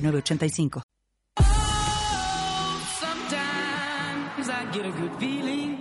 985. 0.00 0.82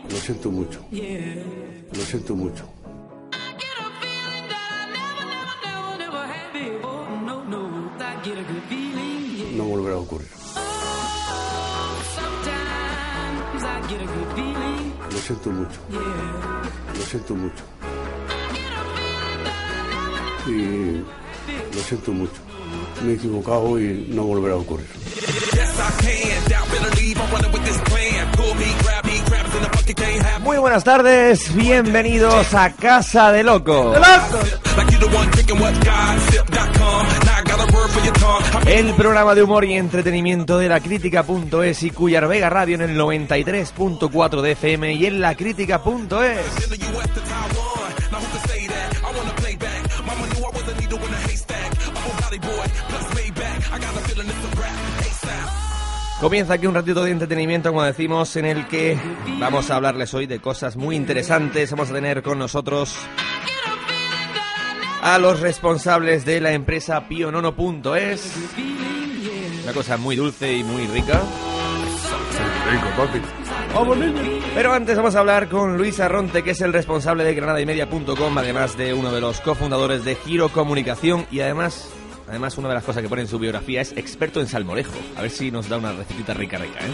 Lo 0.09 0.17
siento 0.17 0.51
mucho. 0.51 0.85
Lo 0.91 2.01
siento 2.01 2.35
mucho. 2.35 2.69
No 9.55 9.63
volverá 9.65 9.95
a 9.95 9.99
ocurrir. 9.99 10.27
Lo 15.11 15.17
siento 15.19 15.49
mucho. 15.51 15.79
Lo 16.95 17.01
siento 17.01 17.35
mucho. 17.35 17.63
Y 20.47 21.03
lo 21.75 21.81
siento 21.83 22.11
mucho 22.11 22.46
me 23.03 23.11
he 23.11 23.15
equivocado 23.15 23.79
y 23.79 24.07
no 24.09 24.23
volverá 24.23 24.55
a 24.55 24.57
ocurrir. 24.57 24.87
Muy 30.41 30.57
buenas 30.57 30.83
tardes, 30.83 31.53
bienvenidos 31.55 32.53
a 32.53 32.73
Casa 32.73 33.31
de 33.31 33.43
Locos. 33.43 33.97
El 38.65 38.93
programa 38.93 39.35
de 39.35 39.43
humor 39.43 39.65
y 39.65 39.73
entretenimiento 39.73 40.57
de 40.57 40.69
la 40.69 40.79
crítica.es 40.79 41.83
y 41.83 41.91
Cuyar 41.91 42.27
Vega 42.27 42.49
Radio 42.49 42.75
en 42.75 42.81
el 42.81 42.97
93.4 42.97 44.41
de 44.41 44.51
FM 44.51 44.93
y 44.93 45.05
en 45.05 45.21
la 45.21 45.35
crítica.es. 45.35 46.67
Comienza 56.19 56.53
aquí 56.53 56.65
un 56.65 56.73
ratito 56.73 57.03
de 57.03 57.11
entretenimiento, 57.11 57.69
como 57.69 57.83
decimos, 57.83 58.35
en 58.37 58.45
el 58.45 58.67
que 58.67 58.97
vamos 59.39 59.69
a 59.69 59.75
hablarles 59.75 60.13
hoy 60.15 60.25
de 60.25 60.39
cosas 60.39 60.75
muy 60.75 60.95
interesantes. 60.95 61.69
Vamos 61.69 61.91
a 61.91 61.93
tener 61.93 62.23
con 62.23 62.39
nosotros 62.39 62.95
a 65.03 65.19
los 65.19 65.41
responsables 65.41 66.25
de 66.25 66.41
la 66.41 66.53
empresa 66.53 67.07
pionono.es. 67.07 68.33
Una 69.63 69.73
cosa 69.73 69.97
muy 69.97 70.15
dulce 70.15 70.53
y 70.53 70.63
muy 70.63 70.87
rica. 70.87 71.21
Pero 74.55 74.73
antes 74.73 74.97
vamos 74.97 75.15
a 75.15 75.19
hablar 75.19 75.49
con 75.49 75.77
Luis 75.77 75.99
Arronte, 75.99 76.43
que 76.43 76.51
es 76.51 76.61
el 76.61 76.73
responsable 76.73 77.23
de 77.23 77.35
granadaymedia.com, 77.35 78.37
además 78.39 78.75
de 78.75 78.95
uno 78.95 79.11
de 79.11 79.21
los 79.21 79.39
cofundadores 79.41 80.03
de 80.03 80.15
Giro 80.15 80.49
Comunicación 80.49 81.27
y 81.31 81.41
además 81.41 81.89
Además, 82.27 82.57
una 82.57 82.67
de 82.67 82.75
las 82.75 82.83
cosas 82.83 83.01
que 83.01 83.09
pone 83.09 83.21
en 83.21 83.27
su 83.27 83.39
biografía 83.39 83.81
es 83.81 83.93
experto 83.93 84.41
en 84.41 84.47
salmorejo. 84.47 84.97
A 85.15 85.21
ver 85.21 85.31
si 85.31 85.49
nos 85.49 85.69
da 85.69 85.77
una 85.77 85.93
recetita 85.93 86.33
rica, 86.33 86.57
rica, 86.57 86.79
¿eh? 86.81 86.91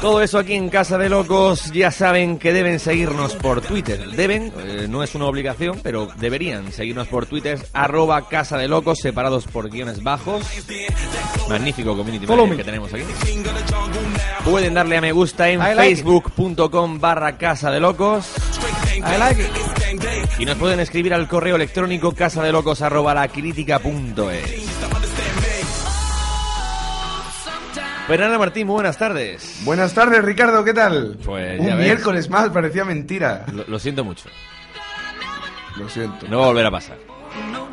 Todo 0.00 0.22
eso 0.22 0.38
aquí 0.38 0.54
en 0.54 0.68
Casa 0.68 0.96
de 0.96 1.08
Locos 1.08 1.72
ya 1.72 1.90
saben 1.90 2.38
que 2.38 2.52
deben 2.52 2.78
seguirnos 2.78 3.34
por 3.34 3.60
Twitter. 3.60 4.10
Deben, 4.12 4.52
eh, 4.58 4.86
no 4.88 5.02
es 5.02 5.16
una 5.16 5.26
obligación, 5.26 5.80
pero 5.82 6.08
deberían 6.16 6.72
seguirnos 6.72 7.08
por 7.08 7.26
Twitter, 7.26 7.58
arroba 7.72 8.28
Casa 8.28 8.56
de 8.56 8.68
Locos, 8.68 9.00
separados 9.00 9.46
por 9.46 9.68
guiones 9.68 10.02
bajos. 10.02 10.44
Magnífico 11.48 11.96
community 11.96 12.26
que 12.26 12.64
tenemos 12.64 12.94
aquí. 12.94 13.02
Pueden 14.44 14.74
darle 14.74 14.98
a 14.98 15.00
me 15.00 15.10
gusta 15.10 15.48
en 15.48 15.60
facebook.com 15.60 17.00
barra 17.00 17.36
Casa 17.36 17.70
de 17.72 17.80
Locos. 17.80 18.26
Y 20.38 20.44
nos 20.44 20.56
pueden 20.56 20.78
escribir 20.78 21.12
al 21.12 21.26
correo 21.26 21.56
electrónico 21.56 22.12
casadelocos 22.12 22.82
arroba 22.82 23.14
la 23.14 23.28
Fernando 28.08 28.38
Martín, 28.38 28.66
muy 28.66 28.72
buenas 28.72 28.96
tardes. 28.96 29.60
Buenas 29.64 29.92
tardes, 29.92 30.24
Ricardo, 30.24 30.64
¿qué 30.64 30.72
tal? 30.72 31.18
Pues 31.22 31.60
Un 31.60 31.76
miércoles 31.76 32.30
más, 32.30 32.48
parecía 32.48 32.82
mentira. 32.82 33.44
Lo, 33.66 33.78
siento 33.78 34.02
mucho. 34.02 34.30
Lo 35.76 35.86
siento. 35.90 36.26
No 36.26 36.38
va 36.38 36.44
a 36.44 36.46
volver 36.46 36.64
a 36.64 36.70
pasar. 36.70 36.96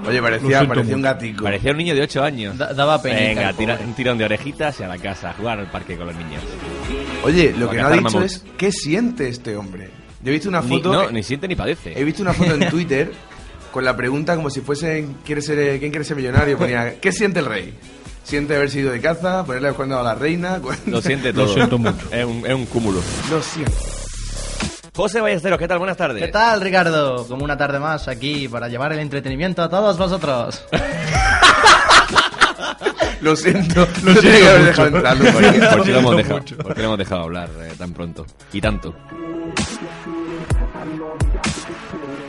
Oye, 0.06 0.22
parecía, 0.22 0.68
parecía 0.68 0.94
un 0.94 1.02
gatico. 1.02 1.46
Parecía 1.46 1.72
un 1.72 1.78
niño 1.78 1.96
de 1.96 2.02
8 2.02 2.22
años. 2.22 2.58
daba 2.58 3.02
pena. 3.02 3.16
Venga, 3.16 3.54
tira, 3.54 3.80
un 3.82 3.94
tirón 3.94 4.18
de 4.18 4.26
orejitas 4.26 4.78
y 4.82 4.84
a 4.84 4.90
la 4.90 4.98
casa, 4.98 5.30
a 5.30 5.34
jugar 5.36 5.58
al 5.58 5.72
parque 5.72 5.96
con 5.96 6.08
los 6.08 6.16
niños. 6.18 6.44
Oye, 7.24 7.56
lo 7.58 7.70
que 7.70 7.78
no 7.78 7.88
ha 7.88 7.92
dicho 7.92 8.22
es 8.22 8.44
qué 8.58 8.74
siente 8.74 9.30
este 9.30 9.56
hombre. 9.56 9.90
Yo 10.22 10.32
he 10.32 10.34
visto 10.34 10.50
una 10.50 10.62
foto. 10.62 10.92
no, 10.92 11.12
ni 11.12 11.24
siente 11.24 11.48
ni 11.48 11.56
padece. 11.56 11.98
He 11.98 12.04
visto 12.04 12.22
una 12.22 12.34
foto 12.34 12.56
en 12.56 12.70
Twitter 12.70 13.10
con 13.72 13.86
la 13.86 13.96
pregunta 13.96 14.36
como 14.36 14.50
si 14.50 14.60
fuese 14.60 15.08
¿quiere 15.26 15.42
ser, 15.42 15.80
¿quién 15.80 15.92
quiere 15.92 16.04
ser 16.04 16.18
millonario? 16.18 16.58
Ponía 16.58 17.00
¿qué 17.00 17.14
siente 17.14 17.40
el 17.40 17.46
rey? 17.46 17.74
Siente 18.26 18.56
haber 18.56 18.70
sido 18.70 18.92
de 18.92 19.00
caza, 19.00 19.46
ponerle 19.46 19.72
cuando 19.74 20.00
a 20.00 20.04
la 20.04 20.16
reina. 20.16 20.60
Lo 20.88 21.02
siente 21.02 21.32
todo. 21.32 21.46
Lo 21.46 21.54
siento 21.54 21.78
mucho. 21.78 21.96
Es 22.12 22.26
un, 22.26 22.46
es 22.46 22.54
un 22.54 22.66
cúmulo. 22.66 23.00
Lo 23.30 23.42
siento. 23.42 23.74
José 24.96 25.20
Ballesteros, 25.20 25.60
¿qué 25.60 25.68
tal? 25.68 25.78
Buenas 25.78 25.98
tardes. 25.98 26.24
¿Qué 26.24 26.32
tal, 26.32 26.62
Ricardo? 26.62 27.28
Como 27.28 27.44
una 27.44 27.58
tarde 27.58 27.80
más 27.80 28.08
aquí 28.08 28.48
para 28.48 28.70
llevar 28.70 28.94
el 28.94 29.00
entretenimiento 29.00 29.62
a 29.62 29.70
todos 29.70 29.98
vosotros. 29.98 30.64
lo 33.22 33.36
siento, 33.36 33.86
lo 34.04 34.16
siento. 34.16 34.50
Haber 34.50 34.64
dejado 34.64 34.88
entrar, 34.88 35.18
¿Por, 35.18 35.84
qué, 35.84 35.92
lo 35.92 36.00
hemos 36.00 36.16
dejado, 36.16 36.42
¿Por 36.64 36.74
qué 36.74 36.82
lo 36.82 36.86
hemos 36.86 36.98
dejado 36.98 37.22
hablar 37.24 37.50
eh, 37.62 37.74
tan 37.78 37.92
pronto? 37.92 38.26
Y 38.54 38.62
tanto. 38.62 38.96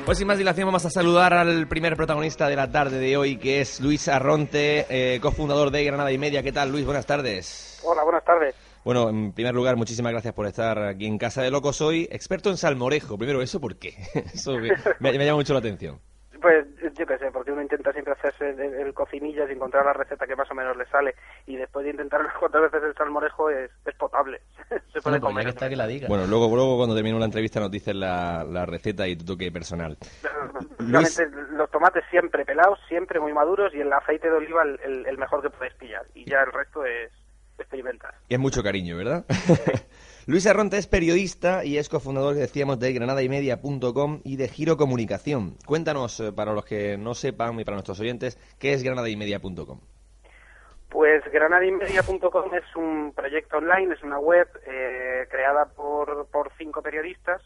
Pues 0.07 0.19
sin 0.19 0.29
más 0.29 0.39
dilación 0.39 0.69
vamos 0.69 0.85
a 0.85 0.91
saludar 0.91 1.35
al 1.35 1.67
primer 1.67 1.97
protagonista 1.97 2.47
de 2.47 2.55
la 2.55 2.71
tarde 2.71 3.01
de 3.01 3.17
hoy, 3.17 3.39
que 3.39 3.61
es 3.61 3.81
Luis 3.81 4.07
Arronte, 4.07 4.87
eh, 4.89 5.19
cofundador 5.21 5.73
de 5.73 5.83
Granada 5.83 6.13
y 6.13 6.17
Media. 6.17 6.45
¿Qué 6.45 6.53
tal, 6.53 6.71
Luis? 6.71 6.85
Buenas 6.85 7.07
tardes. 7.07 7.81
Hola, 7.83 8.05
buenas 8.05 8.25
tardes. 8.25 8.55
Bueno, 8.85 9.09
en 9.09 9.33
primer 9.33 9.53
lugar, 9.53 9.75
muchísimas 9.75 10.13
gracias 10.13 10.33
por 10.33 10.47
estar 10.47 10.79
aquí 10.79 11.07
en 11.07 11.19
Casa 11.19 11.43
de 11.43 11.51
Locos 11.51 11.81
hoy. 11.81 12.09
Experto 12.13 12.51
en 12.51 12.57
salmorejo. 12.57 13.19
Primero, 13.19 13.43
¿eso 13.43 13.61
por 13.61 13.79
qué? 13.81 13.97
Eso 14.33 14.53
me 15.01 15.25
llama 15.25 15.39
mucho 15.39 15.55
la 15.55 15.59
atención. 15.59 15.99
Pues 16.47 16.65
yo 16.97 17.05
qué 17.05 17.19
sé, 17.19 17.33
porque 17.33 17.51
uno 17.51 17.61
intenta 17.61 17.93
siempre 17.93 18.13
hacerse 18.13 18.51
el, 18.51 18.95
cocinillas 18.95 19.51
y 19.51 19.55
encontrar 19.55 19.85
la 19.85 19.93
receta 19.95 20.29
que 20.29 20.37
más 20.37 20.49
o 20.49 20.55
menos 20.55 20.77
le 20.77 20.87
sale. 20.87 21.17
Y 21.45 21.57
después 21.57 21.85
de 21.85 21.91
intentar 21.91 22.21
unas 22.21 22.35
cuantas 22.35 22.63
veces 22.63 22.85
el 22.85 22.95
salmorejo 22.95 23.51
es, 23.51 23.69
es 23.85 23.95
potable. 23.97 24.43
Se 24.93 25.01
puede 25.01 25.19
pues 25.19 25.23
comer. 25.23 25.53
que 25.53 25.75
la 25.75 25.89
diga. 25.89 26.07
Bueno, 26.07 26.25
luego, 26.29 26.55
luego 26.55 26.77
cuando 26.77 26.95
termine 26.95 27.19
la 27.19 27.25
entrevista 27.25 27.59
nos 27.59 27.73
dices 27.73 27.97
la, 27.97 28.45
la 28.45 28.65
receta 28.65 29.09
y 29.09 29.17
tu 29.17 29.25
toque 29.25 29.51
personal. 29.51 29.99
Realmente 30.79 31.27
los 31.51 31.69
tomates 31.69 32.05
siempre 32.13 32.45
pelados, 32.45 32.79
siempre 32.87 33.19
muy 33.19 33.33
maduros 33.33 33.75
y 33.75 33.81
el 33.81 33.93
aceite 33.93 34.31
de 34.31 34.37
oliva 34.37 34.63
el, 34.63 35.05
el 35.05 35.19
mejor 35.19 35.43
que 35.43 35.51
puedes 35.51 35.75
pillar. 35.75 36.07
Y 36.15 36.31
ya 36.31 36.43
el 36.43 36.53
resto 36.53 36.85
es 36.85 37.11
experimentar. 37.59 38.15
Y 38.29 38.35
es 38.35 38.41
mucho 38.41 38.63
cariño, 38.63 38.97
¿verdad? 38.97 39.25
Luis 40.29 40.45
Arronte 40.49 40.77
es 40.77 40.89
periodista 40.89 41.65
y 41.65 41.79
es 41.79 41.89
cofundador, 41.89 42.35
decíamos, 42.35 42.81
de 42.81 42.93
granadaymedia.com 42.93 44.23
y 44.25 44.37
de 44.37 44.49
Giro 44.49 44.77
Comunicación. 44.77 45.55
Cuéntanos, 45.65 46.19
eh, 46.19 46.33
para 46.33 46.53
los 46.53 46.65
que 46.65 46.99
no 46.99 47.15
sepan 47.15 47.61
y 47.61 47.65
para 47.65 47.77
nuestros 47.77 48.01
oyentes, 48.01 48.37
¿qué 48.59 48.73
es 48.73 48.83
granadaymedia.com? 48.83 49.79
Pues 50.89 51.23
granadaymedia.com 51.31 52.55
es 52.55 52.75
un 52.75 53.13
proyecto 53.15 53.59
online, 53.59 53.95
es 53.95 54.03
una 54.03 54.19
web 54.19 54.49
eh, 54.67 55.29
creada 55.31 55.67
por, 55.67 56.27
por 56.33 56.51
cinco 56.59 56.83
periodistas 56.83 57.41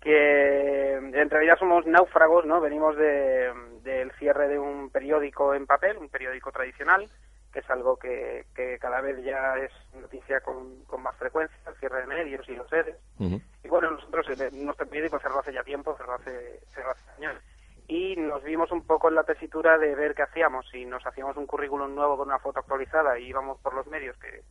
que 0.00 0.94
en 0.94 1.30
realidad 1.30 1.56
somos 1.60 1.86
náufragos, 1.86 2.44
¿no? 2.44 2.60
Venimos 2.60 2.96
del 2.96 4.10
cierre 4.18 4.48
de 4.48 4.58
un 4.58 4.90
periódico 4.90 5.54
en 5.54 5.66
papel, 5.66 5.98
un 5.98 6.08
periódico 6.08 6.50
tradicional, 6.50 7.08
que 7.52 7.60
es 7.60 7.70
algo 7.70 7.96
que, 7.96 8.46
que 8.54 8.78
cada 8.78 9.00
vez 9.00 9.22
ya 9.22 9.56
es 9.58 9.70
noticia 9.94 10.40
con, 10.40 10.84
con 10.84 11.02
más 11.02 11.14
frecuencia, 11.16 11.56
el 11.66 11.74
cierre 11.76 12.00
de 12.00 12.06
medios 12.06 12.48
y 12.48 12.56
los 12.56 12.68
sedes. 12.68 12.96
Y 13.18 13.68
bueno, 13.68 13.90
nosotros, 13.90 14.26
eh, 14.30 14.50
nuestro 14.52 14.86
periódico 14.86 15.18
cerró 15.18 15.40
hace 15.40 15.52
ya 15.52 15.62
tiempo, 15.62 15.94
cerró 15.96 16.14
hace, 16.14 16.60
cerró 16.74 16.90
hace 16.90 17.10
años. 17.18 17.36
Y 17.86 18.16
nos 18.16 18.42
vimos 18.42 18.72
un 18.72 18.86
poco 18.86 19.08
en 19.08 19.16
la 19.16 19.24
tesitura 19.24 19.76
de 19.76 19.94
ver 19.94 20.14
qué 20.14 20.22
hacíamos. 20.22 20.66
Si 20.70 20.84
nos 20.86 21.06
hacíamos 21.06 21.36
un 21.36 21.46
currículum 21.46 21.94
nuevo 21.94 22.16
con 22.16 22.28
una 22.28 22.38
foto 22.38 22.60
actualizada 22.60 23.18
y 23.18 23.26
íbamos 23.26 23.60
por 23.60 23.74
los 23.74 23.86
medios 23.88 24.16
que, 24.16 24.42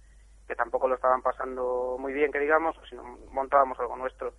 que 0.48 0.56
tampoco 0.56 0.88
lo 0.88 0.96
estaban 0.96 1.24
pasando 1.24 1.98
muy 2.00 2.14
bien, 2.14 2.32
que 2.32 2.40
digamos, 2.40 2.78
o 2.78 2.86
si 2.86 2.96
no 2.96 3.18
montábamos 3.32 3.80
algo 3.80 3.98
nuestro. 3.98 4.34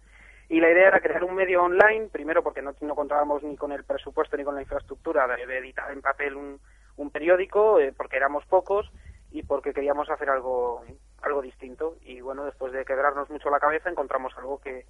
Y 0.48 0.60
la 0.60 0.70
idea 0.70 0.88
era 0.88 1.00
crear 1.00 1.24
un 1.24 1.34
medio 1.34 1.62
online, 1.64 2.08
primero 2.12 2.42
porque 2.42 2.62
no, 2.62 2.74
no 2.80 2.94
contábamos 2.94 3.42
ni 3.42 3.56
con 3.56 3.72
el 3.72 3.84
presupuesto 3.84 4.36
ni 4.36 4.44
con 4.44 4.54
la 4.54 4.62
infraestructura 4.62 5.26
de, 5.26 5.46
de 5.46 5.58
editar 5.58 5.90
en 5.90 6.02
papel 6.02 6.36
un, 6.36 6.60
un 6.96 7.10
periódico, 7.10 7.78
eh, 7.80 7.92
porque 7.96 8.16
éramos 8.16 8.44
pocos 8.46 8.90
y 9.30 9.42
porque 9.42 9.72
queríamos 9.72 10.10
hacer 10.10 10.28
algo, 10.30 10.84
algo 11.22 11.42
distinto. 11.42 11.96
Y 12.02 12.20
bueno, 12.20 12.44
después 12.44 12.72
de 12.72 12.84
quebrarnos 12.84 13.30
mucho 13.30 13.50
la 13.50 13.60
cabeza, 13.60 13.88
encontramos 13.90 14.36
algo 14.36 14.60
que, 14.60 14.86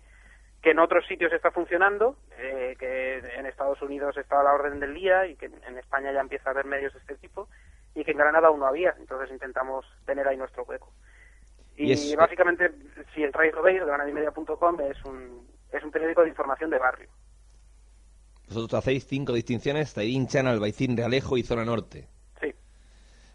que 0.60 0.70
en 0.70 0.78
otros 0.80 1.06
sitios 1.06 1.32
está 1.32 1.50
funcionando, 1.50 2.16
eh, 2.38 2.76
que 2.78 3.18
en 3.18 3.46
Estados 3.46 3.80
Unidos 3.82 4.16
está 4.16 4.40
a 4.40 4.44
la 4.44 4.52
orden 4.54 4.80
del 4.80 4.94
día 4.94 5.26
y 5.26 5.36
que 5.36 5.46
en 5.46 5.78
España 5.78 6.12
ya 6.12 6.20
empieza 6.20 6.50
a 6.50 6.52
haber 6.52 6.66
medios 6.66 6.92
de 6.92 7.00
este 7.00 7.16
tipo 7.16 7.48
y 7.94 8.04
que 8.04 8.12
en 8.12 8.18
Granada 8.18 8.48
aún 8.48 8.60
no 8.60 8.66
había. 8.66 8.94
Entonces 8.98 9.30
intentamos 9.30 9.86
tener 10.06 10.26
ahí 10.26 10.36
nuestro 10.36 10.64
hueco. 10.64 10.92
Y, 11.76 11.84
Y 11.90 11.92
es- 11.92 12.16
básicamente, 12.16 12.70
si 13.14 13.24
entráis 13.24 13.52
lo 13.54 13.62
veis, 13.62 13.84
granadimedia.com 13.84 14.80
es 14.80 15.04
un, 15.04 15.48
es 15.72 15.82
un 15.82 15.90
periódico 15.90 16.22
de 16.22 16.28
información 16.28 16.70
de 16.70 16.78
barrio. 16.78 17.08
Vosotros 18.54 18.78
hacéis 18.78 19.06
cinco 19.06 19.32
distinciones, 19.32 19.94
Tairinchan, 19.94 20.46
Albaicín, 20.46 20.96
Realejo 20.96 21.38
y 21.38 21.42
Zona 21.42 21.64
Norte. 21.64 22.06
Sí. 22.40 22.54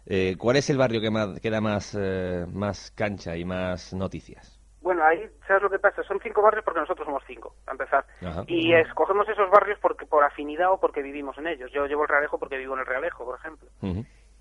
Eh, 0.06 0.36
¿Cuál 0.38 0.56
es 0.56 0.70
el 0.70 0.78
barrio 0.78 1.00
que, 1.00 1.10
más, 1.10 1.40
que 1.40 1.50
da 1.50 1.60
más, 1.60 1.96
eh, 1.98 2.46
más 2.52 2.92
cancha 2.92 3.36
y 3.36 3.44
más 3.44 3.92
noticias? 3.94 4.60
Bueno, 4.80 5.02
ahí, 5.04 5.28
¿sabes 5.46 5.64
lo 5.64 5.70
que 5.70 5.80
pasa? 5.80 6.02
Son 6.04 6.20
cinco 6.22 6.40
barrios 6.40 6.64
porque 6.64 6.80
nosotros 6.80 7.04
somos 7.04 7.22
cinco, 7.26 7.54
a 7.66 7.72
empezar. 7.72 8.06
Ajá. 8.22 8.44
Y 8.46 8.72
escogemos 8.74 9.28
esos 9.28 9.50
barrios 9.50 9.78
porque 9.82 10.06
por 10.06 10.22
afinidad 10.22 10.72
o 10.72 10.78
porque 10.78 11.02
vivimos 11.02 11.36
en 11.38 11.48
ellos. 11.48 11.70
Yo 11.72 11.86
llevo 11.86 12.04
el 12.04 12.08
Realejo 12.08 12.38
porque 12.38 12.56
vivo 12.56 12.74
en 12.74 12.80
el 12.80 12.86
Realejo, 12.86 13.24
por 13.24 13.38
ejemplo. 13.38 13.68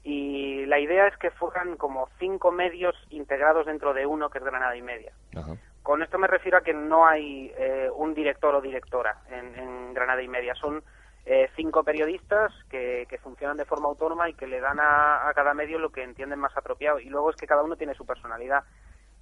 Y 0.03 0.65
la 0.68 0.79
idea 0.79 1.07
es 1.07 1.18
que 1.18 1.31
fueran 1.31 1.75
como 1.75 2.07
cinco 2.19 2.51
medios 2.51 2.95
integrados 3.09 3.65
dentro 3.65 3.94
de 3.94 4.06
uno 4.06 4.29
que 4.29 4.38
es 4.38 4.44
Granada 4.44 4.77
y 4.77 4.81
Media. 4.81 5.12
Ajá. 5.35 5.56
Con 5.88 6.04
esto 6.04 6.18
me 6.18 6.28
refiero 6.28 6.57
a 6.57 6.62
que 6.62 6.74
no 6.74 7.07
hay 7.07 7.50
eh, 7.57 7.89
un 7.95 8.13
director 8.13 8.54
o 8.54 8.60
directora 8.60 9.22
en, 9.31 9.57
en 9.57 9.94
Granada 9.94 10.22
y 10.22 10.28
Media. 10.28 10.54
Son 10.54 10.84
eh, 11.25 11.50
cinco 11.56 11.81
periodistas 11.81 12.51
que, 12.69 13.06
que 13.07 13.18
funcionan 13.19 13.56
de 13.56 13.63
forma 13.63 13.88
autónoma 13.88 14.28
y 14.30 14.34
que 14.34 14.48
le 14.48 14.60
dan 14.60 14.81
a, 14.81 15.30
a 15.30 15.34
cada 15.34 15.54
medio 15.54 15.80
lo 15.80 15.89
que 15.89 16.04
entienden 16.04 16.39
más 16.39 16.51
apropiado. 16.57 17.00
Y 17.00 17.06
luego 17.06 17.30
es 17.30 17.38
que 17.38 17.48
cada 17.48 17.63
uno 17.63 17.78
tiene 17.78 17.94
su 17.94 18.06
personalidad. 18.06 18.66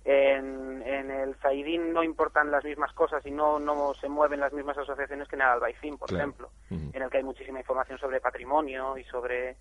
En, 0.05 0.81
en 0.81 1.11
el 1.11 1.35
Zaidín 1.35 1.93
no 1.93 2.01
importan 2.03 2.49
las 2.49 2.63
mismas 2.63 2.91
cosas 2.93 3.23
y 3.27 3.29
no, 3.29 3.59
no 3.59 3.93
se 3.93 4.09
mueven 4.09 4.39
las 4.39 4.51
mismas 4.51 4.75
asociaciones 4.79 5.27
que 5.27 5.35
en 5.35 5.43
el 5.43 5.47
Albaicín, 5.49 5.99
por 5.99 6.09
Claro. 6.09 6.23
ejemplo, 6.23 6.49
en 6.71 6.99
el 6.99 7.09
que 7.11 7.17
hay 7.17 7.23
muchísima 7.23 7.59
información 7.59 7.99
sobre 7.99 8.19
patrimonio 8.21 8.97
y 8.97 9.03
sobre 9.03 9.55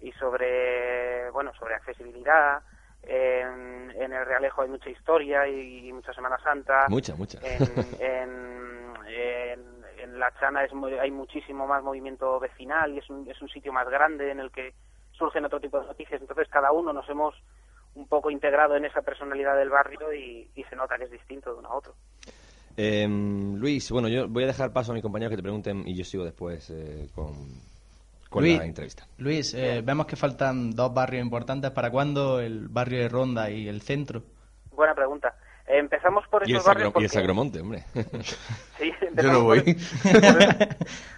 y 0.00 0.12
sobre 0.12 1.28
bueno 1.30 1.52
sobre 1.58 1.74
accesibilidad. 1.74 2.62
En, 3.02 3.90
en 3.92 4.12
el 4.12 4.26
Realejo 4.26 4.62
hay 4.62 4.68
mucha 4.68 4.90
historia 4.90 5.46
y, 5.48 5.92
mucha 5.92 6.12
Semana 6.12 6.38
Santa. 6.42 6.86
Mucha, 6.88 7.14
mucha. 7.16 7.38
En, 7.42 7.62
en, 8.00 8.94
en- 9.08 9.78
en 10.00 10.18
La 10.18 10.32
Chana 10.38 10.64
es 10.64 10.70
hay 11.00 11.10
muchísimo 11.10 11.66
más 11.66 11.82
movimiento 11.82 12.38
vecinal 12.38 12.92
y 12.94 12.98
es 12.98 13.10
un, 13.10 13.28
es 13.28 13.40
un 13.42 13.48
sitio 13.48 13.72
más 13.72 13.88
grande 13.88 14.30
en 14.30 14.38
el 14.40 14.50
que 14.52 14.72
surgen 15.12 15.44
otro 15.44 15.58
tipo 15.60 15.80
de 15.80 15.86
noticias. 15.86 16.20
Entonces 16.20 16.46
cada 16.48 16.70
uno 16.70 16.92
nos 16.92 17.08
hemos 17.08 17.34
un 17.94 18.06
poco 18.06 18.30
integrado 18.30 18.76
en 18.76 18.84
esa 18.84 19.02
personalidad 19.02 19.56
del 19.56 19.70
barrio 19.70 20.12
y, 20.12 20.48
y 20.54 20.62
se 20.64 20.76
nota 20.76 20.96
que 20.98 21.04
es 21.04 21.10
distinto 21.10 21.52
de 21.52 21.58
uno 21.58 21.68
a 21.70 21.74
otro. 21.76 21.94
Eh, 22.76 23.08
Luis, 23.08 23.90
bueno, 23.90 24.06
yo 24.06 24.28
voy 24.28 24.44
a 24.44 24.48
dejar 24.48 24.72
paso 24.72 24.92
a 24.92 24.94
mi 24.94 25.02
compañero 25.02 25.30
que 25.30 25.36
te 25.36 25.42
pregunten 25.42 25.82
y 25.86 25.96
yo 25.96 26.04
sigo 26.04 26.24
después 26.24 26.70
eh, 26.70 27.08
con, 27.12 27.32
con 28.28 28.42
Luis, 28.42 28.58
la 28.58 28.64
entrevista. 28.64 29.06
Luis, 29.18 29.54
eh, 29.54 29.82
vemos 29.84 30.06
que 30.06 30.16
faltan 30.16 30.70
dos 30.72 30.92
barrios 30.92 31.22
importantes. 31.22 31.70
¿Para 31.70 31.90
cuándo 31.90 32.40
el 32.40 32.68
barrio 32.68 33.00
de 33.00 33.08
Ronda 33.08 33.50
y 33.50 33.68
el 33.68 33.80
centro? 33.82 34.22
Buena 34.72 34.94
pregunta. 34.94 35.34
Eh, 35.66 35.78
empezamos 35.78 36.26
por 36.28 36.48
Y 36.48 36.52
esos 36.52 36.64
barrios 36.66 36.88
Sacro- 36.88 37.00
y 37.00 37.04
el 37.04 37.08
porque- 37.10 37.18
Sacromonte, 37.20 37.60
hombre. 37.60 37.84
Sí, 38.78 38.92
Yo 39.14 39.32
no 39.32 39.42
voy. 39.42 39.60
Por, 39.62 39.72
por- 40.22 40.76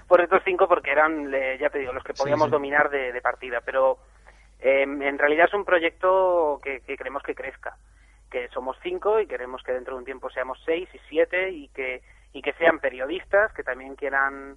por 0.08 0.20
estos 0.22 0.42
cinco 0.44 0.66
porque 0.68 0.90
eran, 0.90 1.32
eh, 1.34 1.56
ya 1.60 1.68
te 1.70 1.78
digo, 1.78 1.92
los 1.92 2.02
que 2.04 2.14
podíamos 2.14 2.46
sí. 2.46 2.50
dominar 2.52 2.90
de, 2.90 3.12
de 3.12 3.20
partida. 3.20 3.60
Pero 3.64 3.98
eh, 4.60 4.82
en 4.82 5.18
realidad 5.18 5.46
es 5.48 5.54
un 5.54 5.64
proyecto 5.64 6.58
que, 6.62 6.80
que 6.80 6.96
queremos 6.96 7.22
que 7.22 7.34
crezca. 7.34 7.76
Que 8.30 8.48
somos 8.48 8.76
cinco 8.82 9.20
y 9.20 9.26
queremos 9.26 9.62
que 9.62 9.72
dentro 9.72 9.94
de 9.94 9.98
un 9.98 10.04
tiempo 10.04 10.30
seamos 10.30 10.58
seis 10.64 10.88
y 10.94 10.98
siete 11.08 11.50
y 11.50 11.68
que, 11.68 12.02
y 12.32 12.42
que 12.42 12.52
sean 12.54 12.78
periodistas 12.78 13.52
que 13.54 13.62
también 13.64 13.94
quieran, 13.96 14.56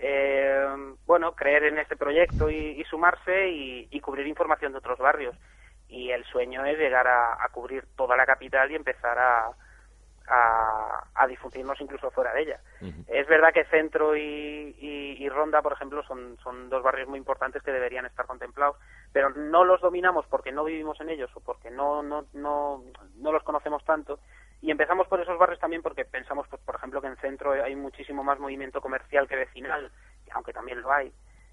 eh, 0.00 0.66
bueno, 1.06 1.34
creer 1.34 1.64
en 1.64 1.78
este 1.78 1.96
proyecto 1.96 2.50
y, 2.50 2.80
y 2.80 2.84
sumarse 2.84 3.48
y, 3.48 3.88
y 3.90 4.00
cubrir 4.00 4.26
información 4.26 4.72
de 4.72 4.78
otros 4.78 4.98
barrios. 4.98 5.36
Y 5.88 6.10
el 6.10 6.24
sueño 6.24 6.64
es 6.64 6.78
llegar 6.78 7.06
a, 7.06 7.34
a 7.44 7.48
cubrir 7.50 7.84
toda 7.96 8.16
la 8.16 8.24
capital 8.26 8.70
y 8.70 8.76
empezar 8.76 9.18
a, 9.18 9.50
a, 10.28 11.04
a 11.14 11.26
difundirnos 11.26 11.80
incluso 11.80 12.10
fuera 12.10 12.32
de 12.32 12.42
ella. 12.42 12.60
Es 13.08 13.26
verdad 13.26 13.52
que 13.52 13.64
Centro 13.64 14.16
y, 14.16 14.20
y- 14.78 15.16
y 15.18 15.28
Ronda, 15.28 15.60
por 15.62 15.72
ejemplo, 15.72 16.02
son, 16.04 16.38
son 16.44 16.70
dos 16.70 16.82
barrios 16.82 17.08
muy 17.08 17.18
importantes 17.18 17.62
que 17.62 17.72
deberían 17.72 18.06
estar 18.06 18.24
contemplados, 18.26 18.76
pero 19.12 19.30
no 19.30 19.64
los 19.64 19.80
dominamos 19.80 20.26
porque 20.28 20.52
no 20.52 20.62
vivimos 20.64 21.00
en 21.00 21.10
ellos 21.10 21.30
o 21.34 21.40
porque 21.40 21.70
no, 21.70 22.02
no, 22.02 22.26
no, 22.34 22.84
no 23.16 23.32
los 23.32 23.42
conocemos 23.42 23.84
tanto. 23.84 24.20
Y 24.62 24.70
empezamos 24.70 25.08
por 25.08 25.20
esos 25.20 25.38
barrios 25.38 25.58
también 25.58 25.82
porque 25.82 26.04
pensamos, 26.04 26.46
pues, 26.48 26.60
por 26.62 26.74
ejemplo, 26.74 27.00
que 27.00 27.06
en 27.06 27.16
Centro 27.16 27.52
hay 27.52 27.74
muchísimo 27.74 28.22
más 28.22 28.38
movimiento 28.38 28.80
comercial 28.80 29.26
que 29.26 29.36
vecinal, 29.36 29.90
aunque 30.32 30.52
también 30.52 30.82
lo 30.82 30.92
hay. 30.92 31.12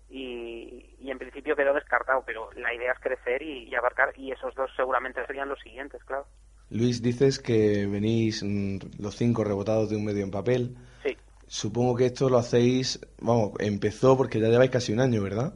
Y, 0.10 0.96
y 1.00 1.12
en 1.12 1.18
principio 1.18 1.56
quedó 1.56 1.74
descartado, 1.74 2.24
pero 2.26 2.50
la 2.56 2.74
idea 2.74 2.94
es 2.94 3.00
crecer 3.00 3.42
y, 3.42 3.64
y 3.64 3.76
abarcar, 3.76 4.14
y 4.18 4.32
esos 4.32 4.56
dos 4.56 4.72
seguramente 4.76 5.26
serían 5.26 5.50
los 5.50 5.60
siguientes, 5.60 6.04
claro. 6.04 6.26
Luis, 6.70 7.02
dices 7.02 7.40
que 7.40 7.88
venís 7.88 8.44
mm, 8.44 9.02
los 9.02 9.16
cinco 9.16 9.44
rebotados 9.44 9.90
de 9.90 9.96
un 9.96 10.06
medio 10.06 10.24
en 10.24 10.32
papel. 10.32 10.76
Sí, 11.04 11.18
Supongo 11.48 11.96
que 11.96 12.08
esto 12.08 12.30
lo 12.30 12.38
hacéis, 12.38 13.00
vamos, 13.22 13.54
empezó 13.60 14.18
porque 14.18 14.40
ya 14.40 14.50
lleváis 14.50 14.70
casi 14.70 14.92
un 14.92 15.00
año, 15.00 15.24
¿verdad? 15.24 15.54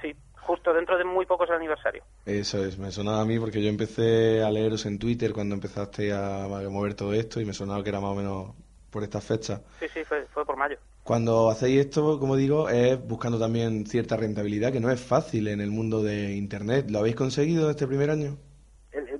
sí, 0.00 0.14
justo 0.40 0.72
dentro 0.72 0.96
de 0.96 1.04
muy 1.04 1.26
pocos 1.26 1.50
aniversario. 1.50 2.04
Eso 2.26 2.64
es, 2.64 2.78
me 2.78 2.90
sonaba 2.90 3.20
a 3.20 3.24
mí 3.24 3.38
porque 3.38 3.62
yo 3.62 3.68
empecé 3.68 4.42
a 4.42 4.50
leeros 4.50 4.86
en 4.86 4.98
Twitter 4.98 5.32
cuando 5.32 5.54
empezaste 5.54 6.12
a, 6.12 6.46
mover 6.70 6.94
todo 6.94 7.12
esto 7.12 7.40
y 7.40 7.44
me 7.44 7.52
sonaba 7.52 7.82
que 7.82 7.90
era 7.90 8.00
más 8.00 8.10
o 8.10 8.14
menos 8.14 8.54
por 8.90 9.02
estas 9.02 9.24
fechas. 9.24 9.60
Sí, 9.78 9.86
sí, 9.92 10.04
fue, 10.04 10.26
fue 10.32 10.46
por 10.46 10.56
mayo. 10.56 10.78
Cuando 11.02 11.50
hacéis 11.50 11.80
esto, 11.80 12.18
como 12.18 12.36
digo, 12.36 12.70
es 12.70 12.98
buscando 13.06 13.38
también 13.38 13.86
cierta 13.86 14.16
rentabilidad, 14.16 14.72
que 14.72 14.80
no 14.80 14.90
es 14.90 15.04
fácil 15.04 15.48
en 15.48 15.60
el 15.60 15.70
mundo 15.70 16.02
de 16.02 16.32
Internet. 16.32 16.86
¿Lo 16.90 17.00
habéis 17.00 17.14
conseguido 17.14 17.68
este 17.68 17.86
primer 17.86 18.10
año? 18.10 18.38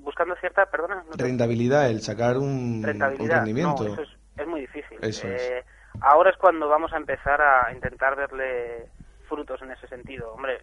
Buscando 0.00 0.34
cierta, 0.36 0.64
perdona, 0.66 1.04
no 1.10 1.16
te- 1.16 1.24
Rentabilidad, 1.24 1.90
el 1.90 2.00
sacar 2.00 2.38
un, 2.38 2.82
rendimiento. 2.82 3.84
No, 3.84 3.92
eso 3.92 4.02
es, 4.02 4.08
es 4.36 4.46
muy 4.46 4.60
difícil. 4.60 4.98
Eso 5.02 5.28
es. 5.28 5.42
Eh, 5.42 5.64
Ahora 6.00 6.30
es 6.30 6.36
cuando 6.36 6.68
vamos 6.68 6.92
a 6.92 6.96
empezar 6.96 7.40
a 7.40 7.72
intentar 7.72 8.16
verle 8.16 8.88
frutos 9.28 9.62
en 9.62 9.70
ese 9.70 9.86
sentido. 9.88 10.32
Hombre, 10.34 10.62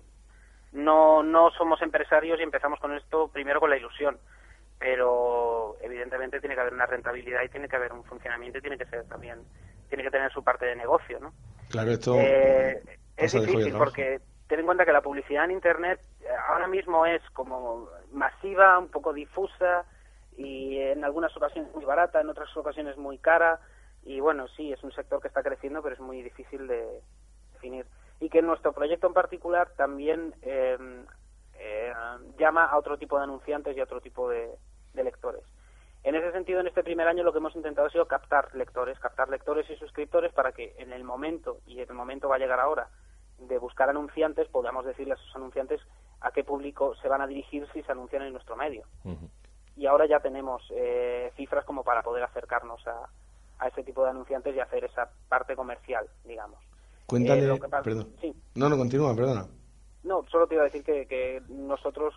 no, 0.71 1.23
no 1.23 1.51
somos 1.51 1.81
empresarios 1.81 2.39
y 2.39 2.43
empezamos 2.43 2.79
con 2.79 2.95
esto 2.95 3.27
primero 3.27 3.59
con 3.59 3.69
la 3.69 3.77
ilusión, 3.77 4.17
pero 4.79 5.75
evidentemente 5.81 6.39
tiene 6.39 6.55
que 6.55 6.61
haber 6.61 6.73
una 6.73 6.85
rentabilidad 6.85 7.43
y 7.43 7.49
tiene 7.49 7.67
que 7.67 7.75
haber 7.75 7.93
un 7.93 8.03
funcionamiento 8.03 8.57
y 8.57 8.61
tiene 8.61 8.77
que 8.77 8.85
ser 8.85 9.03
también, 9.05 9.39
tiene 9.89 10.03
que 10.03 10.11
tener 10.11 10.31
su 10.31 10.43
parte 10.43 10.65
de 10.65 10.75
negocio, 10.75 11.19
¿no? 11.19 11.33
Claro, 11.69 11.91
esto 11.91 12.15
Eh, 12.17 12.81
es 13.17 13.33
difícil 13.33 13.73
porque 13.77 14.19
ten 14.47 14.59
en 14.59 14.65
cuenta 14.65 14.85
que 14.85 14.91
la 14.91 15.01
publicidad 15.01 15.45
en 15.45 15.51
Internet 15.51 15.99
eh, 16.21 16.25
ahora 16.49 16.67
mismo 16.67 17.05
es 17.05 17.21
como 17.33 17.89
masiva, 18.11 18.79
un 18.79 18.89
poco 18.89 19.13
difusa 19.13 19.85
y 20.37 20.77
en 20.79 21.03
algunas 21.03 21.35
ocasiones 21.35 21.73
muy 21.73 21.85
barata, 21.85 22.21
en 22.21 22.29
otras 22.29 22.55
ocasiones 22.55 22.97
muy 22.97 23.17
cara 23.17 23.59
y 24.03 24.19
bueno, 24.19 24.47
sí, 24.55 24.71
es 24.71 24.81
un 24.83 24.91
sector 24.93 25.21
que 25.21 25.27
está 25.27 25.43
creciendo 25.43 25.81
pero 25.83 25.95
es 25.95 26.01
muy 26.01 26.21
difícil 26.21 26.67
de 26.67 27.01
definir. 27.53 27.85
Y 28.21 28.29
que 28.29 28.41
nuestro 28.41 28.71
proyecto 28.71 29.07
en 29.07 29.13
particular 29.13 29.71
también 29.75 30.33
eh, 30.43 30.77
eh, 31.55 31.93
llama 32.37 32.65
a 32.65 32.77
otro 32.77 32.97
tipo 32.97 33.17
de 33.17 33.23
anunciantes 33.23 33.75
y 33.75 33.81
a 33.81 33.83
otro 33.83 33.99
tipo 33.99 34.29
de, 34.29 34.55
de 34.93 35.03
lectores. 35.03 35.43
En 36.03 36.15
ese 36.15 36.31
sentido, 36.31 36.59
en 36.59 36.67
este 36.67 36.83
primer 36.83 37.07
año 37.07 37.23
lo 37.23 37.31
que 37.31 37.39
hemos 37.39 37.55
intentado 37.55 37.87
ha 37.87 37.91
sido 37.91 38.07
captar 38.07 38.55
lectores, 38.55 38.97
captar 38.99 39.29
lectores 39.29 39.69
y 39.69 39.75
suscriptores 39.75 40.33
para 40.33 40.51
que 40.51 40.73
en 40.77 40.93
el 40.93 41.03
momento, 41.03 41.57
y 41.65 41.79
el 41.79 41.93
momento 41.93 42.29
va 42.29 42.37
a 42.37 42.39
llegar 42.39 42.59
ahora, 42.59 42.87
de 43.37 43.57
buscar 43.57 43.89
anunciantes, 43.89 44.47
podamos 44.47 44.85
decirle 44.85 45.13
a 45.13 45.15
esos 45.15 45.35
anunciantes 45.35 45.81
a 46.21 46.31
qué 46.31 46.43
público 46.43 46.95
se 46.95 47.07
van 47.07 47.21
a 47.21 47.27
dirigir 47.27 47.67
si 47.73 47.81
se 47.83 47.91
anuncian 47.91 48.21
en 48.23 48.33
nuestro 48.33 48.55
medio. 48.55 48.85
Y 49.75 49.87
ahora 49.87 50.05
ya 50.05 50.19
tenemos 50.19 50.63
eh, 50.71 51.31
cifras 51.35 51.65
como 51.65 51.83
para 51.83 52.03
poder 52.03 52.23
acercarnos 52.23 52.85
a, 52.87 53.09
a 53.59 53.67
ese 53.67 53.83
tipo 53.83 54.03
de 54.03 54.11
anunciantes 54.11 54.55
y 54.55 54.59
hacer 54.59 54.83
esa 54.83 55.09
parte 55.27 55.55
comercial, 55.55 56.07
digamos. 56.23 56.59
Cuéntale, 57.11 57.43
Eh, 57.43 57.47
lo 57.47 57.55
que 57.59 57.67
pasa- 57.67 57.83
perdón. 57.83 58.15
Sí. 58.21 58.33
No, 58.55 58.69
no, 58.69 58.77
continúa, 58.77 59.13
perdona. 59.15 59.45
No, 60.03 60.23
solo 60.31 60.47
te 60.47 60.55
iba 60.55 60.63
a 60.63 60.65
decir 60.65 60.83
que, 60.83 61.05
que 61.07 61.41
nosotros 61.49 62.13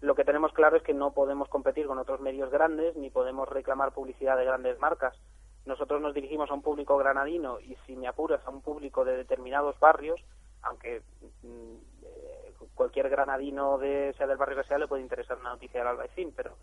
lo 0.00 0.14
que 0.16 0.24
tenemos 0.24 0.52
claro 0.52 0.76
es 0.76 0.82
que 0.82 0.92
no 0.94 1.12
podemos 1.12 1.48
competir 1.48 1.86
con 1.86 1.96
otros 1.98 2.20
medios 2.20 2.50
grandes 2.50 2.96
ni 2.96 3.08
podemos 3.08 3.48
reclamar 3.48 3.92
publicidad 3.94 4.36
de 4.36 4.44
grandes 4.44 4.78
marcas. 4.80 5.16
Nosotros 5.64 6.00
nos 6.02 6.12
dirigimos 6.12 6.50
a 6.50 6.54
un 6.54 6.62
público 6.62 6.96
granadino 6.98 7.60
y 7.60 7.76
si 7.86 7.94
me 7.94 8.08
apuras 8.08 8.44
a 8.44 8.50
un 8.50 8.62
público 8.62 9.04
de 9.04 9.16
determinados 9.16 9.78
barrios, 9.78 10.20
aunque 10.62 11.02
mm, 11.44 11.74
eh, 12.02 12.52
cualquier 12.74 13.08
granadino 13.08 13.78
de, 13.78 14.12
sea 14.18 14.26
del 14.26 14.38
barrio 14.38 14.56
que 14.60 14.64
sea 14.68 14.78
le 14.78 14.88
puede 14.88 15.02
interesar 15.02 15.38
una 15.38 15.50
noticia 15.50 15.78
del 15.80 15.88
Albaicín, 15.90 16.32
pero 16.36 16.56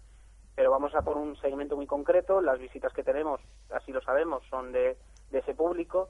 pero 0.54 0.72
vamos 0.72 0.94
a 0.94 1.02
por 1.02 1.16
un 1.16 1.38
segmento 1.38 1.78
muy 1.78 1.88
concreto. 1.88 2.42
Las 2.42 2.60
visitas 2.60 2.92
que 2.92 3.04
tenemos, 3.04 3.40
así 3.70 3.94
lo 3.94 4.02
sabemos, 4.02 4.44
son 4.50 4.74
de 4.74 4.98
de 5.32 5.40
ese 5.40 5.54
público 5.54 6.10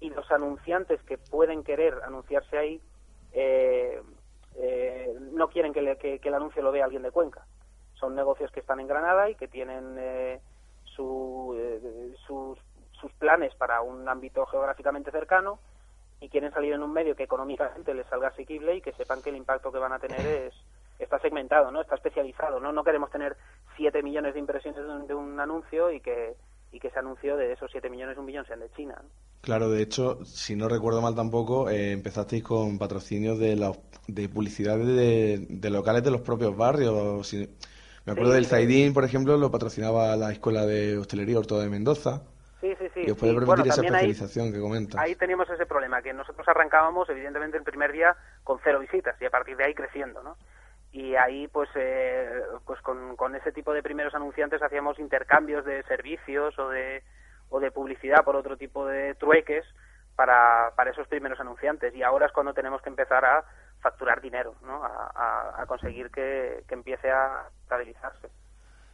y 0.00 0.10
los 0.10 0.30
anunciantes 0.30 1.02
que 1.02 1.18
pueden 1.18 1.64
querer 1.64 1.94
anunciarse 2.04 2.56
ahí 2.58 2.80
eh, 3.32 4.00
eh, 4.56 5.14
no 5.32 5.48
quieren 5.48 5.72
que, 5.72 5.82
le- 5.82 5.96
que- 5.98 6.20
el 6.22 6.34
anuncio 6.34 6.62
lo 6.62 6.72
vea 6.72 6.84
alguien 6.84 7.02
de 7.02 7.10
Cuenca. 7.10 7.44
Son 7.94 8.14
negocios 8.14 8.50
que 8.52 8.60
están 8.60 8.80
en 8.80 8.86
Granada 8.88 9.28
y 9.28 9.34
que 9.34 9.48
tienen 9.48 9.96
eh, 9.98 10.40
su, 10.84 11.54
eh, 11.58 12.14
sus, 12.26 12.58
sus 12.92 13.12
planes 13.14 13.54
para 13.56 13.80
un 13.82 14.08
ámbito 14.08 14.46
geográficamente 14.46 15.10
cercano 15.10 15.58
y 16.20 16.28
quieren 16.28 16.52
salir 16.52 16.72
en 16.72 16.82
un 16.82 16.92
medio 16.92 17.14
que 17.14 17.24
económicamente 17.24 17.94
les 17.94 18.06
salga 18.06 18.28
asequible 18.28 18.74
y 18.76 18.80
que 18.82 18.92
sepan 18.92 19.22
que 19.22 19.30
el 19.30 19.36
impacto 19.36 19.70
que 19.72 19.78
van 19.78 19.92
a 19.92 19.98
tener 19.98 20.26
es 20.26 20.54
está 20.98 21.20
segmentado, 21.20 21.70
¿no? 21.70 21.80
Está 21.80 21.94
especializado, 21.94 22.58
¿no? 22.58 22.72
No 22.72 22.82
queremos 22.82 23.08
tener 23.10 23.36
7 23.76 24.02
millones 24.02 24.34
de 24.34 24.40
impresiones 24.40 25.06
de 25.06 25.14
un, 25.14 25.38
anuncio 25.38 25.92
y 25.92 26.00
que 26.00 26.34
y 26.72 26.80
que 26.80 26.88
ese 26.88 26.98
anuncio 26.98 27.36
de 27.36 27.52
esos 27.52 27.70
7 27.70 27.88
millones, 27.88 28.18
un 28.18 28.24
millón 28.26 28.44
sean 28.46 28.60
de 28.60 28.70
China. 28.72 29.00
Claro, 29.40 29.70
de 29.70 29.82
hecho, 29.82 30.24
si 30.24 30.56
no 30.56 30.68
recuerdo 30.68 31.00
mal 31.00 31.14
tampoco, 31.14 31.70
eh, 31.70 31.92
empezasteis 31.92 32.42
con 32.42 32.78
patrocinios 32.78 33.38
de, 33.38 33.56
la, 33.56 33.72
de 34.06 34.28
publicidad 34.28 34.76
de, 34.78 35.46
de 35.48 35.70
locales 35.70 36.02
de 36.02 36.10
los 36.10 36.20
propios 36.20 36.56
barrios. 36.56 37.26
Si- 37.26 37.48
me 38.04 38.12
acuerdo 38.12 38.32
Sí, 38.32 38.36
del 38.36 38.44
sí. 38.44 38.50
Zaidín, 38.50 38.94
por 38.94 39.04
ejemplo, 39.04 39.36
lo 39.36 39.50
patrocinaba 39.50 40.16
la 40.16 40.32
Escuela 40.32 40.66
de 40.66 40.96
Hostelería 40.98 41.38
Horto 41.38 41.58
de 41.60 41.68
Mendoza. 41.68 42.22
Sí, 42.60 42.74
sí, 42.78 42.86
sí. 42.92 43.02
y 43.06 43.10
os 43.10 43.16
puede 43.16 43.32
permitir 43.34 43.46
Bueno, 43.46 43.62
esa 43.64 43.80
ahí- 43.80 43.86
especialización 43.86 44.52
que 44.52 44.58
comentas. 44.60 45.00
Ahí 45.00 45.14
teníamos 45.14 45.48
ese 45.48 45.64
problema, 45.66 46.02
que 46.02 46.12
nosotros 46.12 46.46
arrancábamos, 46.48 47.08
evidentemente, 47.08 47.56
el 47.56 47.62
primer 47.62 47.92
día 47.92 48.16
con 48.42 48.58
cero 48.64 48.80
visitas 48.80 49.14
y 49.20 49.26
a 49.26 49.30
partir 49.30 49.56
de 49.56 49.64
ahí 49.64 49.74
creciendo, 49.74 50.22
¿no? 50.22 50.36
Y 50.90 51.14
ahí, 51.14 51.46
pues, 51.48 51.68
eh, 51.76 52.28
pues 52.64 52.80
con, 52.80 53.14
con 53.14 53.36
ese 53.36 53.52
tipo 53.52 53.72
de 53.72 53.82
primeros 53.82 54.14
anunciantes 54.14 54.60
hacíamos 54.62 54.98
intercambios 54.98 55.64
de 55.64 55.82
servicios 55.84 56.58
o 56.58 56.68
de, 56.70 57.04
o 57.50 57.60
de 57.60 57.70
publicidad 57.70 58.24
por 58.24 58.36
otro 58.36 58.56
tipo 58.56 58.86
de 58.86 59.14
trueques 59.14 59.64
para, 60.16 60.72
para 60.76 60.90
esos 60.90 61.06
primeros 61.08 61.38
anunciantes. 61.40 61.94
Y 61.94 62.02
ahora 62.02 62.26
es 62.26 62.32
cuando 62.32 62.52
tenemos 62.54 62.82
que 62.82 62.88
empezar 62.90 63.24
a 63.24 63.44
facturar 63.80 64.20
dinero, 64.20 64.54
¿no? 64.62 64.82
A, 64.84 65.10
a- 65.14 65.62
a 65.62 65.66
conseguir 65.66 66.10
que, 66.10 66.64
que 66.66 66.74
empiece 66.74 67.10
a 67.10 67.48
estabilizarse. 67.62 68.28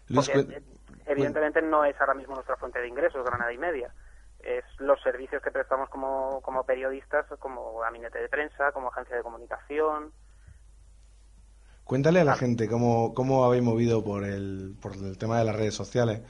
Luis, 0.08 0.28
Porque, 0.28 0.46
cuen- 0.46 0.62
evidentemente 1.06 1.62
no 1.62 1.84
es 1.84 1.99
ahora 2.00 2.14
mismo 2.14 2.34
nuestra 2.34 2.56
fuente 2.56 2.78
de 2.80 2.88
ingresos, 2.88 3.25
Granada 3.25 3.52
y 3.52 3.58
Media. 3.58 3.92
Es 4.40 4.62
los 4.78 5.00
servicios 5.02 5.40
que 5.42 5.50
prestamos 5.50 5.88
como, 5.88 6.42
como 6.42 6.64
periodistas, 6.64 7.25
como 7.38 7.78
gabinete 7.78 8.18
de 8.20 8.28
prensa, 8.28 8.73
como 8.73 8.88
agencia 8.88 9.16
de 9.16 9.23
comunicación. 9.23 10.12
Cuéntale 11.84 12.20
a 12.20 12.25
la 12.25 12.34
gente 12.37 12.68
cómo, 12.68 13.12
cómo 13.14 13.44
habéis 13.44 13.62
movido 13.62 14.02
por 14.04 14.25
el, 14.25 14.75
por 14.80 14.92
el 14.92 15.18
tema 15.18 15.38
de 15.38 15.44
las 15.44 15.56
redes 15.56 15.75
sociales, 15.75 16.20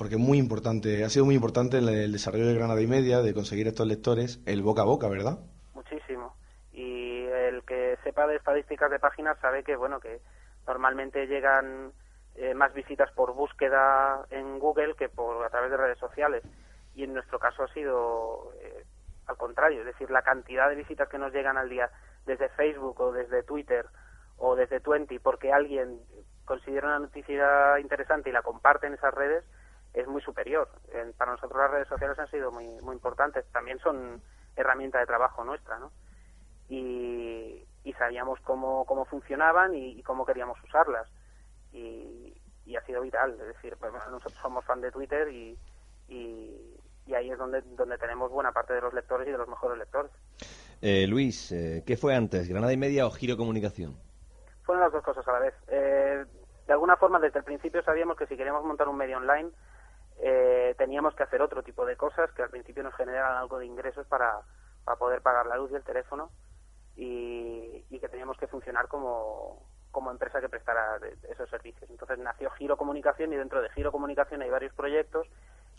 porque 0.00 0.14
es 0.14 0.20
muy 0.20 0.38
importante, 0.38 1.04
ha 1.04 1.10
sido 1.10 1.26
muy 1.26 1.34
importante 1.34 1.76
el, 1.76 1.86
el 1.90 2.12
desarrollo 2.12 2.46
de 2.46 2.54
Granada 2.54 2.80
y 2.80 2.86
Media, 2.86 3.20
de 3.20 3.34
conseguir 3.34 3.66
estos 3.66 3.86
lectores, 3.86 4.40
el 4.46 4.62
boca 4.62 4.80
a 4.80 4.86
boca, 4.86 5.08
¿verdad? 5.10 5.40
muchísimo 5.74 6.34
y 6.72 7.24
el 7.24 7.62
que 7.64 7.98
sepa 8.02 8.26
de 8.26 8.36
estadísticas 8.36 8.90
de 8.90 8.98
páginas 8.98 9.38
sabe 9.40 9.62
que 9.62 9.76
bueno 9.76 10.00
que 10.00 10.22
normalmente 10.66 11.26
llegan 11.26 11.92
eh, 12.36 12.54
más 12.54 12.72
visitas 12.72 13.10
por 13.12 13.34
búsqueda 13.34 14.24
en 14.30 14.58
Google 14.58 14.94
que 14.94 15.10
por 15.10 15.44
a 15.44 15.50
través 15.50 15.70
de 15.70 15.76
redes 15.76 15.98
sociales 15.98 16.42
y 16.94 17.04
en 17.04 17.12
nuestro 17.12 17.38
caso 17.38 17.64
ha 17.64 17.72
sido 17.74 18.52
eh, 18.62 18.84
al 19.26 19.36
contrario 19.36 19.80
es 19.80 19.86
decir 19.86 20.10
la 20.10 20.22
cantidad 20.22 20.70
de 20.70 20.76
visitas 20.76 21.10
que 21.10 21.18
nos 21.18 21.32
llegan 21.32 21.58
al 21.58 21.68
día 21.68 21.90
desde 22.24 22.48
Facebook 22.50 23.00
o 23.00 23.12
desde 23.12 23.42
Twitter 23.42 23.84
o 24.38 24.56
desde 24.56 24.80
Twenty 24.80 25.18
porque 25.18 25.52
alguien 25.52 26.00
considera 26.44 26.88
una 26.88 27.00
noticia 27.00 27.78
interesante 27.80 28.30
y 28.30 28.32
la 28.32 28.42
comparte 28.42 28.86
en 28.86 28.94
esas 28.94 29.12
redes 29.12 29.44
es 29.94 30.06
muy 30.06 30.22
superior. 30.22 30.68
En- 30.92 31.12
para 31.14 31.32
nosotros 31.32 31.60
las 31.60 31.70
redes 31.70 31.88
sociales 31.88 32.18
han 32.18 32.30
sido 32.30 32.50
muy, 32.52 32.66
muy 32.82 32.94
importantes. 32.94 33.44
También 33.52 33.78
son 33.80 34.20
herramienta 34.56 34.98
de 34.98 35.06
trabajo 35.06 35.44
nuestra, 35.44 35.78
¿no? 35.78 35.90
Y, 36.68 37.66
y 37.84 37.92
sabíamos 37.94 38.38
cómo, 38.40 38.84
cómo 38.84 39.04
funcionaban 39.04 39.74
y, 39.74 39.98
y 39.98 40.02
cómo 40.02 40.24
queríamos 40.24 40.62
usarlas. 40.64 41.08
Y, 41.72 42.34
y 42.66 42.76
ha 42.76 42.82
sido 42.84 43.00
vital. 43.00 43.32
Es 43.40 43.46
decir, 43.48 43.76
pues, 43.78 43.90
bueno, 43.90 44.10
nosotros 44.10 44.38
somos 44.40 44.64
fan 44.64 44.80
de 44.80 44.92
Twitter 44.92 45.28
y, 45.28 45.58
y, 46.08 46.76
y 47.06 47.14
ahí 47.14 47.30
es 47.30 47.38
donde, 47.38 47.62
donde 47.62 47.98
tenemos 47.98 48.30
buena 48.30 48.52
parte 48.52 48.74
de 48.74 48.80
los 48.80 48.92
lectores 48.94 49.26
y 49.26 49.32
de 49.32 49.38
los 49.38 49.48
mejores 49.48 49.78
lectores. 49.78 50.12
Eh, 50.82 51.06
Luis, 51.06 51.52
eh, 51.52 51.82
¿qué 51.86 51.96
fue 51.96 52.14
antes, 52.14 52.48
Granada 52.48 52.72
y 52.72 52.76
Media 52.76 53.06
o 53.06 53.10
Giro 53.10 53.36
Comunicación? 53.36 53.96
fueron 54.62 54.84
las 54.84 54.92
dos 54.92 55.02
cosas 55.02 55.26
a 55.26 55.32
la 55.32 55.38
vez. 55.40 55.54
Eh, 55.66 56.24
de 56.66 56.72
alguna 56.72 56.96
forma, 56.96 57.18
desde 57.18 57.40
el 57.40 57.44
principio 57.44 57.82
sabíamos 57.82 58.16
que 58.16 58.26
si 58.28 58.36
queríamos 58.36 58.64
montar 58.64 58.86
un 58.86 58.96
medio 58.96 59.16
online, 59.16 59.50
eh, 60.22 60.74
teníamos 60.76 61.14
que 61.14 61.22
hacer 61.22 61.40
otro 61.40 61.62
tipo 61.62 61.86
de 61.86 61.96
cosas 61.96 62.30
que 62.32 62.42
al 62.42 62.50
principio 62.50 62.82
nos 62.82 62.94
generaran 62.94 63.38
algo 63.38 63.58
de 63.58 63.66
ingresos 63.66 64.06
para, 64.06 64.40
para 64.84 64.98
poder 64.98 65.22
pagar 65.22 65.46
la 65.46 65.56
luz 65.56 65.70
y 65.72 65.76
el 65.76 65.84
teléfono 65.84 66.30
y, 66.96 67.84
y 67.88 67.98
que 67.98 68.08
teníamos 68.08 68.36
que 68.36 68.46
funcionar 68.46 68.86
como, 68.88 69.66
como 69.90 70.10
empresa 70.10 70.40
que 70.40 70.48
prestara 70.48 70.98
esos 71.30 71.48
servicios. 71.48 71.88
Entonces 71.90 72.18
nació 72.18 72.50
Giro 72.50 72.76
Comunicación 72.76 73.32
y 73.32 73.36
dentro 73.36 73.62
de 73.62 73.70
Giro 73.70 73.92
Comunicación 73.92 74.42
hay 74.42 74.50
varios 74.50 74.74
proyectos 74.74 75.26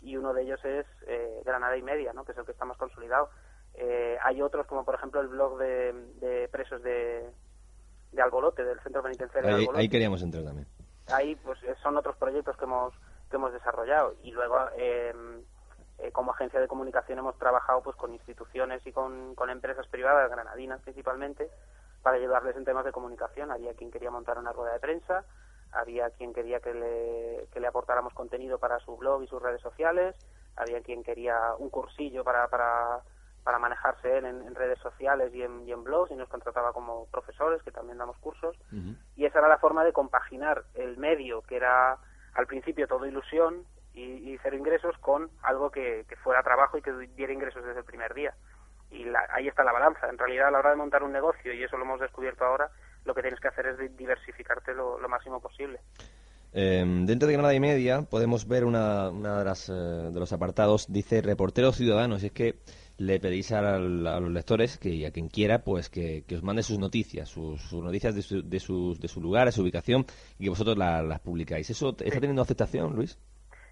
y 0.00 0.16
uno 0.16 0.32
de 0.34 0.42
ellos 0.42 0.64
es 0.64 0.86
eh, 1.06 1.40
Granada 1.44 1.76
y 1.76 1.82
Media, 1.82 2.12
¿no? 2.12 2.24
que 2.24 2.32
es 2.32 2.38
el 2.38 2.44
que 2.44 2.52
está 2.52 2.64
más 2.64 2.76
consolidado. 2.76 3.30
Eh, 3.74 4.18
hay 4.22 4.42
otros 4.42 4.66
como 4.66 4.84
por 4.84 4.96
ejemplo 4.96 5.20
el 5.20 5.28
blog 5.28 5.58
de, 5.58 5.92
de 6.20 6.48
presos 6.48 6.82
de, 6.82 7.30
de 8.10 8.22
Albolote, 8.22 8.64
del 8.64 8.80
Centro 8.80 9.02
Penitenciario 9.02 9.48
de 9.48 9.54
Ahí, 9.54 9.60
Albolote 9.60 9.80
ahí 9.80 9.88
queríamos 9.88 10.22
entrar 10.22 10.44
también. 10.44 10.66
ahí 11.12 11.36
pues 11.36 11.58
son 11.82 11.96
otros 11.96 12.16
proyectos 12.16 12.56
que 12.56 12.64
hemos 12.64 12.92
que 13.32 13.36
hemos 13.38 13.52
desarrollado 13.52 14.14
y 14.22 14.30
luego 14.30 14.56
eh, 14.76 15.12
eh, 15.98 16.12
como 16.12 16.30
agencia 16.30 16.60
de 16.60 16.68
comunicación 16.68 17.18
hemos 17.18 17.36
trabajado 17.38 17.82
pues 17.82 17.96
con 17.96 18.12
instituciones 18.12 18.86
y 18.86 18.92
con, 18.92 19.34
con 19.34 19.50
empresas 19.50 19.88
privadas 19.88 20.30
granadinas 20.30 20.80
principalmente 20.82 21.50
para 22.02 22.18
ayudarles 22.18 22.56
en 22.56 22.64
temas 22.64 22.84
de 22.84 22.92
comunicación. 22.92 23.50
Había 23.50 23.74
quien 23.74 23.90
quería 23.90 24.10
montar 24.10 24.38
una 24.38 24.52
rueda 24.52 24.74
de 24.74 24.80
prensa 24.80 25.24
había 25.72 26.10
quien 26.10 26.34
quería 26.34 26.60
que 26.60 26.74
le, 26.74 27.48
que 27.52 27.60
le 27.60 27.66
aportáramos 27.66 28.12
contenido 28.12 28.58
para 28.58 28.78
su 28.80 28.96
blog 28.96 29.22
y 29.22 29.26
sus 29.26 29.42
redes 29.42 29.62
sociales 29.62 30.14
había 30.56 30.82
quien 30.82 31.02
quería 31.02 31.54
un 31.58 31.70
cursillo 31.70 32.24
para 32.24 32.46
para 32.48 33.00
para 33.42 33.58
manejarse 33.58 34.18
él 34.18 34.24
en, 34.26 34.42
en 34.42 34.54
redes 34.54 34.78
sociales 34.78 35.34
y 35.34 35.42
en, 35.42 35.66
y 35.66 35.72
en 35.72 35.82
blogs 35.82 36.12
y 36.12 36.14
nos 36.14 36.28
contrataba 36.28 36.72
como 36.72 37.06
profesores 37.06 37.60
que 37.62 37.72
también 37.72 37.98
damos 37.98 38.16
cursos. 38.18 38.56
Y 39.16 39.24
esa 39.24 39.40
era 39.40 39.48
la 39.48 39.58
forma 39.58 39.82
de 39.82 39.92
compaginar 39.92 40.62
el 40.74 40.96
medio, 40.96 41.42
que 41.42 41.56
era 41.56 41.98
al 42.34 42.46
principio 42.46 42.86
todo 42.86 43.06
ilusión 43.06 43.64
y, 43.94 44.38
cero 44.42 44.56
ingresos, 44.56 44.96
con 44.98 45.30
algo 45.42 45.70
que, 45.70 46.04
que 46.08 46.16
fuera 46.16 46.42
trabajo 46.42 46.78
y 46.78 46.82
que 46.82 46.92
diera 47.14 47.32
ingresos 47.32 47.62
desde 47.64 47.80
el 47.80 47.84
primer 47.84 48.14
día. 48.14 48.34
Y 48.90 49.04
la- 49.04 49.26
ahí 49.34 49.48
está 49.48 49.64
la 49.64 49.72
balanza. 49.72 50.08
En 50.08 50.16
realidad, 50.18 50.48
a 50.48 50.50
la 50.50 50.58
hora 50.60 50.70
de 50.70 50.76
montar 50.76 51.02
un 51.02 51.12
negocio, 51.12 51.52
y 51.52 51.62
eso 51.62 51.76
lo 51.76 51.84
hemos 51.84 52.00
descubierto 52.00 52.44
ahora, 52.44 52.70
lo 53.04 53.14
que 53.14 53.20
tienes 53.22 53.40
que 53.40 53.48
hacer 53.48 53.66
es 53.66 53.78
di- 53.78 53.88
diversificarte 53.88 54.72
lo, 54.74 54.98
máximo 55.08 55.40
posible. 55.40 55.80
Eh, 56.54 56.84
dentro 57.04 57.26
de 57.26 57.32
Granada 57.34 57.54
y 57.54 57.60
Media 57.60 58.02
podemos 58.02 58.46
ver 58.46 58.64
una, 58.64 59.08
una 59.10 59.38
de, 59.38 59.44
las, 59.44 59.68
eh, 59.68 59.72
de 59.72 60.20
los 60.20 60.32
apartados, 60.32 60.90
dice 60.92 61.22
reporteros 61.22 61.76
ciudadanos, 61.76 62.22
y 62.22 62.26
es 62.26 62.32
que 62.32 62.56
le 63.06 63.18
pedís 63.20 63.50
a, 63.52 63.78
los 63.78 64.30
lectores 64.30 64.78
que 64.78 64.88
y 64.90 65.04
a 65.04 65.10
quien 65.10 65.28
quiera 65.28 65.58
pues 65.64 65.88
que, 65.90 66.24
que 66.26 66.36
os 66.36 66.42
mande 66.42 66.62
sus 66.62 66.78
noticias, 66.78 67.28
sus, 67.28 67.60
sus 67.62 67.82
noticias 67.82 68.14
de 68.14 68.22
su, 68.22 68.42
de, 68.48 68.60
sus, 68.60 69.00
de 69.00 69.08
su 69.08 69.20
lugar, 69.20 69.46
de 69.46 69.52
su 69.52 69.62
ubicación, 69.62 70.04
y 70.38 70.44
que 70.44 70.50
vosotros 70.50 70.76
la- 70.78 71.02
las 71.02 71.20
publicáis. 71.20 71.68
¿Eso 71.70 71.90
está 71.90 72.20
teniendo 72.20 72.42
aceptación, 72.42 72.94
Luis? 72.94 73.18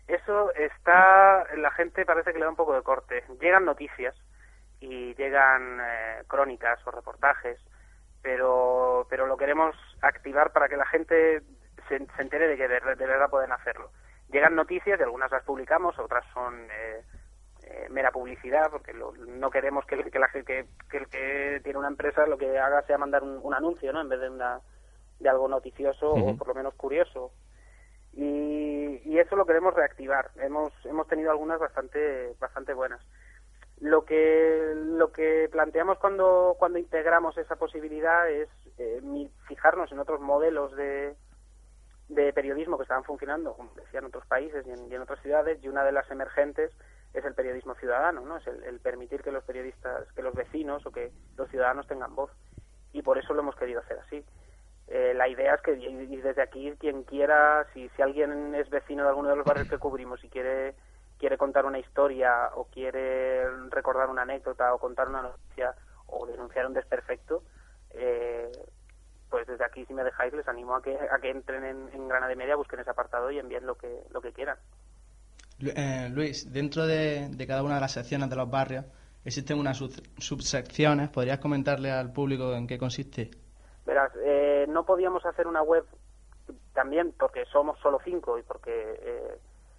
Eso 0.09 0.53
está, 0.55 1.45
la 1.57 1.71
gente 1.73 2.05
parece 2.05 2.33
que 2.33 2.39
le 2.39 2.45
da 2.45 2.51
un 2.51 2.57
poco 2.57 2.75
de 2.75 2.83
corte. 2.83 3.23
Llegan 3.41 3.65
noticias 3.65 4.15
y 4.81 5.15
llegan 5.15 5.79
eh, 5.81 6.23
crónicas 6.27 6.81
o 6.87 6.91
reportajes, 6.91 7.61
pero, 8.23 9.07
pero 9.09 9.27
lo 9.27 9.37
queremos 9.37 9.77
activar 10.03 10.53
para 10.53 10.69
que 10.69 10.77
la 10.77 10.87
gente 10.87 11.43
se, 11.89 11.99
se 11.99 12.23
entere 12.23 12.49
de 12.49 12.57
que 12.57 12.67
de, 12.69 12.81
de 12.81 13.07
verdad 13.07 13.31
pueden 13.31 13.53
hacerlo. 13.53 13.91
Llegan 14.33 14.55
noticias 14.55 14.99
y 14.99 15.03
algunas 15.03 15.31
las 15.31 15.45
publicamos, 15.45 15.99
otras 15.99 16.25
son 16.35 16.55
eh, 16.73 17.03
eh, 17.71 17.89
mera 17.91 18.11
publicidad, 18.11 18.71
porque 18.71 18.93
lo- 18.93 19.13
no 19.15 19.51
queremos 19.51 19.85
que, 19.87 19.95
el- 19.95 20.11
que, 20.11 20.19
la, 20.19 20.29
gen- 20.29 20.45
que, 20.45 20.67
el 20.93 21.09
que 21.09 21.61
tiene 21.63 21.79
una 21.79 21.89
empresa 21.89 22.27
lo 22.27 22.37
que 22.37 22.59
haga 22.59 22.83
sea 22.83 22.99
mandar 22.99 23.23
un, 23.23 23.39
un 23.43 23.55
anuncio, 23.55 23.93
¿no? 23.93 24.01
En 24.01 24.09
vez 24.09 24.21
de, 24.21 24.29
una, 24.29 24.61
de 25.21 25.29
algo 25.29 25.49
noticioso 25.49 26.13
o 26.13 26.37
por 26.37 26.49
lo 26.49 26.55
menos 26.55 26.75
curioso 26.75 27.33
y, 28.13 29.01
y 29.05 29.19
eso 29.19 29.37
lo 29.37 29.47
queremos 29.47 29.75
reactivar. 29.75 30.31
Hemos 30.37 30.73
hemos 30.85 31.07
tenido 31.07 31.31
algunas 31.31 31.61
bastante 31.61 32.35
bastante 32.41 32.75
buenas. 32.75 33.01
Lo 33.79 34.05
que 34.05 34.73
lo 34.75 35.13
que 35.13 35.49
planteamos 35.51 35.99
cuando 35.99 36.57
cuando 36.59 36.79
integramos 36.79 37.39
esa 37.39 37.57
posibilidad 37.57 38.29
es 38.29 38.49
eh, 38.79 39.01
fijarnos 39.47 39.93
en 39.93 40.01
otros 40.01 40.21
modelos 40.21 40.75
de 40.77 41.15
de 42.09 42.33
periodismo 42.33 42.77
que 42.77 42.83
estaban 42.83 43.05
funcionando, 43.05 43.55
como 43.55 43.73
decía 43.75 44.01
en 44.01 44.07
otros 44.07 44.27
países 44.27 44.67
y 44.67 44.71
en, 44.73 44.91
y 44.91 44.95
en 44.97 45.03
otras 45.03 45.21
ciudades, 45.23 45.63
y 45.63 45.69
una 45.69 45.85
de 45.85 45.93
las 45.93 46.11
emergentes 46.11 46.73
es 47.13 47.25
el 47.25 47.35
periodismo 47.35 47.75
ciudadano, 47.75 48.21
¿no? 48.21 48.37
Es 48.37 48.47
el, 48.47 48.81
permitir 48.81 49.23
que 49.23 49.33
los 49.33 49.45
periodistas, 49.45 50.11
que 50.13 50.23
los 50.23 50.35
vecinos 50.35 50.85
o 50.87 50.93
que 50.93 51.13
los 51.37 51.49
ciudadanos 51.51 51.87
tengan 51.87 52.15
voz. 52.15 52.31
Y 52.93 53.03
por 53.03 53.19
eso 53.19 53.35
lo 53.35 53.41
hemos 53.41 53.57
querido 53.57 53.81
hacer 53.81 53.99
así. 53.99 54.25
Eh, 54.89 55.15
la 55.15 55.29
idea 55.29 55.55
es 55.55 55.63
que 55.63 55.73
y 55.75 56.17
desde 56.17 56.43
aquí 56.43 56.73
quien 56.79 57.05
quiera, 57.05 57.67
si, 57.73 57.89
si 57.91 58.03
alguien 58.03 58.55
es 58.55 58.69
vecino 58.71 59.05
de 59.05 59.09
alguno 59.11 59.31
de 59.31 59.37
los 59.37 59.47
barrios 59.47 59.69
que 59.69 59.79
cubrimos 59.79 60.23
y 60.25 60.29
quiere 60.29 60.75
quiere 61.21 61.37
contar 61.37 61.67
una 61.67 61.79
historia 61.79 62.51
o 62.55 62.65
quiere 62.65 63.47
recordar 63.69 64.09
una 64.09 64.23
anécdota 64.23 64.75
o 64.75 64.79
contar 64.79 65.09
una 65.09 65.21
noticia 65.21 65.75
o 66.07 66.27
denunciar 66.27 66.67
un 66.67 66.73
desperfecto, 66.73 67.43
eh, 67.91 68.51
pues 69.29 69.47
desde 69.47 69.65
aquí, 69.65 69.85
si 69.85 69.93
me 69.93 70.03
dejáis, 70.03 70.33
les 70.33 70.49
animo 70.49 70.75
a 70.75 70.83
que, 70.83 70.99
a 70.99 71.19
que 71.21 71.31
entren 71.31 71.63
en, 71.65 71.89
en 71.93 72.09
Granada 72.09 72.33
y 72.33 72.37
Media, 72.37 72.57
busquen 72.57 72.81
ese 72.81 72.91
apartado 72.91 73.31
y 73.31 73.39
envíen 73.39 73.67
lo 73.67 73.77
que, 73.77 74.03
lo 74.11 74.23
que 74.23 74.33
quieran. 74.33 74.57
Eh, 75.63 76.09
Luis, 76.13 76.53
dentro 76.53 76.87
de, 76.87 77.29
cada 77.47 77.63
una 77.63 77.75
de 77.75 77.81
las 77.81 77.93
secciones 77.93 78.31
de 78.31 78.37
los 78.37 78.51
barrios 78.51 78.85
existen 79.25 79.59
unas 79.59 79.77
sub- 79.77 80.03
subsecciones. 80.19 81.11
¿Podrías 81.11 81.39
comentarle 81.39 81.91
al 81.91 82.13
público 82.13 82.55
en 82.55 82.67
qué 82.67 82.79
consiste? 82.79 83.31
Verás, 83.85 84.11
eh, 84.25 84.67
no 84.69 84.85
podíamos 84.85 85.25
hacer 85.27 85.47
una 85.47 85.63
web 85.63 85.85
también 86.73 87.13
porque 87.19 87.45
somos 87.47 87.79
solo 87.81 87.99
cinco 88.05 88.39
y 88.39 88.43
porque 88.43 88.71
eh, 88.73 89.39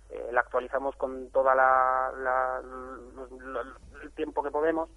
eh, 0.09 0.29
la 0.31 0.41
actualizamos 0.41 0.95
con 0.97 1.29
toda 1.31 1.55
la, 1.55 2.11
la- 2.17 2.61
lo- 2.61 3.61
el 4.03 4.11
tiempo 4.11 4.43
que 4.43 4.51
podemos. 4.51 4.89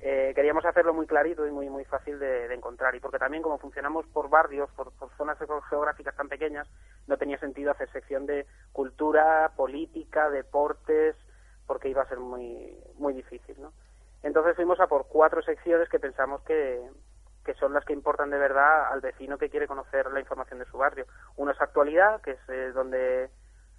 Eh, 0.00 0.32
queríamos 0.34 0.64
hacerlo 0.64 0.92
muy 0.92 1.06
clarito 1.06 1.46
y 1.46 1.50
muy 1.50 1.70
muy 1.70 1.84
fácil 1.86 2.18
de, 2.18 2.52
encontrar 2.52 2.94
y 2.94 3.00
porque 3.00 3.18
también 3.18 3.42
como 3.42 3.58
funcionamos 3.58 4.06
por 4.08 4.28
barrios, 4.28 4.70
por, 4.72 4.92
por 4.92 5.10
zonas 5.16 5.38
geográficas 5.70 6.14
tan 6.14 6.28
pequeñas, 6.28 6.68
no 7.06 7.16
tenía 7.16 7.38
sentido 7.38 7.70
hacer 7.70 7.90
sección 7.90 8.26
de 8.26 8.46
cultura, 8.72 9.52
política, 9.56 10.28
deportes, 10.28 11.16
porque 11.66 11.88
iba 11.88 12.02
a 12.02 12.08
ser 12.08 12.18
muy 12.18 12.76
muy 12.98 13.14
difícil, 13.14 13.60
¿no? 13.60 13.72
Entonces 14.22 14.56
fuimos 14.56 14.80
a 14.80 14.86
por 14.86 15.06
cuatro 15.06 15.40
secciones 15.42 15.88
que 15.88 15.98
pensamos 15.98 16.42
que, 16.42 16.90
que 17.46 17.54
son 17.54 17.72
las 17.72 17.84
que 17.84 17.92
importan 17.92 18.28
de 18.28 18.38
verdad 18.38 18.92
al 18.92 19.00
vecino 19.00 19.38
que 19.38 19.48
quiere 19.48 19.68
conocer 19.68 20.10
la 20.12 20.20
información 20.20 20.58
de 20.58 20.66
su 20.66 20.76
barrio. 20.76 21.06
Uno 21.36 21.52
es 21.52 21.60
actualidad, 21.60 22.20
que 22.20 22.32
es 22.32 22.48
eh, 22.48 22.72
donde, 22.72 23.30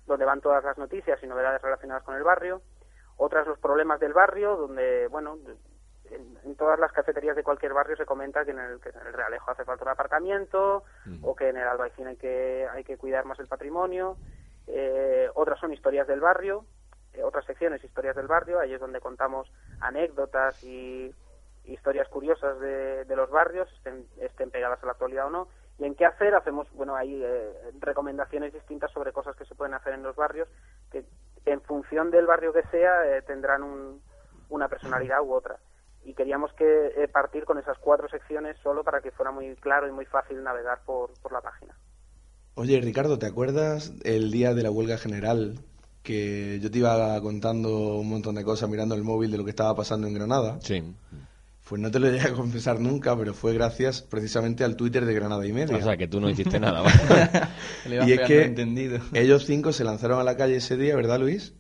donde 0.06 0.26
van 0.26 0.40
todas 0.40 0.64
las 0.64 0.78
noticias 0.78 1.22
y 1.22 1.28
novedades 1.28 1.62
relacionadas 1.62 2.04
con 2.04 2.16
el 2.16 2.24
barrio. 2.24 2.62
Otra 3.18 3.42
es 3.42 3.48
los 3.48 3.60
problemas 3.60 4.00
del 4.00 4.14
barrio, 4.14 4.56
donde, 4.56 5.08
bueno, 5.08 5.38
en, 6.12 6.38
en 6.44 6.56
todas 6.56 6.80
las 6.80 6.92
cafeterías 6.92 7.36
de 7.36 7.44
cualquier 7.44 7.74
barrio 7.74 7.96
se 7.96 8.06
comenta 8.06 8.46
que 8.46 8.52
en 8.52 8.60
el, 8.60 8.80
que 8.80 8.90
en 8.90 9.08
el 9.08 9.14
Realejo 9.14 9.52
hace 9.52 9.66
falta 9.66 9.84
un 9.84 9.92
aparcamiento 9.92 10.84
o 11.22 11.36
que 11.36 11.50
en 11.50 11.58
el 11.58 11.68
Albaicín 11.68 12.08
hay 12.08 12.18
que, 12.18 12.68
hay 12.72 12.84
que 12.84 12.98
cuidar 12.98 13.26
más 13.26 13.40
el 13.40 13.48
patrimonio. 13.48 14.18
Eh, 14.68 15.30
otras 15.36 15.60
son 15.60 15.74
historias 15.74 16.08
del 16.08 16.20
barrio, 16.20 16.66
eh, 17.14 17.24
otras 17.24 17.46
secciones 17.46 17.84
historias 17.84 18.16
del 18.16 18.28
barrio, 18.28 18.60
ahí 18.60 18.74
es 18.74 18.80
donde 18.80 19.00
contamos 19.00 19.52
anécdotas 19.80 20.62
y 20.64 21.14
historias 21.64 22.08
curiosas 22.10 22.60
de, 22.60 23.06
de 23.06 23.16
los 23.16 23.30
barrios, 23.30 23.72
estén, 23.74 24.06
estén 24.20 24.52
pegadas 24.52 24.82
a 24.84 24.86
la 24.86 24.92
actualidad 24.94 25.28
o 25.28 25.30
no. 25.30 25.48
Y 25.80 25.86
en 25.86 25.96
qué 25.96 26.06
hacer 26.06 26.34
hacemos, 26.34 26.68
bueno, 26.74 26.96
hay 26.96 27.22
eh, 27.24 27.54
recomendaciones 27.80 28.52
distintas 28.52 28.92
sobre 28.92 29.12
cosas 29.12 29.36
que 29.36 29.46
se 29.46 29.54
pueden 29.54 29.76
hacer 29.76 29.94
en 29.94 30.04
los 30.04 30.16
barrios, 30.16 30.50
que 30.92 31.06
en 31.46 31.62
función 31.62 32.10
del 32.10 32.26
barrio 32.26 32.52
que 32.52 32.64
sea 32.64 33.06
eh, 33.06 33.22
tendrán 33.22 33.64
un, 33.64 34.02
una 34.50 34.68
personalidad 34.68 35.22
u 35.22 35.34
otra. 35.34 35.58
Y 36.08 36.14
queríamos 36.14 36.54
que 36.54 36.64
eh, 36.64 37.10
partir 37.10 37.44
con 37.44 37.60
esas 37.60 37.78
cuatro 37.80 38.08
secciones 38.08 38.56
solo 38.64 38.82
para 38.82 39.02
que 39.02 39.12
fuera 39.12 39.30
muy 39.30 39.54
claro 39.58 39.90
y 39.90 39.92
muy 39.92 40.06
fácil 40.06 40.42
navegar 40.42 40.80
por, 40.86 41.12
por 41.22 41.34
la 41.34 41.42
página. 41.42 41.78
Oye, 42.56 42.80
Ricardo, 42.80 43.20
¿te 43.20 43.26
acuerdas 43.26 43.92
el 44.06 44.32
día 44.32 44.54
de 44.54 44.64
la 44.64 44.72
huelga 44.72 44.98
general 44.98 45.60
que 46.04 46.60
yo 46.62 46.72
te 46.72 46.78
iba 46.78 47.20
contando 47.22 47.98
un 47.98 48.08
montón 48.08 48.36
de 48.36 48.46
cosas 48.46 48.70
mirando 48.70 48.96
el 48.96 49.04
móvil 49.04 49.32
de 49.32 49.38
lo 49.38 49.44
que 49.44 49.50
estaba 49.50 49.76
pasando 49.76 50.08
en 50.08 50.14
Granada? 50.14 50.60
Sí. 50.62 50.82
Pues 51.68 51.82
no 51.82 51.92
te 51.92 52.00
lo 52.00 52.10
llegué 52.10 52.30
a 52.30 52.34
confesar 52.34 52.80
nunca, 52.80 53.18
pero 53.18 53.34
fue 53.34 53.54
gracias 53.54 54.02
precisamente 54.02 54.64
al 54.64 54.78
Twitter 54.78 55.06
de 55.06 55.14
Granada 55.14 55.46
y 55.46 55.52
Media. 55.52 55.76
O 55.76 55.82
sea, 55.82 55.98
que 55.98 56.08
tú 56.08 56.22
no 56.22 56.30
hiciste 56.30 56.58
nada. 56.62 56.84
Y 57.86 58.14
es 58.14 58.22
que 58.22 58.46
entendido. 58.46 59.02
ellos 59.14 59.46
cinco 59.46 59.74
se 59.74 59.84
lanzaron 59.84 60.22
a 60.22 60.24
la 60.24 60.38
calle 60.38 60.56
ese 60.56 60.78
día, 60.78 60.96
¿verdad, 60.96 61.20
Luis? 61.20 61.54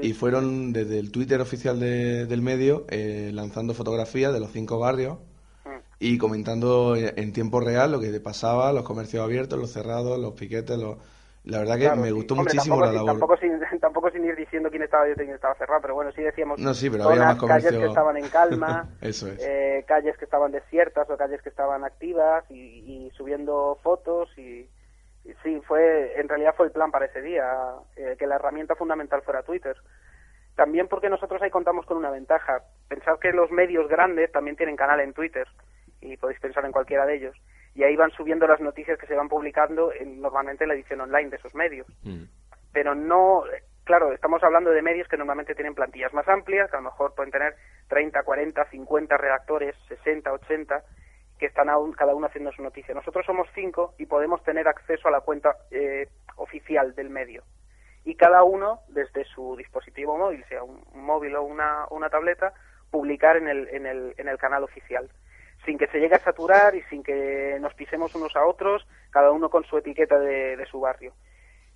Sí, 0.00 0.06
sí. 0.06 0.08
Y 0.08 0.12
fueron 0.14 0.72
desde 0.72 0.98
el 0.98 1.10
Twitter 1.12 1.40
oficial 1.40 1.78
de- 1.80 2.26
del 2.26 2.42
medio 2.42 2.86
eh, 2.90 3.30
lanzando 3.34 3.74
fotografías 3.74 4.32
de 4.32 4.40
los 4.40 4.50
cinco 4.52 4.78
barrios 4.78 5.18
Mm. 5.66 5.80
y 6.00 6.18
comentando 6.18 6.96
en 6.96 7.18
en 7.18 7.32
tiempo 7.32 7.60
real 7.60 7.92
lo 7.92 8.00
que 8.00 8.20
pasaba, 8.20 8.72
los 8.72 8.84
comercios 8.84 9.24
abiertos, 9.24 9.58
los 9.58 9.72
cerrados, 9.72 10.18
los 10.20 10.34
piquetes, 10.34 10.78
los... 10.78 10.98
La 11.44 11.58
verdad 11.60 11.78
que 11.78 11.90
Claro, 11.90 11.96
me 11.96 12.12
sí. 12.12 12.12
gustó 12.12 12.36
Hombre, 12.36 12.44
muchísimo 12.44 12.76
tampoco 12.76 12.86
la 12.86 12.92
labor. 12.92 13.06
Tampoco 13.06 13.36
sin, 13.38 13.58
tampoco 13.80 14.10
sin 14.10 14.24
ir 14.24 14.36
diciendo 14.36 14.70
quién 14.70 14.82
estaba 14.82 15.02
abierto 15.04 15.22
y 15.22 15.26
quién 15.26 15.36
estaba 15.36 15.54
cerrado, 15.54 15.80
pero 15.80 15.94
bueno, 15.94 16.12
sí 16.12 16.22
decíamos 16.22 16.60
No, 16.60 16.74
sí, 16.74 16.90
pero 16.90 17.04
había 17.04 17.16
zonas, 17.18 17.26
más 17.26 17.38
comercio. 17.38 17.70
calles 17.70 17.80
que 17.80 17.86
estaban 17.86 18.16
en 18.16 18.28
calma, 18.28 18.88
Eso 19.00 19.28
es. 19.28 19.40
eh, 19.40 19.84
calles 19.88 20.16
que 20.18 20.24
estaban 20.26 20.52
desiertas 20.52 21.08
o 21.08 21.16
calles 21.16 21.40
que 21.42 21.48
estaban 21.48 21.84
activas 21.84 22.44
y, 22.50 23.06
y 23.06 23.10
subiendo 23.16 23.78
fotos 23.82 24.28
y 24.36 24.68
sí, 25.42 25.60
fue 25.66 26.18
en 26.18 26.28
realidad 26.28 26.54
fue 26.56 26.66
el 26.66 26.72
plan 26.72 26.90
para 26.90 27.06
ese 27.06 27.22
día, 27.22 27.44
eh, 27.96 28.16
que 28.18 28.26
la 28.26 28.36
herramienta 28.36 28.74
fundamental 28.74 29.22
fuera 29.22 29.42
Twitter. 29.42 29.76
También 30.56 30.88
porque 30.88 31.08
nosotros 31.08 31.40
ahí 31.42 31.50
contamos 31.50 31.86
con 31.86 31.96
una 31.96 32.10
ventaja. 32.10 32.62
Pensad 32.88 33.18
que 33.18 33.32
los 33.32 33.50
medios 33.50 33.88
grandes 33.88 34.30
también 34.32 34.56
tienen 34.56 34.76
canal 34.76 35.00
en 35.00 35.12
Twitter 35.12 35.46
y 36.00 36.16
podéis 36.16 36.40
pensar 36.40 36.64
en 36.64 36.72
cualquiera 36.72 37.06
de 37.06 37.16
ellos. 37.16 37.36
Y 37.74 37.84
ahí 37.84 37.96
van 37.96 38.10
subiendo 38.10 38.46
las 38.46 38.60
noticias 38.60 38.98
que 38.98 39.06
se 39.06 39.14
van 39.14 39.28
publicando 39.28 39.92
en, 39.92 40.20
normalmente 40.20 40.64
en 40.64 40.68
la 40.68 40.74
edición 40.74 41.00
online 41.00 41.30
de 41.30 41.36
esos 41.36 41.54
medios 41.54 41.86
Mm. 42.02 42.24
pero 42.72 42.94
no, 42.94 43.44
claro, 43.84 44.12
estamos 44.12 44.42
hablando 44.42 44.70
de 44.70 44.82
medios 44.82 45.08
que 45.08 45.16
normalmente 45.16 45.54
tienen 45.54 45.74
plantillas 45.74 46.12
más 46.14 46.28
amplias, 46.28 46.70
que 46.70 46.76
a 46.76 46.80
lo 46.80 46.90
mejor 46.90 47.14
pueden 47.14 47.32
tener 47.32 47.54
30, 47.88 48.22
40, 48.22 48.64
50 48.70 49.16
redactores, 49.16 49.74
60, 49.88 50.32
80, 50.32 50.82
que 51.40 51.46
están 51.46 51.70
aún, 51.70 51.92
cada 51.92 52.14
uno 52.14 52.26
haciendo 52.26 52.52
su 52.52 52.62
noticia. 52.62 52.94
Nosotros 52.94 53.24
somos 53.24 53.48
cinco 53.54 53.94
y 53.98 54.04
podemos 54.04 54.42
tener 54.44 54.68
acceso 54.68 55.08
a 55.08 55.10
la 55.10 55.22
cuenta 55.22 55.56
eh, 55.70 56.06
oficial 56.36 56.94
del 56.94 57.08
medio. 57.08 57.42
Y 58.04 58.14
cada 58.14 58.44
uno, 58.44 58.80
desde 58.88 59.24
su 59.24 59.56
dispositivo 59.56 60.18
móvil, 60.18 60.44
sea 60.50 60.62
un, 60.62 60.82
móvil 60.92 61.34
o 61.36 61.42
una, 61.42 61.86
una 61.90 62.10
tableta, 62.10 62.52
publicar 62.90 63.38
en 63.38 63.48
el, 63.48 63.68
en, 63.68 63.86
el, 63.86 64.14
en 64.18 64.28
el 64.28 64.36
canal 64.36 64.62
oficial 64.62 65.10
sin 65.64 65.76
que 65.76 65.88
se 65.88 65.98
llegue 65.98 66.14
a 66.14 66.20
saturar 66.20 66.74
y 66.74 66.82
sin 66.84 67.02
que 67.02 67.58
nos 67.60 67.74
pisemos 67.74 68.14
unos 68.14 68.34
a 68.34 68.46
otros, 68.46 68.86
cada 69.10 69.30
uno 69.30 69.50
con 69.50 69.62
su 69.64 69.76
etiqueta 69.76 70.18
de, 70.18 70.56
de 70.56 70.66
su 70.66 70.80
barrio. 70.80 71.12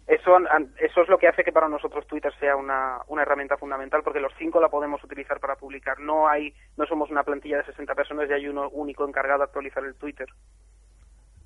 Eso, 0.07 0.37
eso 0.79 1.03
es 1.03 1.09
lo 1.09 1.17
que 1.17 1.29
hace 1.29 1.43
que 1.43 1.53
para 1.53 1.69
nosotros 1.69 2.07
Twitter 2.07 2.33
sea 2.39 2.57
una, 2.57 2.99
una 3.09 3.23
herramienta 3.23 3.57
fundamental 3.57 4.03
porque 4.03 4.21
los 4.21 4.33
cinco 4.39 4.61
la 4.61 4.69
podemos 4.69 5.03
utilizar 5.03 5.41
para 5.41 5.57
publicar. 5.57 5.99
No 5.99 6.29
hay, 6.29 6.53
no 6.77 6.85
somos 6.85 7.11
una 7.11 7.23
plantilla 7.23 7.59
de 7.59 7.65
60 7.65 7.95
personas 7.95 8.29
y 8.29 8.35
hay 8.35 8.47
uno 8.47 8.69
único 8.71 9.09
encargado 9.09 9.39
de 9.39 9.45
actualizar 9.45 9.83
el 9.85 9.95
Twitter. 9.95 10.27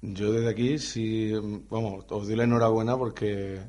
Yo 0.00 0.32
desde 0.32 0.50
aquí, 0.50 0.78
sí, 0.78 1.32
vamos, 1.70 2.04
os 2.10 2.26
doy 2.26 2.36
la 2.36 2.44
enhorabuena 2.44 2.96
porque 2.96 3.60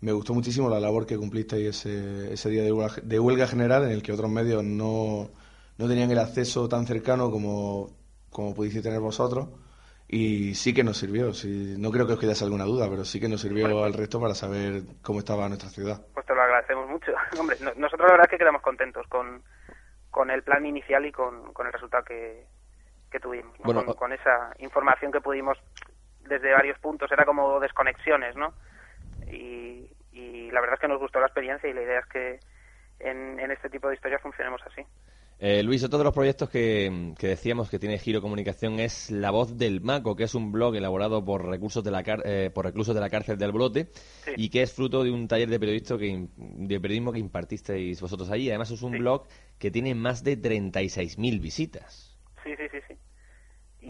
me 0.00 0.12
gustó 0.12 0.34
muchísimo 0.34 0.68
la 0.68 0.80
labor 0.80 1.06
que 1.06 1.16
cumplisteis 1.16 1.68
ese, 1.68 2.34
ese 2.34 2.50
día 2.50 2.62
de 2.62 2.72
huelga, 2.72 2.96
de 3.02 3.18
huelga 3.18 3.46
general 3.46 3.84
en 3.84 3.90
el 3.90 4.02
que 4.02 4.12
otros 4.12 4.30
medios 4.30 4.62
no, 4.62 5.30
no 5.78 5.88
tenían 5.88 6.10
el 6.10 6.18
acceso 6.18 6.68
tan 6.68 6.86
cercano 6.86 7.30
como, 7.30 7.90
como 8.30 8.54
pudisteis 8.54 8.84
tener 8.84 9.00
vosotros. 9.00 9.48
Y 10.08 10.54
sí 10.54 10.72
que 10.72 10.84
nos 10.84 10.98
sirvió, 10.98 11.32
sí, 11.34 11.74
no 11.78 11.90
creo 11.90 12.06
que 12.06 12.12
os 12.12 12.20
quedase 12.20 12.44
alguna 12.44 12.64
duda, 12.64 12.88
pero 12.88 13.04
sí 13.04 13.18
que 13.20 13.28
nos 13.28 13.40
sirvió 13.40 13.82
al 13.84 13.92
resto 13.92 14.20
para 14.20 14.34
saber 14.34 14.82
cómo 15.02 15.18
estaba 15.18 15.48
nuestra 15.48 15.68
ciudad. 15.68 16.00
Pues 16.14 16.24
te 16.26 16.34
lo 16.34 16.42
agradecemos 16.42 16.88
mucho. 16.88 17.12
Hombre, 17.40 17.56
no- 17.60 17.74
nosotros 17.74 18.06
la 18.06 18.12
verdad 18.12 18.26
es 18.26 18.30
que 18.30 18.38
quedamos 18.38 18.62
contentos 18.62 19.04
con, 19.08 19.42
con 20.10 20.30
el 20.30 20.42
plan 20.44 20.64
inicial 20.64 21.04
y 21.06 21.12
con, 21.12 21.52
con 21.52 21.66
el 21.66 21.72
resultado 21.72 22.04
que, 22.04 22.46
que 23.10 23.18
tuvimos, 23.18 23.58
¿no? 23.58 23.64
Bueno, 23.64 23.84
con, 23.84 23.94
con 23.94 24.12
esa 24.12 24.52
información 24.58 25.10
que 25.10 25.20
pudimos 25.20 25.58
desde 26.20 26.52
varios 26.52 26.78
puntos, 26.78 27.10
era 27.10 27.24
como 27.24 27.58
desconexiones, 27.58 28.36
¿no? 28.36 28.54
Y, 29.28 29.90
y 30.12 30.50
la 30.52 30.60
verdad 30.60 30.74
es 30.74 30.80
que 30.80 30.88
nos 30.88 31.00
gustó 31.00 31.18
la 31.18 31.26
experiencia 31.26 31.68
y 31.68 31.72
la 31.74 31.82
idea 31.82 31.98
es 31.98 32.06
que 32.06 32.38
en, 33.00 33.40
en 33.40 33.50
este 33.50 33.68
tipo 33.70 33.88
de 33.88 33.94
historias 33.94 34.22
funcionemos 34.22 34.60
así. 34.66 34.82
Eh, 35.38 35.62
Luis, 35.62 35.84
otro 35.84 35.98
de 35.98 36.04
los 36.04 36.14
proyectos 36.14 36.48
que, 36.48 37.12
que 37.18 37.26
decíamos 37.28 37.68
que 37.68 37.78
tiene 37.78 37.98
Giro 37.98 38.22
Comunicación 38.22 38.80
es 38.80 39.10
La 39.10 39.30
Voz 39.30 39.58
del 39.58 39.82
Maco, 39.82 40.16
que 40.16 40.24
es 40.24 40.34
un 40.34 40.50
blog 40.50 40.74
elaborado 40.76 41.22
por 41.22 41.44
recursos 41.46 41.84
de 41.84 41.90
la 41.90 42.02
car- 42.02 42.22
eh, 42.24 42.50
por 42.54 42.64
reclusos 42.64 42.94
de 42.94 43.02
la 43.02 43.10
cárcel 43.10 43.36
del 43.36 43.52
Brote 43.52 43.88
Sí. 44.24 44.32
y 44.36 44.48
que 44.48 44.62
es 44.62 44.72
fruto 44.72 45.04
de 45.04 45.10
un 45.10 45.28
taller 45.28 45.50
de 45.50 45.60
periodismo 45.60 45.98
que, 45.98 46.26
de 46.38 46.80
periodismo 46.80 47.12
que 47.12 47.18
impartisteis 47.18 48.00
vosotros 48.00 48.30
allí. 48.30 48.48
Además 48.48 48.70
es 48.70 48.80
un 48.80 48.92
Sí. 48.92 48.98
blog 48.98 49.26
que 49.58 49.70
tiene 49.70 49.94
más 49.94 50.24
de 50.24 50.38
36.000 50.38 51.38
visitas. 51.38 52.16
Sí, 52.42 52.54
sí, 52.56 52.64
sí, 52.72 52.78
sí. 52.88 52.94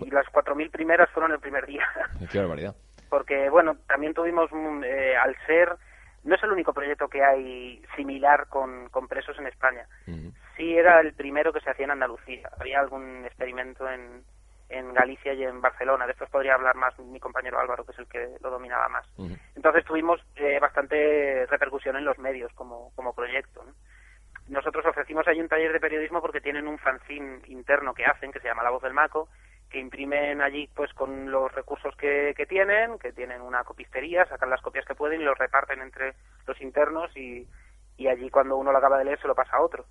Y 0.05 0.11
las 0.11 0.27
4.000 0.33 0.69
primeras 0.71 1.09
fueron 1.11 1.31
el 1.31 1.39
primer 1.39 1.65
día. 1.67 1.85
Qué 2.33 2.39
barbaridad. 2.39 2.75
porque 3.09 3.49
bueno 3.51 3.77
también 3.87 4.13
tuvimos 4.15 4.51
un, 4.51 4.83
eh, 4.85 5.15
al 5.17 5.37
ser 5.47 5.69
no 6.27 6.35
es 6.35 6.43
el 6.43 6.53
único 6.53 6.73
proyecto 6.73 7.09
que 7.09 7.23
hay 7.23 7.83
similar 7.97 8.49
con, 8.49 8.89
con 8.91 9.09
presos 9.09 9.39
en 9.39 9.47
España. 9.47 9.87
Sí 10.57 10.77
era 10.77 11.01
el 11.01 11.15
primero 11.15 11.53
que 11.53 11.61
se 11.61 11.71
hacía 11.71 11.85
en 11.85 11.93
Andalucía. 11.93 12.51
Había 12.59 12.81
algún 12.81 13.25
experimento 13.25 13.89
en, 13.89 14.25
en 14.69 14.93
Galicia 14.93 15.33
y 15.35 15.45
en 15.45 15.61
Barcelona. 15.61 16.07
De 16.07 16.13
estos 16.13 16.31
podría 16.31 16.55
hablar 16.55 16.75
más 16.75 16.99
mi 16.99 17.21
compañero 17.21 17.61
Álvaro 17.61 17.85
que 17.85 17.93
es 17.93 17.99
el 17.99 18.09
que 18.09 18.37
lo 18.41 18.51
dominaba 18.51 18.89
más. 18.89 19.07
Entonces 19.55 19.85
tuvimos 19.85 20.21
eh, 20.37 20.59
bastante 20.61 21.47
repercusión 21.47 21.97
en 21.97 22.05
los 22.05 22.19
medios 22.19 22.53
como, 22.55 22.93
como 22.95 23.15
proyecto 23.15 23.65
¿no? 23.65 23.73
nosotros 24.49 24.85
ofrecimos 24.87 25.27
ahí 25.27 25.41
un 25.41 25.49
taller 25.49 25.73
de 25.73 25.81
periodismo 25.81 26.21
porque 26.21 26.41
tienen 26.41 26.69
un 26.69 26.79
fanzine 26.79 27.41
interno 27.47 27.95
que 27.95 28.05
hacen 28.05 28.31
que 28.31 28.41
se 28.41 28.49
llama 28.49 28.63
La 28.63 28.71
Voz 28.71 28.83
del 28.83 28.95
Maco 28.95 29.29
que 29.77 29.81
imprimen 29.81 30.41
allí 30.41 30.71
pues 30.75 30.91
con 30.95 31.31
los 31.31 31.55
recursos 31.55 31.95
que, 31.97 32.33
que 32.35 32.47
tienen, 32.47 32.99
que 32.99 33.13
tienen 33.13 33.43
una 33.43 33.63
copistería, 33.63 34.25
sacan 34.25 34.49
las 34.49 34.63
copias 34.63 34.87
que 34.87 34.95
pueden 34.95 35.21
y 35.21 35.25
los 35.25 35.37
reparten 35.37 35.83
entre 35.83 36.15
los 36.47 36.59
internos 36.63 37.15
y, 37.15 37.47
y 37.99 38.09
allí 38.09 38.31
cuando 38.31 38.57
uno 38.57 38.73
lo 38.73 38.79
acaba 38.79 38.97
de 38.97 39.05
leer 39.05 39.21
se 39.21 39.29
lo 39.29 39.35
pasa 39.35 39.59
a 39.59 39.61
otro. 39.61 39.85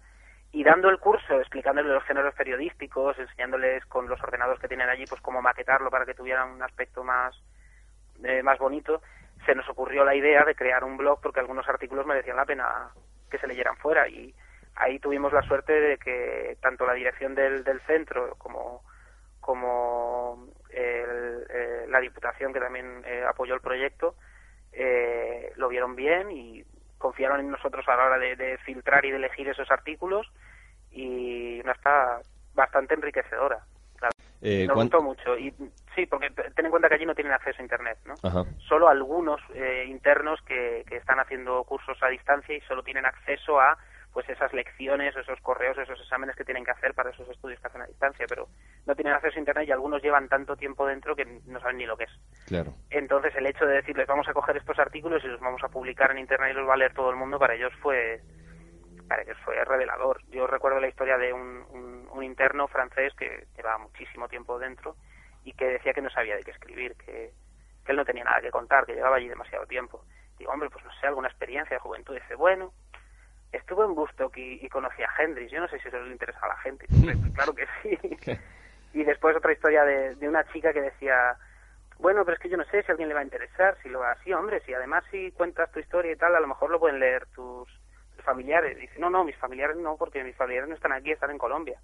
Y 0.52 0.64
dando 0.64 0.90
el 0.90 0.98
curso, 0.98 1.40
explicándoles 1.40 1.92
los 1.92 2.04
géneros 2.04 2.34
periodísticos, 2.34 3.20
enseñándoles 3.20 3.86
con 3.86 4.10
los 4.10 4.20
ordenadores 4.24 4.60
que 4.60 4.68
tienen 4.68 4.90
allí, 4.90 5.06
pues 5.06 5.22
cómo 5.22 5.40
maquetarlo 5.40 5.92
para 5.92 6.08
que 6.08 6.16
tuvieran 6.16 6.50
un 6.50 6.64
aspecto 6.64 7.04
más, 7.04 7.40
eh, 8.24 8.42
más 8.42 8.58
bonito, 8.58 9.04
se 9.46 9.54
nos 9.54 9.70
ocurrió 9.70 10.04
la 10.04 10.16
idea 10.16 10.44
de 10.46 10.56
crear 10.56 10.84
un 10.84 10.98
blog 10.98 11.22
porque 11.22 11.42
algunos 11.42 11.70
artículos 11.70 12.08
merecían 12.08 12.38
la 12.38 12.46
pena 12.46 12.90
que 13.30 13.38
se 13.38 13.46
leyeran 13.46 13.78
fuera 13.78 14.08
y 14.08 14.34
ahí 14.78 14.98
tuvimos 14.98 15.32
la 15.32 15.44
suerte 15.44 15.74
de 15.74 15.98
que 16.00 16.58
tanto 16.60 16.88
la 16.88 16.94
dirección 16.94 17.36
del, 17.36 17.64
del 17.64 17.82
centro 17.82 18.34
como 18.40 18.82
como 19.46 20.48
eh, 20.72 21.86
la 21.88 22.00
Diputación, 22.00 22.52
que 22.52 22.60
también 22.60 23.04
eh, 23.06 23.24
apoyó 23.30 23.54
el 23.54 23.62
proyecto, 23.62 24.16
eh, 24.72 25.54
lo 25.56 25.70
vieron 25.70 25.96
bien 25.96 26.32
y 26.32 26.64
confiaron 26.98 27.42
en 27.42 27.52
nosotros 27.52 27.88
a 27.88 27.96
la 27.96 28.06
hora 28.06 28.18
de, 28.18 28.58
filtrar 28.66 29.06
y 29.06 29.12
de 29.12 29.18
elegir 29.18 29.48
esos 29.48 29.70
artículos 29.70 30.26
y 30.90 31.62
una 31.62 31.74
está 31.74 32.22
bastante 32.56 32.96
enriquecedora. 32.96 33.60
Eh, 34.42 34.66
Nos 34.68 34.78
gustó 34.78 35.04
mucho. 35.04 35.38
Y 35.38 35.54
sí, 35.94 36.08
porque 36.08 36.32
ten 36.32 36.66
en 36.66 36.72
cuenta 36.72 36.90
que 36.90 36.96
allí 36.96 37.06
no 37.06 37.14
tienen 37.14 37.34
acceso 37.34 37.60
a 37.60 37.64
Internet, 37.64 38.00
¿no? 38.06 38.16
Solo 38.68 38.90
algunos 38.90 39.40
internos 39.86 40.42
que, 40.42 40.84
que 40.90 40.98
están 40.98 41.20
haciendo 41.20 41.64
cursos 41.66 42.02
a 42.02 42.08
distancia 42.08 42.56
y 42.56 42.62
solo 42.62 42.82
tienen 42.82 43.06
acceso 43.06 43.60
a 43.60 43.78
pues 44.16 44.30
esas 44.30 44.54
lecciones, 44.54 45.14
esos 45.14 45.42
correos, 45.42 45.78
esos 45.78 46.00
exámenes 46.00 46.38
que 46.38 46.46
tienen 46.46 46.64
que 46.64 46.72
hacer 46.72 46.94
para 46.94 47.10
esos 47.10 47.28
estudios 47.28 47.60
que 47.60 47.68
hacen 47.68 47.82
a 47.82 47.86
distancia, 47.86 48.26
pero 48.30 48.48
no 48.86 48.96
tienen 48.96 49.14
acceso 49.14 49.36
a 49.36 49.40
internet 49.40 49.68
y 49.68 49.74
algunos 49.74 50.02
llevan 50.02 50.30
tanto 50.30 50.56
tiempo 50.56 50.88
dentro 50.88 51.18
que 51.18 51.26
no 51.26 51.60
saben 51.60 51.76
ni 51.76 51.86
lo 51.86 51.98
que 51.98 52.06
es. 52.06 52.12
Claro. 52.48 52.74
Entonces 52.90 53.36
el 53.36 53.46
hecho 53.46 53.66
de 53.66 53.76
decirles 53.76 54.08
vamos 54.08 54.26
a 54.30 54.34
coger 54.34 54.56
estos 54.56 54.80
artículos 54.80 55.22
y 55.26 55.28
los 55.28 55.42
vamos 55.42 55.62
a 55.66 55.68
publicar 55.68 56.12
en 56.12 56.20
internet 56.20 56.52
y 56.54 56.54
los 56.56 56.66
va 56.66 56.76
a 56.76 56.78
leer 56.78 56.94
todo 56.94 57.10
el 57.10 57.18
mundo 57.18 57.38
para 57.38 57.56
ellos 57.56 57.74
fue 57.82 58.22
para 59.10 59.22
ellos 59.22 59.38
fue 59.44 59.62
revelador. 59.66 60.22
Yo 60.30 60.48
recuerdo 60.48 60.80
la 60.80 60.88
historia 60.88 61.18
de 61.18 61.34
un, 61.34 62.08
un, 62.10 62.24
interno 62.24 62.70
francés 62.70 63.14
que 63.16 63.48
llevaba 63.58 63.80
muchísimo 63.80 64.30
tiempo 64.30 64.58
dentro 64.58 64.96
y 65.44 65.52
que 65.52 65.66
decía 65.66 65.92
que 65.92 66.02
no 66.02 66.10
sabía 66.10 66.38
de 66.38 66.44
qué 66.44 66.52
escribir, 66.52 66.96
que, 66.96 67.34
que 67.84 67.92
él 67.92 67.98
no 67.98 68.06
tenía 68.06 68.24
nada 68.24 68.40
que 68.40 68.50
contar, 68.50 68.86
que 68.86 68.96
llevaba 68.96 69.18
allí 69.18 69.28
demasiado 69.28 69.66
tiempo. 69.66 70.06
Digo, 70.40 70.54
hombre, 70.54 70.70
pues 70.70 70.86
no 70.86 70.92
sé, 71.02 71.06
alguna 71.06 71.28
experiencia 71.28 71.76
de 71.76 71.82
juventud. 71.82 72.16
Dice, 72.16 72.36
bueno, 72.36 72.74
estuve 73.56 73.86
en 73.86 73.96
Bustock 73.96 74.36
y, 74.38 74.68
conocí 74.70 75.02
a 75.04 75.10
Hendrix. 75.18 75.52
Yo 75.52 75.60
no 75.60 75.68
sé 75.68 75.80
si 75.80 75.88
eso 75.88 76.00
le 76.00 76.12
interesa 76.12 76.40
a 76.42 76.50
la 76.50 76.58
gente. 76.58 76.86
claro 77.34 77.54
que 77.54 77.66
sí. 77.82 77.98
y 78.94 79.04
después 79.04 79.36
otra 79.36 79.54
historia 79.54 79.84
de, 79.84 80.16
de, 80.16 80.28
una 80.28 80.44
chica 80.52 80.74
que 80.74 80.82
decía, 80.82 81.38
bueno, 82.00 82.24
pero 82.26 82.36
es 82.36 82.42
que 82.42 82.50
yo 82.50 82.58
no 82.58 82.66
sé 82.66 82.84
si 82.84 82.90
a 82.90 82.92
alguien 82.92 83.10
le 83.10 83.16
va 83.16 83.22
a 83.22 83.26
interesar, 83.26 83.78
si 83.82 83.90
lo 83.90 84.00
va 84.00 84.12
así, 84.12 84.34
hombre, 84.34 84.62
si 84.66 84.74
además 84.74 85.04
si 85.12 85.32
cuentas 85.32 85.72
tu 85.72 85.80
historia 85.80 86.12
y 86.12 86.16
tal, 86.16 86.36
a 86.36 86.40
lo 86.40 86.48
mejor 86.48 86.70
lo 86.70 86.80
pueden 86.80 87.00
leer 87.00 87.26
tus, 87.28 87.70
familiares. 88.26 88.78
dice, 88.78 89.00
no, 89.00 89.10
no, 89.10 89.24
mis 89.24 89.38
familiares 89.38 89.78
no, 89.78 89.96
porque 89.96 90.24
mis 90.24 90.36
familiares 90.36 90.68
no 90.68 90.76
están 90.76 90.92
aquí, 90.92 91.12
están 91.12 91.32
en 91.32 91.38
Colombia. 91.38 91.80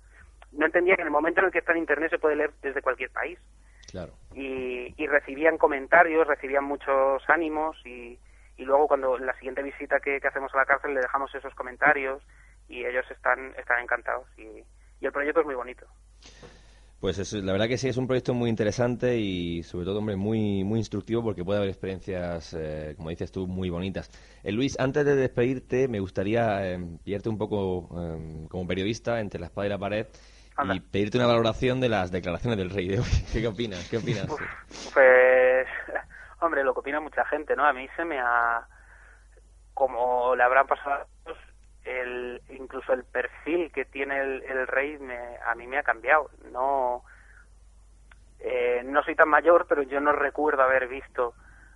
No 0.52 0.66
entendía 0.66 0.96
que 0.96 1.04
en 1.04 1.08
el 1.08 1.14
momento 1.14 1.40
en 1.40 1.46
el 1.46 1.52
que 1.52 1.60
está 1.60 1.72
en 1.72 1.78
Internet 1.78 2.10
se 2.10 2.20
puede 2.20 2.36
leer 2.36 2.52
desde 2.62 2.82
cualquier 2.82 3.12
país. 3.12 3.40
Claro. 3.90 4.12
Y, 4.34 4.94
y 5.02 5.08
recibían 5.08 5.58
comentarios, 5.58 6.28
recibían 6.28 6.66
muchos 6.66 7.24
ánimos 7.30 7.78
y, 7.86 8.18
y 8.62 8.64
luego 8.64 8.88
cuando 8.88 9.18
la 9.18 9.34
siguiente 9.34 9.64
visita 9.64 10.00
que, 10.00 10.20
hacemos 10.24 10.54
a 10.54 10.58
la 10.58 10.66
cárcel 10.66 10.94
le 10.94 11.02
dejamos 11.02 11.34
esos 11.34 11.54
comentarios 11.56 12.22
y 12.70 12.86
ellos 12.86 13.06
están, 13.10 13.54
están 13.58 13.82
encantados 13.82 14.28
y, 14.38 14.64
el 15.02 15.12
proyecto 15.12 15.40
es 15.40 15.48
muy 15.48 15.56
bonito. 15.56 15.88
Pues 17.00 17.18
es, 17.18 17.34
la 17.34 17.54
verdad 17.54 17.68
que 17.68 17.80
sí, 17.80 17.90
es 17.90 17.98
un 17.98 18.06
proyecto 18.06 18.36
muy 18.36 18.52
interesante 18.52 19.18
y 19.18 19.64
sobre 19.64 19.86
todo, 19.86 19.98
hombre, 19.98 20.16
muy, 20.16 20.64
muy 20.64 20.78
instructivo 20.78 21.24
porque 21.24 21.44
puede 21.44 21.58
haber 21.58 21.72
experiencias, 21.72 22.54
eh, 22.54 22.94
como 22.96 23.10
dices 23.10 23.32
tú, 23.32 23.48
muy 23.48 23.72
bonitas. 23.72 24.12
Eh, 24.44 24.52
Luis, 24.52 24.80
antes 24.80 25.04
de 25.06 25.16
despedirte, 25.16 25.88
me 25.88 26.00
gustaría 26.00 26.68
eh, 26.68 26.80
pillarte 27.04 27.30
un 27.30 27.40
poco 27.40 27.90
eh, 28.00 28.46
como 28.48 28.68
periodista 28.68 29.20
entre 29.20 29.40
la 29.40 29.48
espada 29.48 29.66
y 29.66 29.70
la 29.72 29.80
pared 29.80 30.06
y 30.72 30.80
pedirte 30.82 31.18
una 31.18 31.26
valoración 31.26 31.82
de 31.82 31.90
las 31.90 32.12
declaraciones 32.12 32.60
del 32.60 32.70
rey 32.70 32.90
de 32.90 33.00
hoy. 33.00 33.10
¿Qué, 33.34 33.48
opinas? 33.48 33.90
¿Qué 33.90 33.98
opinas? 33.98 34.28
pues 34.94 35.68
Hombre, 36.42 36.64
lo 36.64 36.74
que 36.74 36.80
opina 36.80 37.00
mucha 37.00 37.24
gente, 37.26 37.56
¿no? 37.56 37.66
A 37.66 37.72
mí 37.72 37.88
se 37.96 38.04
me 38.04 38.20
ha, 38.20 38.68
como 39.76 40.36
le 40.36 40.44
habrán 40.44 40.66
pasado 40.66 41.06
el, 41.86 42.42
incluso 42.50 42.94
el 42.94 43.04
perfil 43.04 43.72
que 43.72 43.86
tiene 43.86 44.20
el, 44.20 44.68
rey 44.68 44.98
me, 44.98 45.38
a 45.46 45.54
mí 45.54 45.68
me 45.68 45.78
ha 45.78 45.84
cambiado. 45.84 46.32
No, 46.52 47.04
eh, 48.40 48.82
no 48.84 49.04
soy 49.04 49.16
tan 49.16 49.30
mayor, 49.30 49.68
pero 49.70 49.84
yo 49.84 50.00
no 50.00 50.12
recuerdo 50.14 50.64
haber 50.64 50.88
visto 50.88 51.36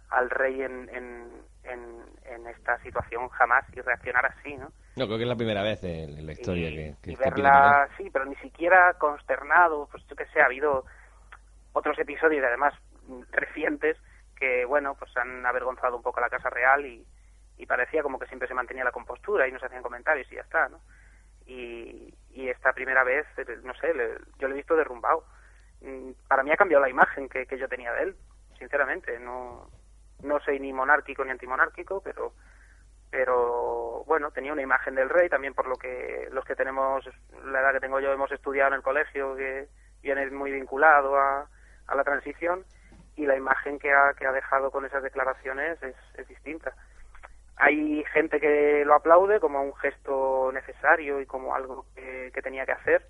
al 0.10 0.32
rey 0.32 0.64
en, 0.64 0.90
en, 0.90 1.32
en, 1.64 2.48
esta 2.48 2.80
situación 2.82 3.28
jamás 3.30 3.66
y 3.76 3.82
reaccionar 3.82 4.26
así, 4.26 4.56
¿no? 4.56 4.72
No, 4.96 5.06
creo 5.06 5.18
que 5.18 5.24
es 5.24 5.30
la 5.30 5.36
primera 5.36 5.62
vez 5.62 5.84
en 5.84 6.26
la 6.26 6.32
historia 6.32 6.70
que, 6.70 6.96
que, 7.02 7.12
y 7.12 7.16
verla, 7.16 7.88
sí, 7.98 8.10
pero 8.12 8.26
ni 8.26 8.36
siquiera 8.36 8.94
consternado, 8.98 9.88
pues 9.92 10.06
yo 10.08 10.16
que 10.16 10.26
sé, 10.28 10.42
ha 10.42 10.46
habido 10.46 10.86
otros 11.74 11.98
episodios, 12.00 12.46
además 12.46 12.74
recientes, 13.32 13.98
que, 14.46 14.66
bueno, 14.66 14.96
pues 14.96 15.16
han 15.18 15.44
avergonzado 15.44 15.98
un 15.98 16.04
poco 16.04 16.20
a 16.20 16.22
la 16.22 16.30
Casa 16.30 16.52
Real 16.52 16.86
y, 16.86 17.06
parecía 17.68 18.04
como 18.04 18.20
que 18.20 18.28
siempre 18.28 18.48
se 18.48 18.54
mantenía 18.54 18.84
la 18.84 18.92
compostura 18.92 19.48
y 19.48 19.52
no 19.52 19.58
se 19.58 19.66
hacían 19.66 19.82
comentarios 19.82 20.32
y 20.32 20.36
ya 20.36 20.42
está, 20.42 20.70
¿no? 20.70 20.82
Y, 21.48 22.14
esta 22.48 22.74
primera 22.74 23.04
vez, 23.04 23.26
no 23.64 23.74
sé, 23.74 23.92
yo 24.38 24.48
lo 24.48 24.54
he 24.54 24.58
visto 24.58 24.76
derrumbado. 24.76 25.26
Mm, 25.82 26.12
para 26.28 26.44
mí 26.44 26.52
ha 26.52 26.58
cambiado 26.58 26.84
la 26.84 26.90
imagen 26.90 27.28
que, 27.28 27.48
que 27.48 27.58
yo 27.58 27.68
tenía 27.68 27.92
de 27.94 28.04
él, 28.04 28.16
sinceramente. 28.60 29.18
No, 29.20 29.68
no 30.22 30.40
soy 30.42 30.60
ni 30.60 30.72
monárquico 30.72 31.26
ni 31.26 31.32
antimonárquico, 31.32 32.02
pero 32.02 32.34
pero 33.10 34.04
bueno, 34.06 34.30
tenía 34.32 34.54
una 34.54 34.62
imagen 34.62 34.94
del 34.94 35.10
rey, 35.10 35.28
también 35.28 35.54
por 35.54 35.68
lo 35.68 35.78
que 35.78 36.28
los 36.32 36.46
que 36.46 36.56
tenemos, 36.56 37.04
la 37.46 37.62
edad 37.62 37.74
que 37.74 37.80
tengo 37.80 38.00
yo, 38.00 38.12
hemos 38.12 38.32
estudiado 38.32 38.70
en 38.70 38.76
el 38.76 38.84
colegio, 38.84 39.36
que 39.36 39.68
viene 40.04 40.30
muy 40.30 40.52
vinculado 40.52 41.18
a, 41.18 41.48
a 41.88 41.96
la 41.96 42.04
transición, 42.04 42.64
y 43.16 43.26
la 43.26 43.38
imagen 43.38 43.80
que 43.80 43.92
ha, 43.92 44.14
que 44.14 44.26
ha 44.26 44.32
dejado 44.32 44.72
con 44.72 44.86
esas 44.86 45.04
declaraciones 45.04 45.82
es, 45.82 45.96
es 46.18 46.28
distinta. 46.28 46.74
Hay 47.58 48.04
gente 48.14 48.40
que 48.40 48.84
lo 48.86 48.96
aplaude 48.96 49.40
como 49.40 49.62
un 49.62 49.74
gesto 49.76 50.52
necesario 50.54 51.22
y 51.22 51.26
como 51.26 51.56
algo 51.56 51.86
que, 51.96 52.32
tenía 52.44 52.66
que 52.66 52.74
hacer, 52.74 53.08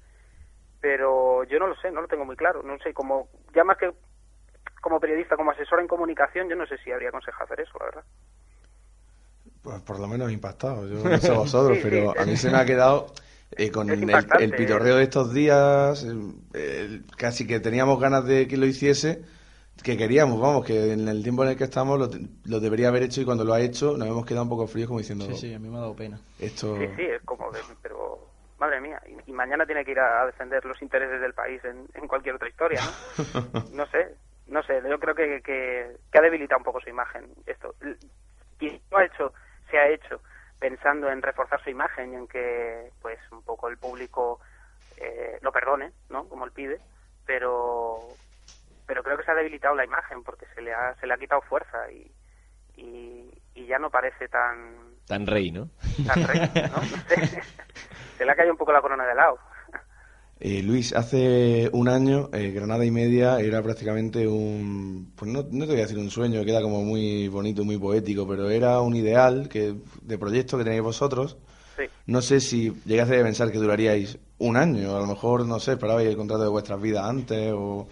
pero 0.79 1.43
yo 1.45 1.57
no 1.57 1.67
lo 1.67 1.75
sé, 1.77 1.89
no 1.91 2.01
lo 2.01 2.07
tengo 2.07 2.25
muy 2.25 2.35
claro. 2.35 2.61
No 2.61 2.77
sé, 2.79 2.93
como 2.93 3.27
ya 3.55 3.63
más 3.63 3.77
que 3.77 3.91
como 4.81 4.99
periodista, 4.99 5.35
como 5.35 5.49
asesor 5.49 5.79
en 5.79 5.87
comunicación, 5.87 6.47
yo 6.47 6.55
no 6.55 6.67
sé 6.67 6.77
si 6.77 6.91
habría 6.91 7.09
aconsejado 7.09 7.45
hacer 7.45 7.61
eso, 7.61 7.75
la 7.79 7.85
verdad. 7.85 8.03
Pues 9.63 9.81
por 9.81 9.99
lo 9.99 10.07
menos 10.07 10.31
impactado, 10.31 10.87
yo 10.87 11.03
no 11.09 11.17
sé 11.17 11.31
vosotros, 11.31 11.79
pero 11.81 12.13
a 12.15 12.23
mí 12.23 12.37
se 12.37 12.51
me 12.51 12.57
ha 12.57 12.65
quedado 12.65 13.07
eh, 13.57 13.71
con 13.71 13.89
el, 13.89 14.07
el, 14.39 14.51
pitorreo 14.51 14.97
de 14.97 15.03
estos 15.03 15.33
días, 15.33 16.05
casi 17.17 17.47
que 17.47 17.59
teníamos 17.59 17.99
ganas 17.99 18.25
de 18.25 18.47
que 18.47 18.57
lo 18.57 18.67
hiciese 18.67 19.25
que 19.83 19.97
queríamos, 19.97 20.39
vamos, 20.39 20.65
que 20.65 20.93
en 20.93 21.07
el 21.07 21.21
tiempo 21.21 21.43
en 21.43 21.49
el 21.49 21.57
que 21.57 21.65
estamos 21.65 21.99
lo, 21.99 22.59
debería 22.59 22.87
haber 22.87 23.03
hecho 23.03 23.21
y 23.21 23.25
cuando 23.25 23.43
lo 23.43 23.53
ha 23.53 23.59
hecho 23.59 23.97
nos 23.97 24.07
hemos 24.07 24.25
quedado 24.25 24.43
un 24.43 24.49
poco 24.49 24.67
fríos 24.67 24.87
como 24.87 24.99
diciendo... 24.99 25.25
Sí, 25.25 25.35
sí, 25.35 25.53
a 25.53 25.59
mí 25.59 25.69
me 25.69 25.77
ha 25.77 25.81
dado 25.81 25.95
pena. 25.95 26.19
Esto... 26.39 26.77
Sí, 26.77 26.87
sí, 26.95 27.03
es 27.03 27.21
como, 27.23 27.49
pero 27.81 28.27
madre 28.57 28.79
mía, 28.81 29.01
y, 29.25 29.31
mañana 29.31 29.65
tiene 29.65 29.83
que 29.83 29.91
ir 29.91 29.99
a, 29.99 30.25
defender 30.25 30.63
los 30.65 30.81
intereses 30.81 31.19
del 31.21 31.33
país 31.33 31.63
en, 31.65 31.85
en 31.93 32.07
cualquier 32.07 32.35
otra 32.35 32.49
historia, 32.49 32.81
¿no? 32.81 33.65
no 33.73 33.85
sé, 33.87 34.15
no 34.47 34.63
sé, 34.63 34.81
yo 34.87 34.99
creo 34.99 35.15
que, 35.15 35.41
que, 35.41 36.17
ha 36.17 36.21
debilitado 36.21 36.59
un 36.59 36.65
poco 36.65 36.79
su 36.79 36.89
imagen 36.89 37.25
esto. 37.45 37.75
Y 38.59 38.81
lo 38.91 38.97
ha 38.97 39.05
hecho, 39.05 39.33
se 39.69 39.77
ha 39.77 39.89
hecho 39.89 40.21
pensando 40.59 41.09
en 41.09 41.21
reforzar 41.21 41.61
su 41.63 41.69
imagen 41.69 42.13
y 42.13 42.15
en 42.15 42.27
que, 42.27 42.91
pues, 43.01 43.19
un 43.31 43.43
poco 43.43 43.67
el 43.67 43.77
público 43.77 44.39
eh, 44.97 45.37
lo 45.41 45.51
perdone, 45.51 45.91
¿no? 46.09 46.27
Como 46.29 46.45
él 46.45 46.51
pide, 46.51 46.79
pero 47.25 47.99
pero 48.85 49.03
creo 49.03 49.17
que 49.17 49.23
se 49.23 49.31
ha 49.31 49.35
debilitado 49.35 49.75
la 49.75 49.85
imagen 49.85 50.23
porque 50.23 50.45
se 50.53 50.61
le 50.61 50.73
ha, 50.73 50.95
se 50.99 51.07
le 51.07 51.13
ha 51.13 51.17
quitado 51.17 51.41
fuerza 51.41 51.91
y, 51.91 52.11
y, 52.75 53.65
ya 53.67 53.79
no 53.79 53.89
parece 53.89 54.27
tan... 54.27 54.95
Tan 55.07 55.25
rey, 55.25 55.51
¿no? 55.51 55.69
Tan 56.05 56.27
rey, 56.27 56.39
¿no? 56.39 56.81
se 58.17 58.25
le 58.25 58.31
ha 58.31 58.35
caído 58.35 58.51
un 58.51 58.57
poco 58.57 58.71
la 58.71 58.81
corona 58.81 59.05
de 59.05 59.15
lado. 59.15 59.39
Eh, 60.39 60.61
Luis, 60.61 60.93
hace 60.93 61.69
un 61.71 61.87
año, 61.87 62.29
eh, 62.33 62.51
Granada 62.51 62.85
y 62.85 62.91
Media 62.91 63.39
era 63.39 63.63
prácticamente 63.63 64.27
un, 64.27 65.13
pues 65.15 65.31
no, 65.31 65.45
no, 65.49 65.65
te 65.65 65.71
voy 65.71 65.79
a 65.79 65.83
decir 65.83 65.97
un 65.97 66.11
sueño, 66.11 66.43
queda 66.43 66.61
como 66.61 66.83
muy 66.83 67.29
bonito, 67.29 67.63
muy 67.63 67.77
poético, 67.77 68.27
pero 68.27 68.49
era 68.49 68.81
un 68.81 68.95
ideal 68.95 69.47
que, 69.47 69.75
de 70.01 70.17
proyecto 70.17 70.57
que 70.57 70.65
tenéis 70.65 70.83
vosotros. 70.83 71.37
Sí. 71.77 71.83
No 72.05 72.21
sé 72.21 72.41
si 72.41 72.71
llegase 72.85 73.19
a 73.19 73.23
pensar 73.23 73.51
que 73.51 73.57
duraríais 73.57 74.19
un 74.37 74.57
año, 74.57 74.95
a 74.95 74.99
lo 74.99 75.07
mejor, 75.07 75.45
no 75.45 75.59
sé, 75.59 75.73
esperabais 75.73 76.07
el 76.07 76.17
contrato 76.17 76.43
de 76.43 76.49
vuestras 76.49 76.81
vidas 76.81 77.05
antes 77.05 77.53
o, 77.53 77.87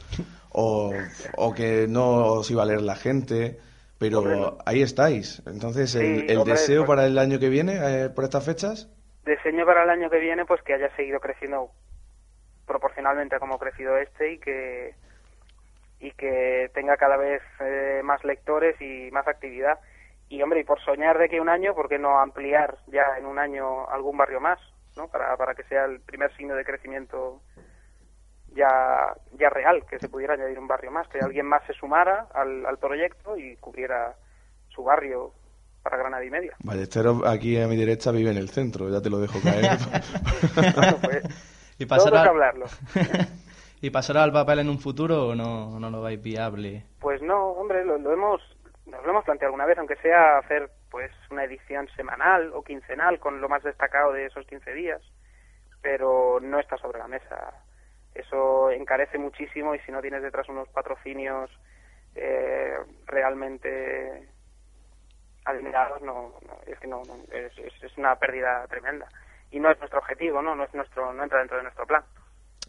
o, 0.54 0.94
o 1.38 1.54
que 1.54 1.88
no 1.88 2.34
os 2.34 2.50
iba 2.50 2.63
a 2.63 2.66
leer 2.66 2.82
la 2.82 2.96
gente, 2.96 3.60
pero 4.00 4.58
ahí 4.66 4.82
estáis. 4.82 5.42
Entonces, 5.46 5.96
¿el, 5.96 6.44
deseo 6.44 6.86
pues 6.86 6.88
para 6.88 7.06
el 7.06 7.18
año 7.18 7.39
que 7.39 7.50
viene, 7.50 7.74
eh, 7.82 8.10
por 8.10 8.24
estas 8.24 8.46
fechas? 8.46 8.89
Deseo 9.26 9.66
para 9.66 9.84
el 9.84 9.89
año 9.89 10.10
que 10.10 10.20
viene, 10.20 10.46
pues 10.46 10.62
que 10.63 10.74
haya 10.74 10.94
seguido 10.96 11.20
creciendo 11.20 11.70
proporcionalmente 12.66 13.36
a 13.36 13.39
como 13.39 13.56
ha 13.56 13.60
crecido 13.60 13.98
este 13.98 14.34
y 14.34 14.38
que 14.39 14.96
y 16.00 16.12
que 16.12 16.70
tenga 16.74 16.98
cada 16.98 17.16
vez 17.16 17.42
eh, 17.62 18.02
más 18.04 18.24
lectores 18.26 18.80
y 18.82 19.10
más 19.12 19.26
actividad 19.28 19.80
y 20.34 20.42
hombre, 20.42 20.62
y 20.62 20.63
por 20.63 20.80
soñar 20.84 21.18
de 21.20 21.30
que 21.30 21.39
un 21.39 21.48
año, 21.48 21.76
¿por 21.76 21.88
qué 21.88 22.00
no 22.00 22.20
ampliar 22.20 22.78
ya 22.88 23.18
en 23.20 23.26
un 23.26 23.38
año 23.38 23.88
algún 23.88 24.18
barrio 24.18 24.39
más, 24.39 24.60
¿no? 24.98 25.08
Para, 25.08 25.38
para 25.38 25.54
que 25.54 25.63
sea 25.63 25.86
el 25.86 26.00
primer 26.02 26.36
signo 26.36 26.56
de 26.56 26.66
crecimiento 26.66 27.42
ya, 28.56 29.16
ya 29.39 29.50
real, 29.50 29.86
que 29.89 30.00
se 30.00 30.10
pudiera 30.10 30.34
añadir 30.36 30.60
un 30.60 30.68
barrio 30.68 30.92
más, 30.92 31.08
que 31.08 31.20
alguien 31.20 31.46
más 31.46 31.63
se 31.66 31.74
sumara 31.74 32.28
al, 32.34 32.66
al 32.66 32.78
proyecto 32.78 33.38
y 33.38 33.56
cubriera 33.58 34.16
su 34.70 34.84
barrio 34.84 35.34
para 35.84 35.98
Granada 35.98 36.24
y 36.24 36.30
media. 36.30 36.56
Ballesteros 36.63 37.26
aquí 37.26 37.60
a 37.60 37.68
mi 37.68 37.76
derecha 37.76 38.12
vive 38.12 38.32
en 38.32 38.38
el 38.38 38.50
centro, 38.50 38.89
ya 38.89 39.02
te 39.02 39.10
lo 39.10 39.20
dejo 39.20 39.39
caer. 39.42 39.66
Bueno, 40.76 40.98
pues, 41.02 41.24
¿Y 41.78 41.86
todo 41.86 41.98
pasará, 41.98 42.24
es 42.24 42.30
hablarlo. 42.30 42.66
¿Y 43.82 43.89
pasará 43.89 44.24
al 44.24 44.32
papel 44.32 44.60
en 44.60 44.70
un 44.70 44.80
futuro 44.80 45.30
o 45.30 45.36
no, 45.36 45.80
no 45.80 45.89
lo 45.89 46.02
veis 46.02 46.22
viable? 46.22 46.86
Pues 47.00 47.22
no, 47.22 47.50
hombre, 47.52 47.84
lo, 47.84 47.98
lo 47.98 48.13
hemos, 48.13 48.42
nos 48.86 49.04
lo 49.04 49.10
hemos 49.10 49.26
planteado 49.26 49.50
alguna 49.50 49.66
vez, 49.66 49.78
aunque 49.78 49.96
sea 49.98 50.38
hacer 50.38 50.70
pues 50.89 51.12
una 51.32 51.44
edición 51.44 51.88
semanal 51.96 52.52
o 52.54 52.63
quincenal 52.63 53.20
con 53.20 53.42
lo 53.42 53.50
más 53.50 53.63
destacado 53.63 54.13
de 54.13 54.28
esos 54.28 54.46
15 54.46 54.74
días, 54.74 55.02
pero 55.82 56.39
no 56.39 56.60
está 56.60 56.78
sobre 56.78 57.00
la 57.00 57.08
mesa. 57.08 57.54
Eso 58.15 58.69
encarece 58.71 59.17
muchísimo 59.17 59.73
y 59.76 59.80
si 59.80 59.91
no 59.91 60.02
tienes 60.02 60.21
detrás 60.21 60.47
unos 60.49 60.67
patrocinios 60.69 61.49
eh, 62.15 62.73
realmente 63.08 64.28
admirados, 65.45 66.02
no, 66.02 66.34
no, 66.47 66.58
es 66.71 66.80
que 66.80 66.88
no, 66.88 67.02
no, 67.06 67.15
es, 67.34 67.52
es- 67.58 67.97
una 67.97 68.15
pérdida 68.17 68.65
tremenda. 68.69 69.08
Y 69.52 69.60
no 69.60 69.69
es 69.71 69.78
nuestro 69.80 69.99
objetivo, 69.99 70.41
¿no? 70.41 70.56
No 70.56 70.63
es 70.63 70.73
nuestro, 70.73 71.13
no 71.13 71.23
entra 71.23 71.39
dentro 71.39 71.58
de 71.58 71.63
nuestro 71.63 71.86
plan. 71.86 72.04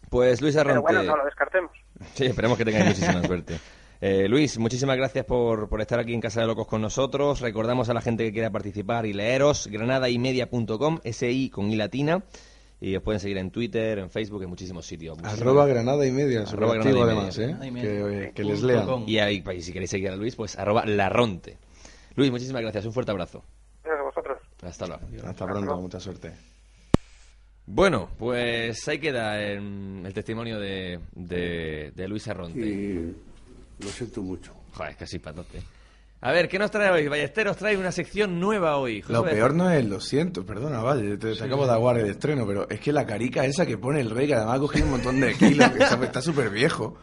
Pues 0.09 0.39
Luis 0.41 0.55
Pero 0.55 0.69
Arronte. 0.71 0.81
bueno, 0.93 1.03
no 1.03 1.17
lo 1.17 1.25
descartemos. 1.25 1.71
Sí, 2.13 2.25
esperemos 2.27 2.57
que 2.57 2.65
tengáis 2.65 2.85
muchísima 2.85 3.21
suerte. 3.23 3.55
Eh, 4.01 4.27
Luis, 4.27 4.59
muchísimas 4.59 4.97
gracias 4.97 5.25
por, 5.25 5.69
por 5.69 5.79
estar 5.79 5.99
aquí 5.99 6.13
en 6.13 6.19
Casa 6.19 6.41
de 6.41 6.47
Locos 6.47 6.67
con 6.67 6.81
nosotros. 6.81 7.39
Recordamos 7.39 7.89
a 7.89 7.93
la 7.93 8.01
gente 8.01 8.25
que 8.25 8.33
quiera 8.33 8.51
participar 8.51 9.05
y 9.05 9.13
leeros 9.13 9.67
granadaymedia.com, 9.71 10.99
SI 11.05 11.49
con 11.49 11.71
I 11.71 11.77
latina. 11.77 12.21
Y 12.81 12.95
os 12.95 13.01
pueden 13.03 13.19
seguir 13.19 13.37
en 13.37 13.51
Twitter, 13.51 13.99
en 13.99 14.09
Facebook, 14.09 14.43
en 14.43 14.49
muchísimos 14.49 14.85
sitios. 14.85 15.17
Arroba 15.23 15.65
Granada 15.65 16.05
y 16.05 16.11
media, 16.11 16.41
Arroba 16.43 16.75
Granada 16.75 16.97
y 16.97 17.01
además, 17.01 17.37
media. 17.37 17.49
¿eh? 17.49 17.55
Y 17.55 17.65
Que, 17.65 17.71
media. 17.71 18.31
que 18.31 18.43
les 18.43 18.61
lean. 18.63 19.03
Y 19.07 19.17
ahí, 19.19 19.43
si 19.61 19.71
queréis 19.71 19.89
seguir 19.89 20.09
a 20.09 20.15
Luis, 20.15 20.35
pues 20.35 20.57
arroba 20.57 20.85
larronte. 20.85 21.57
Luis, 22.15 22.31
muchísimas 22.31 22.61
gracias. 22.61 22.85
Un 22.85 22.93
fuerte 22.93 23.11
abrazo. 23.11 23.43
Gracias 23.83 23.99
a 23.99 24.03
vosotros. 24.03 24.37
Hasta 24.61 24.87
luego. 24.87 25.03
Hasta 25.27 25.45
pronto, 25.45 25.77
mucha 25.77 25.99
suerte. 25.99 26.31
Bueno, 27.67 28.09
pues 28.19 28.87
ahí 28.87 28.99
queda 28.99 29.41
el, 29.41 30.03
el 30.05 30.13
testimonio 30.13 30.59
de, 30.59 30.99
de, 31.13 31.91
de 31.95 32.07
Luis 32.07 32.27
Arronte. 32.27 32.59
Y 32.59 33.15
lo 33.79 33.87
siento 33.89 34.21
mucho. 34.21 34.53
Joder, 34.73 34.91
es 34.91 34.97
casi 34.97 35.17
patote. 35.19 35.61
A 36.27 36.31
ver, 36.31 36.47
¿qué 36.49 36.57
nos 36.57 36.71
trae 36.71 36.89
hoy? 36.89 37.07
Ballesteros 37.07 37.55
trae 37.55 37.77
una 37.77 37.91
sección 37.91 38.39
nueva 38.39 38.77
hoy. 38.77 39.03
Lo 39.07 39.19
Josué. 39.19 39.33
peor 39.33 39.53
no 39.53 39.69
es, 39.69 39.85
lo 39.85 39.99
siento, 39.99 40.43
perdona, 40.43 40.79
vale, 40.81 41.17
te, 41.17 41.33
acabo 41.43 41.67
de 41.67 41.71
aguar 41.73 41.99
el 41.99 42.07
estreno, 42.09 42.47
pero 42.47 42.67
es 42.67 42.79
que 42.79 42.91
la 42.91 43.05
carica 43.05 43.45
esa 43.45 43.63
que 43.67 43.77
pone 43.77 44.01
el 44.01 44.09
rey, 44.09 44.25
que 44.27 44.33
además 44.33 44.55
ha 44.55 44.59
cogido 44.59 44.85
un 44.85 44.91
montón 44.93 45.19
de 45.21 45.33
kilos, 45.35 45.69
que 45.69 45.83
está- 45.83 46.03
está 46.03 46.21
súper 46.23 46.49
viejo. 46.49 46.97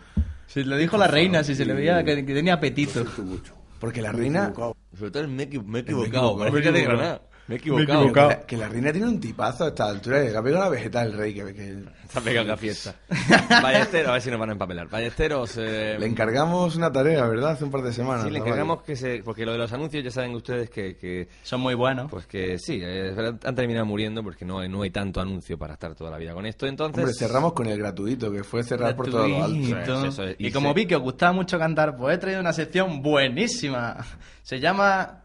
Si 0.48 0.64
lo 0.64 0.76
dijo 0.76 0.96
la 0.98 1.06
reina, 1.06 1.44
si 1.44 1.54
se 1.54 1.64
le 1.64 1.72
veía 1.72 2.02
que, 2.02 2.26
que 2.26 2.35
tenía 2.35 2.54
apetito. 2.54 3.04
Lo. 3.04 3.54
Porque 3.78 4.02
la 4.02 4.11
Me 4.12 4.18
he 4.18 4.20
reina, 4.22 4.40
equivocado. 4.48 4.76
Sobre 4.98 5.11
todo 5.12 5.28
me, 5.28 5.48
equi- 5.48 5.64
me 5.64 5.78
he 5.78 5.82
equivocado, 5.82 6.37
equivocado. 6.58 7.22
Me 7.53 7.57
he 7.57 7.59
equivocado. 7.59 7.87
Granada. 7.87 8.03
Me 8.03 8.07
he 8.07 8.11
equivocado. 8.11 8.29
que 8.29 8.37
la, 8.41 8.47
que 8.47 8.57
la 8.57 8.69
reina 8.69 8.93
tiene 8.93 9.09
un 9.09 9.21
tipazo 9.21 9.65
a 9.65 9.69
esta 9.69 9.88
altura, 9.88 10.23
que 10.23 10.37
ha 10.37 10.43
pegado 10.43 10.65
la 10.65 10.71
vegeta 10.71 11.03
el 11.03 11.12
rey, 11.12 11.35
que, 11.35 11.55
que 11.55 11.79
Está 12.05 12.21
pegado 12.21 12.47
la 12.47 12.57
fiesta. 12.57 12.95
Ballesteros, 13.62 14.09
a 14.09 14.12
ver 14.12 14.23
si 14.23 14.31
nos 14.31 14.38
van 14.38 14.51
a 14.51 14.53
empapelar. 14.53 14.88
Ballesteros, 14.88 15.57
eh, 15.57 15.97
le 15.99 16.07
encargamos 16.07 16.77
una 16.77 16.93
tarea, 16.93 17.27
¿verdad? 17.27 17.53
Hace 17.53 17.65
un 17.65 17.71
par 17.71 17.83
de 17.83 17.93
semanas. 17.93 18.25
sí, 18.25 18.31
le 18.31 18.38
¿no? 18.38 18.45
encargamos 18.45 18.83
que 18.83 18.97
se... 18.97 19.23
Porque 19.25 19.47
lo 19.47 19.53
de 19.53 19.59
los 19.59 19.73
anuncios 19.73 20.05
ya 20.05 20.11
saben 20.11 20.35
ustedes 20.35 20.69
que... 20.69 20.97
que 20.97 21.29
Son 21.43 21.61
muy 21.61 21.75
buenos. 21.75 22.11
pues 22.11 22.27
que 22.27 22.59
sí, 22.59 22.81
eh, 22.83 23.15
han 23.45 23.55
terminado 23.55 23.87
muriendo 23.87 24.23
porque 24.23 24.45
no 24.45 24.59
hay, 24.61 24.69
no 24.69 24.83
hay 24.83 24.91
tanto 24.91 25.21
anuncio 25.21 25.57
para 25.59 25.75
estar 25.75 25.95
toda 25.95 26.11
la 26.11 26.19
vida 26.19 26.35
con 26.35 26.45
esto. 26.45 26.67
Entonces... 26.67 26.99
Hombre, 26.99 27.15
cerramos 27.15 27.53
con 27.55 27.67
el 27.67 27.79
gratuito, 27.79 28.31
que 28.31 28.45
fue 28.45 28.62
cerrar 28.62 28.95
por 28.95 29.09
todo 29.11 29.27
lo 29.29 29.45
alto. 29.45 30.05
Es, 30.07 30.19
es. 30.19 30.37
Y, 30.38 30.49
Y 30.49 30.53
como 30.53 30.69
se- 30.71 30.75
vi 30.75 30.87
que 30.87 30.97
os 30.97 31.03
gustaba 31.03 31.33
mucho 31.33 31.59
cantar, 31.59 31.97
pues 31.97 32.15
he 32.17 32.19
traído 32.19 32.41
una 32.41 32.53
sección 32.53 33.01
buenísima. 33.03 33.97
Se 34.43 34.61
llama 34.61 35.21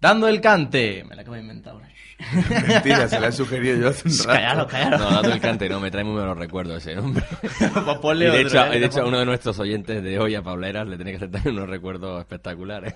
Dando 0.00 0.28
el 0.28 0.40
cante. 0.40 1.04
Me 1.08 1.16
la 1.16 1.22
acabo 1.22 1.34
de 1.34 1.42
inventar 1.42 1.74
ahora. 1.74 1.88
Mentira, 2.68 3.08
se 3.08 3.20
la 3.20 3.28
he 3.28 3.32
sugerido 3.32 3.76
yo 3.78 3.88
hace 3.88 4.08
un 4.08 4.18
rato. 4.18 4.28
Cállalo, 4.28 4.66
cállalo. 4.66 4.98
No, 4.98 5.10
dato 5.10 5.32
el 5.32 5.40
cante, 5.40 5.68
no, 5.68 5.80
me 5.80 5.90
trae 5.90 6.04
muy 6.04 6.14
buenos 6.14 6.36
recuerdos 6.36 6.78
ese 6.78 6.96
nombre. 6.96 7.24
pues 7.40 7.98
ponle 7.98 8.26
Y 8.26 8.30
de 8.30 8.44
otro, 8.44 8.60
hecho, 8.60 8.72
¿eh? 8.72 8.80
de 8.80 8.86
hecho 8.86 9.02
a 9.02 9.06
uno 9.06 9.18
de 9.18 9.24
nuestros 9.24 9.58
oyentes 9.60 10.02
de 10.02 10.18
hoy, 10.18 10.34
a 10.34 10.42
Pauleras, 10.42 10.88
le 10.88 10.96
tiene 10.96 11.12
que 11.12 11.16
hacer 11.18 11.30
también 11.30 11.56
unos 11.56 11.68
recuerdos 11.68 12.20
espectaculares. 12.20 12.94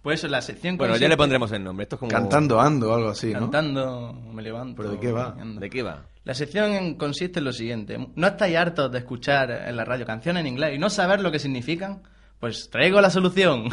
Pues 0.00 0.20
eso, 0.20 0.28
la 0.28 0.40
sección 0.40 0.76
bueno, 0.76 0.96
ya 0.96 1.08
le 1.08 1.16
pondremos 1.16 1.50
el 1.50 1.64
nombre. 1.64 1.82
Esto 1.82 1.96
es 1.96 2.00
como... 2.00 2.12
Cantando 2.12 2.60
ando 2.60 2.90
o 2.90 2.94
algo 2.94 3.08
así, 3.10 3.32
¿no? 3.32 3.40
Cantando, 3.40 4.12
me 4.32 4.42
levanto. 4.42 4.82
¿Pero 4.82 4.92
de 4.94 5.00
qué 5.00 5.10
va? 5.10 5.36
ando. 5.40 5.60
¿De 5.60 5.68
qué 5.68 5.82
va? 5.82 6.04
La 6.24 6.34
sección 6.34 6.94
consiste 6.94 7.40
en 7.40 7.44
lo 7.44 7.52
siguiente. 7.52 7.98
¿No 8.14 8.26
estáis 8.28 8.56
hartos 8.56 8.92
de 8.92 8.98
escuchar 8.98 9.50
en 9.50 9.76
la 9.76 9.84
radio 9.84 10.06
canciones 10.06 10.42
en 10.42 10.46
inglés 10.46 10.76
y 10.76 10.78
no 10.78 10.88
saber 10.88 11.20
lo 11.20 11.32
que 11.32 11.40
significan? 11.40 12.02
Pues 12.38 12.70
traigo 12.70 13.00
la 13.00 13.10
solución. 13.10 13.64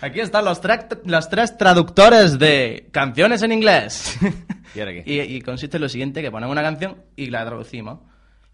Aquí 0.00 0.20
están 0.20 0.44
los, 0.44 0.62
tra- 0.62 1.00
los 1.04 1.28
tres 1.28 1.56
traductores 1.56 2.38
de 2.38 2.88
canciones 2.92 3.42
en 3.42 3.52
inglés. 3.52 4.18
¿Y 4.74 4.80
ahora 4.80 4.92
qué? 4.92 5.02
y, 5.06 5.20
y 5.20 5.40
consiste 5.40 5.78
en 5.78 5.82
lo 5.82 5.88
siguiente, 5.88 6.20
que 6.22 6.30
ponemos 6.30 6.52
una 6.52 6.62
canción 6.62 7.02
y 7.16 7.30
la 7.30 7.44
traducimos. 7.44 8.00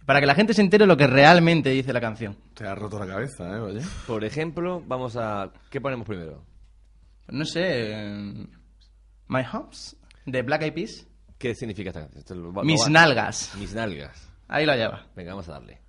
Para 0.06 0.20
que 0.20 0.26
la 0.26 0.34
gente 0.34 0.52
se 0.54 0.60
entere 0.62 0.86
lo 0.86 0.96
que 0.96 1.06
realmente 1.06 1.70
dice 1.70 1.92
la 1.92 2.00
canción. 2.00 2.36
Te 2.54 2.66
ha 2.66 2.74
roto 2.74 2.98
la 2.98 3.06
cabeza, 3.06 3.48
¿eh? 3.56 3.60
Oye. 3.60 3.80
Por 4.06 4.24
ejemplo, 4.24 4.82
vamos 4.86 5.16
a... 5.16 5.52
¿Qué 5.70 5.80
ponemos 5.80 6.06
primero? 6.06 6.44
No 7.28 7.44
sé... 7.44 7.60
eh, 7.64 8.46
My 9.28 9.42
Homes, 9.52 9.96
de 10.26 10.42
Black 10.42 10.62
Eyed 10.62 10.74
Peas. 10.74 11.06
¿Qué 11.38 11.54
significa 11.54 11.90
esta 11.90 12.00
canción? 12.00 12.18
Esto 12.18 12.34
lo- 12.34 12.52
lo 12.52 12.62
Mis 12.64 12.88
nalgas. 12.88 13.52
Mis 13.58 13.74
nalgas. 13.74 14.28
Ahí 14.48 14.66
lo 14.66 14.74
lleva. 14.74 15.06
Venga, 15.16 15.32
vamos 15.32 15.48
a 15.48 15.52
darle. 15.52 15.80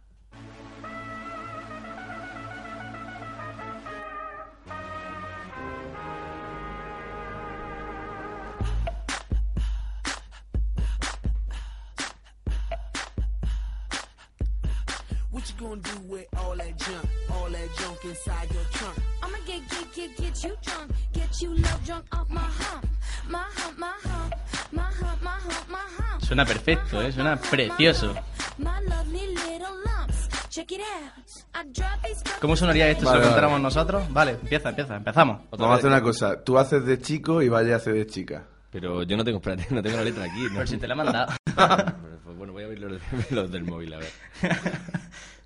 Gonna 15.64 15.82
do 15.82 15.98
with 16.08 16.26
all 16.38 16.56
that 16.56 16.78
junk, 16.78 17.06
all 17.32 17.50
that 17.50 17.70
junk 17.80 17.98
inside 18.06 18.48
your 18.54 18.64
trunk? 18.72 18.98
I'ma 19.24 19.38
get, 19.46 19.62
get, 19.70 19.94
get, 19.96 20.18
get 20.18 20.44
you 20.44 20.56
drunk, 20.62 20.92
get 21.14 21.42
you 21.42 21.50
love 21.56 21.86
drunk 21.86 22.06
off 22.12 22.30
my 22.30 22.42
hump, 22.42 22.86
my 23.30 23.44
hump, 23.58 23.78
my 23.78 23.94
hump, 24.04 24.34
my 24.72 24.82
hump, 24.84 25.22
my 25.24 25.30
hump, 25.32 25.70
my 25.70 25.78
hump. 25.98 26.22
Suena 26.24 26.46
perfecto, 26.46 27.02
¿eh? 27.02 27.12
Suena 27.12 27.38
precioso. 27.38 28.14
My 28.58 28.80
lovely 28.88 29.28
little 29.36 29.76
lumps, 29.86 30.28
check 30.50 30.72
it 30.72 30.82
out. 30.82 31.12
I 31.56 31.64
drop 31.72 32.02
these 32.04 32.24
¿Cómo 32.42 32.56
sonaría 32.56 32.90
esto 32.90 33.06
Vale, 33.06 33.12
si 33.12 33.14
lo 33.16 33.20
vale. 33.22 33.26
cantáramos 33.30 33.62
nosotros? 33.62 34.04
Vale, 34.14 34.32
empieza, 34.32 34.70
empieza, 34.70 34.96
empezamos. 34.98 35.42
Otra 35.50 35.66
Vamos 35.66 35.66
a 35.66 35.76
vez. 35.76 35.80
hacer 35.80 35.92
una 35.92 36.02
cosa. 36.02 36.44
Tú 36.44 36.58
haces 36.58 36.86
de 36.86 37.00
chico 37.00 37.42
y 37.42 37.50
Valle 37.50 37.74
hace 37.74 37.94
de 37.94 38.06
chica. 38.06 38.44
Pero 38.70 39.04
yo 39.04 39.16
no 39.16 39.24
tengo, 39.24 39.38
espérate, 39.38 39.68
no 39.74 39.82
tengo 39.82 39.98
la 39.98 40.04
letra 40.04 40.26
aquí. 40.26 40.42
¿no? 40.44 40.56
Pero 40.56 40.68
si 40.68 40.78
te 40.78 40.88
la 40.88 40.94
he 40.94 40.98
mandado. 40.98 41.34
Pues 42.24 42.38
bueno, 42.38 42.54
voy 42.54 42.64
a 42.64 42.68
los, 42.68 43.02
los 43.32 43.52
del 43.52 43.64
móvil, 43.66 43.94
a 43.94 43.98
ver. 43.98 44.10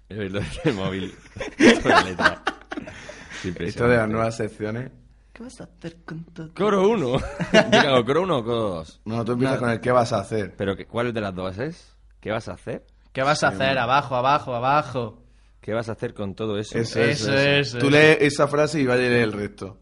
A 0.10 0.14
del 0.14 0.42
móvil. 0.76 1.14
Esto 3.60 3.88
de 3.88 3.98
las 3.98 4.10
nuevas 4.10 4.38
secciones. 4.38 4.92
¿Qué 5.34 5.44
vas 5.44 5.62
a 5.62 5.66
hacer 5.66 5.98
con 6.06 6.24
todo? 6.26 6.50
Coro 6.56 6.88
1. 6.90 7.18
¿Yo? 7.84 8.06
¿Coro 8.06 8.22
1 8.24 8.38
o 8.38 8.44
coro 8.44 8.62
2? 8.70 9.02
No, 9.06 9.24
tú 9.26 9.34
empiezas 9.34 9.60
con 9.60 9.70
el 9.70 9.80
qué 9.80 9.92
vas 9.92 10.14
a 10.14 10.20
hacer. 10.20 10.56
¿Pero 10.58 10.76
qué- 10.76 10.86
cuál 10.86 11.14
de 11.14 11.22
las 11.22 11.36
dos 11.36 11.58
es? 11.60 11.96
¿Qué 12.20 12.32
vas 12.32 12.48
a 12.48 12.54
hacer? 12.54 12.86
¿Qué 13.14 13.22
vas 13.22 13.44
a 13.44 13.50
hacer? 13.50 13.78
Abajo, 13.78 14.16
abajo, 14.16 14.56
abajo. 14.56 15.22
¿Qué 15.62 15.74
vas 15.74 15.90
a 15.90 15.92
hacer 15.92 16.14
con 16.14 16.34
todo 16.34 16.58
eso? 16.58 16.78
Eso, 16.78 17.00
Eso, 17.02 17.34
eso, 17.34 17.38
eso, 17.38 17.78
Tú 17.80 17.90
lees 17.90 18.18
esa 18.22 18.48
frase 18.48 18.80
y 18.82 18.86
Valle 18.86 19.10
lee 19.10 19.22
el 19.24 19.34
resto. 19.34 19.78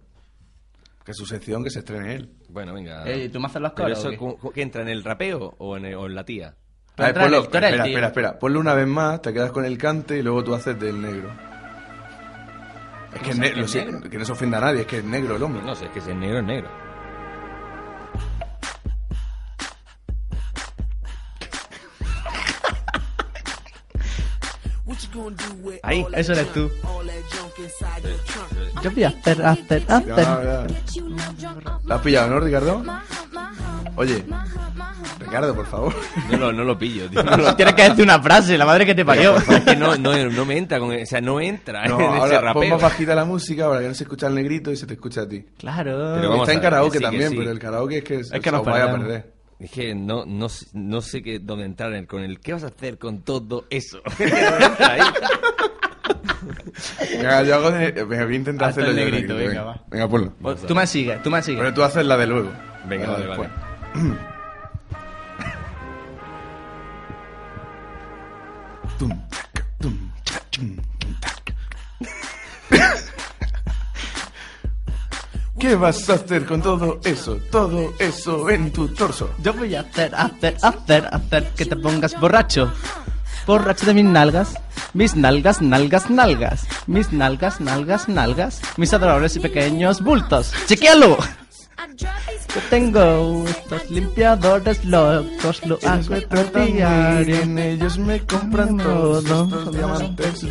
Que 1.05 1.11
es 1.11 1.17
su 1.17 1.25
sección 1.25 1.63
que 1.63 1.69
se 1.69 1.79
estrene 1.79 2.15
él. 2.15 2.33
Bueno, 2.49 2.73
venga. 2.73 3.03
Ey, 3.07 3.29
¿tú 3.29 3.39
me 3.39 3.45
haces 3.45 3.61
los 3.61 3.73
¿Pero 3.73 3.93
coros? 3.93 3.99
eso 4.13 4.51
qué 4.51 4.61
entra 4.63 4.81
en 4.81 4.89
el 4.89 5.03
rapeo 5.03 5.53
o 5.59 5.77
en, 5.77 5.85
el- 5.85 5.95
o 5.95 6.07
en 6.07 6.15
la 6.15 6.25
tía? 6.25 6.55
Ver, 6.97 7.13
ponlo- 7.15 7.41
espera, 7.41 7.69
espera, 7.69 8.07
espera. 8.07 8.39
Ponlo 8.39 8.59
una 8.59 8.73
vez 8.73 8.87
más, 8.87 9.21
te 9.21 9.33
quedas 9.33 9.51
con 9.51 9.65
el 9.65 9.77
cante 9.77 10.17
y 10.17 10.21
luego 10.21 10.43
tú 10.43 10.53
haces 10.55 10.79
del 10.79 11.01
negro. 11.01 11.29
Es 13.13 13.21
que, 13.21 13.33
ne- 13.33 13.53
lo 13.53 13.65
es 13.65 13.71
sé- 13.71 13.85
negro? 13.85 14.09
que 14.09 14.17
no 14.17 14.25
se 14.25 14.31
ofenda 14.31 14.57
a 14.57 14.61
nadie, 14.61 14.81
es 14.81 14.87
que 14.87 14.97
es 14.99 15.03
negro 15.03 15.35
el 15.35 15.43
hombre. 15.43 15.61
No 15.63 15.75
sé, 15.75 15.85
es 15.85 15.91
que 15.91 16.01
si 16.01 16.11
es 16.11 16.15
negro 16.15 16.39
es 16.39 16.45
negro. 16.45 16.69
Ahí. 25.83 26.05
Eso 26.13 26.33
eres 26.33 26.51
tú. 26.53 26.69
Yo 28.83 28.91
voy 28.91 29.03
a 29.03 29.07
hacer, 29.09 29.45
hacer, 29.45 29.85
Ya, 29.87 29.97
hacer. 29.97 30.23
ya. 30.23 30.67
¿La 31.85 31.95
has 31.95 32.01
pillado, 32.01 32.29
no, 32.29 32.39
Ricardo? 32.39 32.83
Oye. 33.95 34.23
Ricardo. 35.19 35.55
Por 35.55 35.65
favor. 35.65 35.93
No 36.29 36.37
lo, 36.37 36.53
no 36.53 36.63
lo 36.63 36.77
pillo, 36.77 37.09
tío. 37.09 37.23
Tienes 37.55 37.73
que 37.73 37.83
decir 37.89 38.03
una 38.03 38.21
frase, 38.21 38.57
la 38.57 38.65
madre 38.65 38.85
que 38.85 38.93
te 38.95 39.03
parió. 39.05 39.37
Es 39.37 39.61
que 39.61 39.75
no, 39.75 39.95
no, 39.97 40.13
no 40.29 40.45
me 40.45 40.57
entra 40.57 40.79
con, 40.79 40.91
o 40.91 41.05
sea, 41.05 41.21
no 41.21 41.39
entra 41.39 41.85
No, 41.87 41.99
en 41.99 42.05
ese 42.15 42.35
ahora 42.35 42.53
pon 42.53 42.61
rapeo. 42.63 42.69
más 42.75 42.81
bajita 42.81 43.15
la 43.15 43.25
música 43.25 43.67
para 43.67 43.81
que 43.81 43.87
no 43.87 43.93
se 43.93 44.03
escuche 44.03 44.25
al 44.25 44.35
negrito 44.35 44.71
y 44.71 44.75
se 44.77 44.85
te 44.85 44.93
escucha 44.93 45.21
a 45.21 45.27
ti. 45.27 45.43
Claro. 45.57 46.15
Pero 46.15 46.35
Está 46.41 46.53
en 46.53 46.59
karaoke 46.59 46.97
sí, 46.99 47.03
también, 47.03 47.29
sí. 47.31 47.37
pero 47.37 47.51
el 47.51 47.59
karaoke 47.59 47.97
es 47.99 48.03
que, 48.03 48.19
Es 48.19 48.29
que 48.31 48.39
se 48.41 48.51
nos 48.51 48.61
os 48.61 48.65
vaya 48.67 48.85
a 48.85 48.91
perder. 48.91 49.34
Que 49.73 49.95
no, 49.95 50.25
no, 50.25 50.49
sé- 50.49 50.67
no 50.73 51.01
sé 51.01 51.23
qué, 51.23 51.39
dónde 51.39 51.65
entrar 51.65 51.91
en 51.91 51.99
el- 51.99 52.07
con 52.07 52.21
el 52.23 52.39
¿qué 52.41 52.53
vas 52.53 52.63
a 52.63 52.67
hacer 52.67 52.97
con 52.97 53.21
todo 53.21 53.65
eso? 53.69 54.01
Venga, 57.11 57.43
yo 57.43 57.55
hago 57.55 57.71
de... 57.71 57.91
Venga, 57.91 58.25
voy 58.25 58.33
a 58.33 58.37
intentar 58.37 58.69
Hazte 58.69 58.81
hacerlo 58.81 58.91
el 58.91 58.97
yo 58.99 59.05
de 59.05 59.11
negrito, 59.11 59.35
venga, 59.35 59.63
va. 59.63 59.81
Venga, 59.89 60.07
ponlo. 60.09 60.33
Pues 60.41 60.61
Tú 60.61 60.75
me 60.75 60.85
sigues, 60.85 61.21
tú 61.23 61.31
me 61.31 61.41
sigues. 61.41 61.59
Pero 61.61 61.73
tú 61.73 61.83
haces 61.83 62.05
la 62.05 62.17
de 62.17 62.27
luego. 62.27 62.51
Venga, 62.87 63.11
vale, 63.11 63.27
vale. 63.27 63.49
¿Qué 75.65 75.73
vas 75.73 76.07
a 76.11 76.13
hacer 76.13 76.45
con 76.45 76.61
todo 76.61 76.99
eso? 77.03 77.39
Todo 77.49 77.91
eso 77.97 78.51
en 78.51 78.71
tu 78.71 78.87
torso. 78.89 79.31
Yo 79.41 79.51
voy 79.51 79.73
a 79.73 79.79
hacer, 79.79 80.13
hacer, 80.13 80.55
hacer, 80.61 81.09
hacer 81.11 81.43
que 81.57 81.65
te 81.65 81.75
pongas 81.75 82.19
borracho. 82.19 82.71
Borracho 83.47 83.87
de 83.87 83.95
mis 83.95 84.05
nalgas. 84.05 84.53
Mis 84.93 85.15
nalgas, 85.15 85.63
nalgas, 85.63 86.07
nalgas. 86.11 86.67
Mis 86.85 87.11
nalgas, 87.11 87.59
nalgas, 87.61 88.07
nalgas. 88.07 88.61
Mis 88.77 88.93
adorables 88.93 89.37
y 89.37 89.39
pequeños 89.39 90.03
bultos. 90.03 90.53
¡Chequéalo! 90.67 91.17
Yo 91.97 92.61
tengo 92.69 93.43
estos 93.47 93.89
limpiadores 93.89 94.85
locos, 94.85 95.65
lo 95.65 95.79
hago 95.83 96.15
a 96.15 96.61
diario. 96.61 97.41
En 97.41 97.57
ellos 97.57 97.97
me 97.97 98.19
compran 98.25 98.77
todos 98.77 99.71
diamantes. 99.71 100.45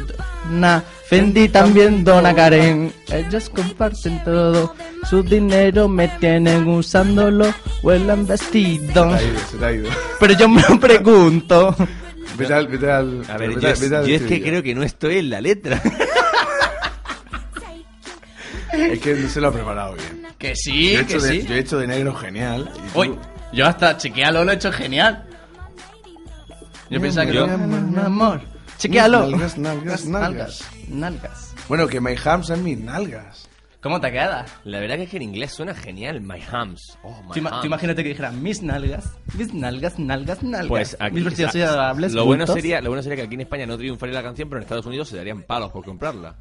Na, 0.50 0.82
Fendi 1.18 1.48
también 1.48 2.02
dona 2.04 2.34
Karen. 2.34 2.92
Ellos 3.12 3.48
comparten 3.50 4.22
todo. 4.24 4.74
Su 5.08 5.22
dinero 5.22 5.88
me 5.88 6.08
tienen 6.08 6.66
usándolo. 6.68 7.52
Huelen 7.82 8.26
vestido. 8.26 9.10
Se 9.16 9.18
te 9.18 9.24
ha 9.24 9.30
ido, 9.30 9.38
se 9.50 9.56
te 9.58 9.64
ha 9.64 9.72
ido. 9.72 9.90
Pero 10.18 10.34
yo 10.34 10.48
me 10.48 10.62
pregunto. 10.80 11.76
Vete 12.36 12.52
al... 12.54 12.66
Vete 12.66 12.90
al 12.90 13.22
A 13.28 13.36
ver, 13.38 13.50
vete 13.50 13.60
yo, 13.60 13.68
al- 13.68 13.74
vete 13.80 13.96
al 13.96 14.06
yo 14.06 14.14
es 14.16 14.22
que 14.22 14.42
creo 14.42 14.62
que 14.62 14.74
no 14.74 14.82
estoy 14.82 15.18
en 15.18 15.30
la 15.30 15.40
letra. 15.40 15.80
Es 18.72 18.98
que 18.98 19.14
no 19.14 19.28
se 19.28 19.40
lo 19.40 19.48
ha 19.48 19.52
preparado 19.52 19.94
bien. 19.94 20.26
Que 20.38 20.56
sí, 20.56 20.92
yo, 20.94 21.00
he 21.00 21.06
que 21.06 21.12
hecho 21.14 21.22
de, 21.24 21.30
sí. 21.30 21.46
yo 21.46 21.54
he 21.54 21.58
hecho 21.60 21.78
de 21.78 21.86
negro 21.86 22.14
genial. 22.14 22.70
Uy, 22.94 23.14
yo 23.52 23.66
hasta 23.66 23.96
chequealo, 23.96 24.44
lo 24.44 24.50
he 24.50 24.54
hecho 24.56 24.72
genial. 24.72 25.24
Yo 26.90 27.00
pensaba 27.00 27.26
que 27.26 27.34
Yo- 27.34 27.44
amor. 27.44 28.40
Chequéalo. 28.78 29.28
Nalgas, 29.30 29.58
nalgas, 29.58 30.04
nalgas. 30.06 30.70
Nalgas. 30.88 31.54
Bueno, 31.68 31.86
que 31.86 32.00
my 32.00 32.14
hams 32.24 32.46
son 32.48 32.62
mis 32.64 32.78
nalgas. 32.78 33.48
¿Cómo 33.80 34.00
te 34.00 34.10
queda? 34.10 34.46
La 34.64 34.80
verdad 34.80 34.96
que 34.96 35.02
es 35.02 35.10
que 35.10 35.16
en 35.18 35.24
inglés 35.24 35.52
suena 35.52 35.74
genial, 35.74 36.20
my 36.22 36.40
hams. 36.50 36.96
Oh, 37.02 37.10
my 37.22 37.32
Tú, 37.34 37.38
ima- 37.40 37.50
tú 37.50 37.56
hams. 37.56 37.64
imagínate 37.66 38.02
que 38.02 38.08
dijeran 38.10 38.42
mis 38.42 38.62
nalgas, 38.62 39.10
mis 39.36 39.52
nalgas, 39.52 39.98
nalgas, 39.98 40.42
nalgas. 40.42 40.68
Pues 40.68 40.96
aquí, 40.98 41.16
mis 41.20 41.24
lo 42.14 42.24
bueno 42.24 42.46
sería 42.46 42.80
lo 42.80 42.88
bueno 42.88 43.02
sería 43.02 43.16
que 43.16 43.22
aquí 43.24 43.34
en 43.34 43.42
España 43.42 43.66
no 43.66 43.76
triunfaría 43.76 44.14
la 44.14 44.22
canción, 44.22 44.48
pero 44.48 44.58
en 44.58 44.62
Estados 44.62 44.86
Unidos 44.86 45.08
se 45.10 45.16
darían 45.18 45.42
palos 45.42 45.70
por 45.70 45.84
comprarla. 45.84 46.34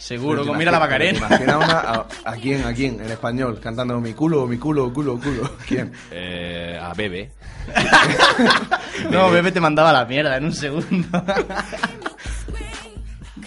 Seguro, 0.00 0.46
con 0.46 0.56
mira 0.56 0.72
la 0.72 0.80
Macarena. 0.80 1.18
Imagina 1.18 1.58
una 1.58 1.78
a, 1.78 2.06
a 2.24 2.32
quién, 2.36 2.64
a 2.64 2.72
quién, 2.72 3.00
en 3.00 3.10
español, 3.10 3.60
cantando 3.60 4.00
mi 4.00 4.14
culo, 4.14 4.46
mi 4.46 4.56
culo, 4.56 4.90
culo, 4.90 5.20
culo. 5.20 5.56
¿Quién? 5.68 5.92
Eh, 6.10 6.78
a 6.80 6.94
Bebe. 6.94 7.30
No, 9.10 9.30
bebé 9.30 9.52
te 9.52 9.60
mandaba 9.60 9.92
la 9.92 10.04
mierda 10.04 10.36
en 10.36 10.44
un 10.46 10.52
segundo. 10.52 11.08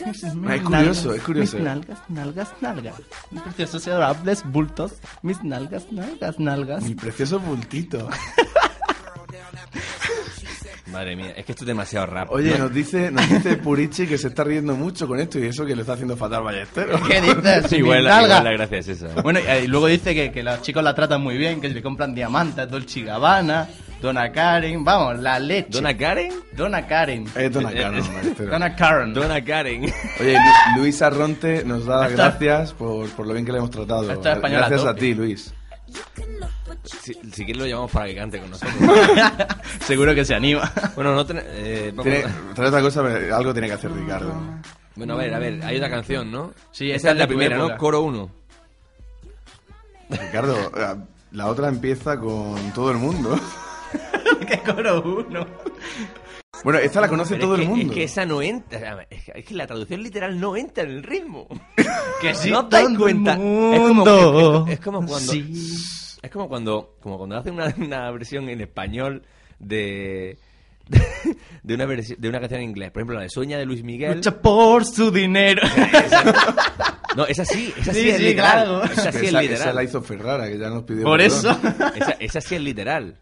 Es 0.06 0.62
curioso, 0.62 1.14
es 1.14 1.22
curioso. 1.22 1.56
Mis 1.56 1.66
nalgas, 1.66 2.00
nalgas, 2.10 2.50
nalgas. 2.60 2.96
Mis 3.32 3.42
preciosos 3.42 3.88
y 3.88 3.90
adorables 3.90 4.44
bultos. 4.44 4.96
Mis 5.22 5.42
nalgas, 5.44 5.92
nalgas, 5.92 6.40
nalgas. 6.40 6.84
Mi 6.84 6.94
precioso 6.94 7.40
bultito. 7.40 8.10
Madre 10.94 11.16
mía, 11.16 11.34
es 11.36 11.44
que 11.46 11.52
esto 11.54 11.64
es 11.64 11.68
demasiado 11.68 12.06
rap. 12.06 12.30
Oye, 12.32 12.58
nos 12.58 12.72
dice, 12.74 13.10
nos 13.12 13.28
dice 13.28 13.58
Purichi 13.58 14.06
que 14.08 14.18
se 14.18 14.28
está 14.28 14.44
riendo 14.44 14.76
mucho 14.76 15.08
con 15.08 15.20
esto 15.20 15.40
y 15.40 15.48
eso 15.48 15.66
que 15.66 15.76
le 15.76 15.82
está 15.82 15.94
haciendo 15.94 16.16
fatal 16.16 16.44
Ballesteros. 16.44 17.02
¿Qué 17.08 17.20
dices? 17.20 17.74
igual, 17.74 18.04
la, 18.04 18.10
nalgas. 18.22 18.30
igual 18.30 18.44
la 18.44 18.52
gracia 18.52 18.78
es 18.78 18.88
esa. 18.90 19.08
Bueno, 19.22 19.40
y, 19.40 19.64
y 19.64 19.68
luego 19.68 19.88
dice 19.88 20.14
que, 20.14 20.32
que 20.32 20.44
los 20.44 20.62
chicos 20.62 20.84
la 20.84 20.94
tratan 20.94 21.22
muy 21.22 21.36
bien, 21.38 21.60
que 21.60 21.68
le 21.70 21.82
compran 21.82 22.14
diamantes, 22.14 22.70
Dolce 22.70 23.02
Gabbana, 23.02 23.68
Donna 24.02 24.32
Karen, 24.32 24.84
vamos, 24.84 25.20
la 25.20 25.40
leche. 25.40 25.70
¿Dona 25.72 25.98
Karen? 25.98 26.32
Donna 26.56 26.86
Karen. 26.86 27.26
Es 27.36 27.52
Donna 27.52 27.72
Karen. 27.72 28.04
Donna 28.50 28.76
Karen. 28.76 29.14
Dona 29.14 29.44
Karen. 29.44 29.84
Oye, 30.20 30.34
Lu- 30.34 30.82
Luis 30.82 31.02
Arronte 31.02 31.64
nos 31.66 31.86
da 31.86 32.02
las 32.02 32.12
gracias 32.12 32.74
por, 32.74 33.10
por 33.12 33.26
lo 33.26 33.34
bien 33.34 33.46
que 33.46 33.52
le 33.52 33.58
hemos 33.60 33.72
tratado. 33.72 34.12
Esta 34.12 34.32
es 34.32 34.36
española 34.36 34.68
Gracias 34.68 34.82
a 34.88 34.94
tope. 34.94 35.00
ti, 35.00 35.14
Luis. 35.16 35.54
Si, 36.84 37.14
si 37.14 37.46
quieres 37.46 37.58
lo 37.58 37.66
llamamos 37.66 37.92
para 37.92 38.08
que 38.08 38.16
cante 38.16 38.40
con 38.40 38.50
nosotros. 38.52 38.76
Seguro 39.86 40.14
que 40.14 40.26
se 40.26 40.36
anima. 40.36 40.72
bueno, 40.96 41.16
no 41.16 41.26
ten- 41.26 41.42
eh, 41.46 41.92
vamos 41.96 42.04
Tiene, 42.12 42.26
a- 42.30 42.54
trae 42.54 42.68
otra 42.68 42.82
cosa, 42.82 43.04
pero 43.04 43.36
algo 43.36 43.54
tiene 43.54 43.68
que 43.70 43.74
hacer 43.76 43.92
Ricardo. 43.92 44.34
Bueno, 44.96 45.14
a 45.14 45.18
ver, 45.18 45.34
a 45.34 45.40
ver, 45.40 45.64
hay 45.64 45.78
otra 45.78 45.90
canción, 45.90 46.32
¿no? 46.32 46.54
Sí, 46.72 46.92
esa 46.92 47.12
es 47.12 47.18
la 47.18 47.24
tu 47.26 47.30
primera, 47.30 47.56
época. 47.58 47.74
¿no? 47.74 47.80
Coro 47.80 48.02
1. 48.02 48.32
Ricardo, 50.10 50.72
eh, 50.76 50.96
la 51.32 51.48
otra 51.48 51.70
empieza 51.70 52.20
con 52.20 52.56
todo 52.74 52.92
el 52.92 52.98
mundo. 52.98 53.40
que 54.48 54.60
coro 54.60 55.02
uno. 55.04 55.48
Bueno, 56.64 56.80
esta 56.80 57.02
la 57.02 57.08
conoce 57.08 57.36
Pero 57.36 57.48
todo 57.48 57.56
es 57.56 57.62
el 57.62 57.68
mundo. 57.68 57.86
Es 57.86 57.92
que 57.98 58.04
esa 58.04 58.26
no 58.26 58.42
entra. 58.42 59.08
Es 59.10 59.24
que, 59.24 59.32
es 59.36 59.46
que 59.46 59.54
la 59.56 59.66
traducción 59.68 60.04
literal 60.04 60.40
no 60.40 60.56
entra 60.56 60.84
en 60.84 60.92
el 60.92 61.04
ritmo. 61.04 61.48
Que 62.22 62.34
sí, 62.36 62.52
no 62.52 62.68
te 62.68 62.78
das 62.78 62.84
todo 62.86 62.94
el 62.94 62.98
cuenta. 63.00 63.32
Es 63.34 63.38
como, 63.40 63.94
mundo. 63.96 64.66
es, 64.68 64.74
es 64.74 64.80
como 64.80 65.00
cuando. 65.06 65.32
Sí. 65.34 65.86
Es 66.24 66.32
como 66.32 66.50
cuando. 66.50 66.98
Como 67.02 67.18
cuando 67.20 67.38
hacen 67.38 67.54
una, 67.54 67.72
una 67.78 68.10
versión 68.12 68.50
en 68.50 68.62
español 68.62 69.22
de. 69.60 70.40
De 71.64 71.76
una, 71.76 71.86
versi- 71.86 72.18
de 72.18 72.28
una 72.28 72.40
canción 72.42 72.60
en 72.62 72.70
inglés. 72.70 72.92
Por 72.92 73.02
ejemplo, 73.02 73.16
la 73.16 73.22
de 73.24 73.30
Sueña 73.30 73.58
de 73.58 73.66
Luis 73.66 73.84
Miguel. 73.84 74.16
Lucha 74.16 74.42
por 74.42 74.84
su 74.86 75.12
dinero. 75.12 75.62
No, 77.16 77.28
esa 77.28 77.46
sí, 77.46 77.72
esa 77.78 77.94
sí, 77.94 78.02
Sí, 78.02 78.10
es 78.10 78.18
sí, 78.18 78.24
literal. 78.24 78.64
claro. 78.66 78.84
Esa 78.86 79.12
sí 79.12 79.18
es 79.20 79.24
esa, 79.30 79.42
literal. 79.44 79.62
esa 79.62 79.74
la 79.74 79.84
hizo 79.84 80.02
Ferrara, 80.02 80.48
que 80.48 80.58
ya 80.58 80.70
nos 80.72 80.82
pidió 80.82 81.04
Por 81.04 81.20
perdón. 81.20 81.60
eso. 81.62 81.92
Esa, 81.96 82.12
esa 82.14 82.42
sí 82.42 82.56
es 82.56 82.62
literal. 82.62 83.20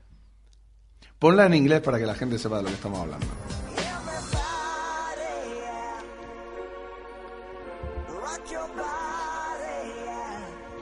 Ponla 1.20 1.46
en 1.48 1.56
inglés 1.56 1.82
para 1.82 2.00
que 2.00 2.06
la 2.06 2.16
gente 2.16 2.40
sepa 2.40 2.56
de 2.60 2.64
lo 2.64 2.70
que 2.70 2.76
estamos 2.76 3.00
hablando. 3.02 3.28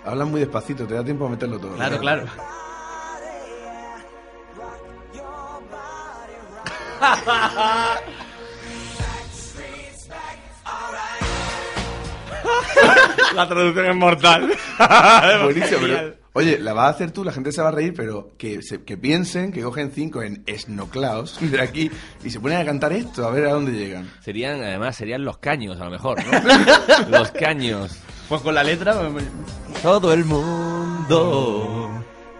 Hablan 0.05 0.29
muy 0.31 0.39
despacito, 0.41 0.85
te 0.87 0.95
da 0.95 1.03
tiempo 1.03 1.25
a 1.25 1.29
meterlo 1.29 1.59
todo. 1.59 1.75
Claro, 1.75 1.99
claro. 1.99 2.25
La 13.35 13.47
traducción 13.47 13.85
es 13.85 13.95
mortal. 13.95 14.49
Buenísimo, 15.43 15.79
pero- 15.81 16.15
oye, 16.33 16.57
la 16.59 16.73
vas 16.73 16.87
a 16.87 16.89
hacer 16.89 17.11
tú, 17.11 17.23
la 17.23 17.31
gente 17.31 17.51
se 17.51 17.61
va 17.61 17.69
a 17.69 17.71
reír, 17.71 17.93
pero 17.95 18.31
que, 18.37 18.61
se- 18.61 18.83
que 18.83 18.97
piensen 18.97 19.51
que 19.51 19.61
cogen 19.61 19.91
cinco 19.93 20.21
en 20.23 20.43
Snoclaus 20.47 21.37
de 21.39 21.61
aquí 21.61 21.91
y 22.23 22.29
se 22.29 22.39
ponen 22.39 22.59
a 22.59 22.65
cantar 22.65 22.93
esto, 22.93 23.27
a 23.27 23.31
ver 23.31 23.45
a 23.45 23.51
dónde 23.53 23.71
llegan. 23.73 24.11
Serían, 24.21 24.61
además, 24.61 24.95
serían 24.95 25.23
los 25.23 25.37
caños, 25.37 25.79
a 25.79 25.85
lo 25.85 25.91
mejor, 25.91 26.17
¿no? 26.25 27.09
los 27.09 27.31
caños. 27.31 27.97
Pues 28.27 28.41
con 28.41 28.53
la 28.55 28.63
letra. 28.63 28.95
Todo 29.81 30.13
el 30.13 30.25
mundo. 30.25 31.89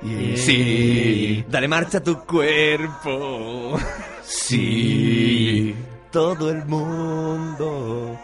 Y 0.01 0.37
Sí. 0.37 1.45
Dale 1.47 1.67
marcha 1.67 1.97
a 1.99 2.03
tu 2.03 2.19
cuerpo. 2.25 3.77
Sí. 4.23 5.75
Todo 6.11 6.49
el 6.51 6.65
mundo. 6.65 8.17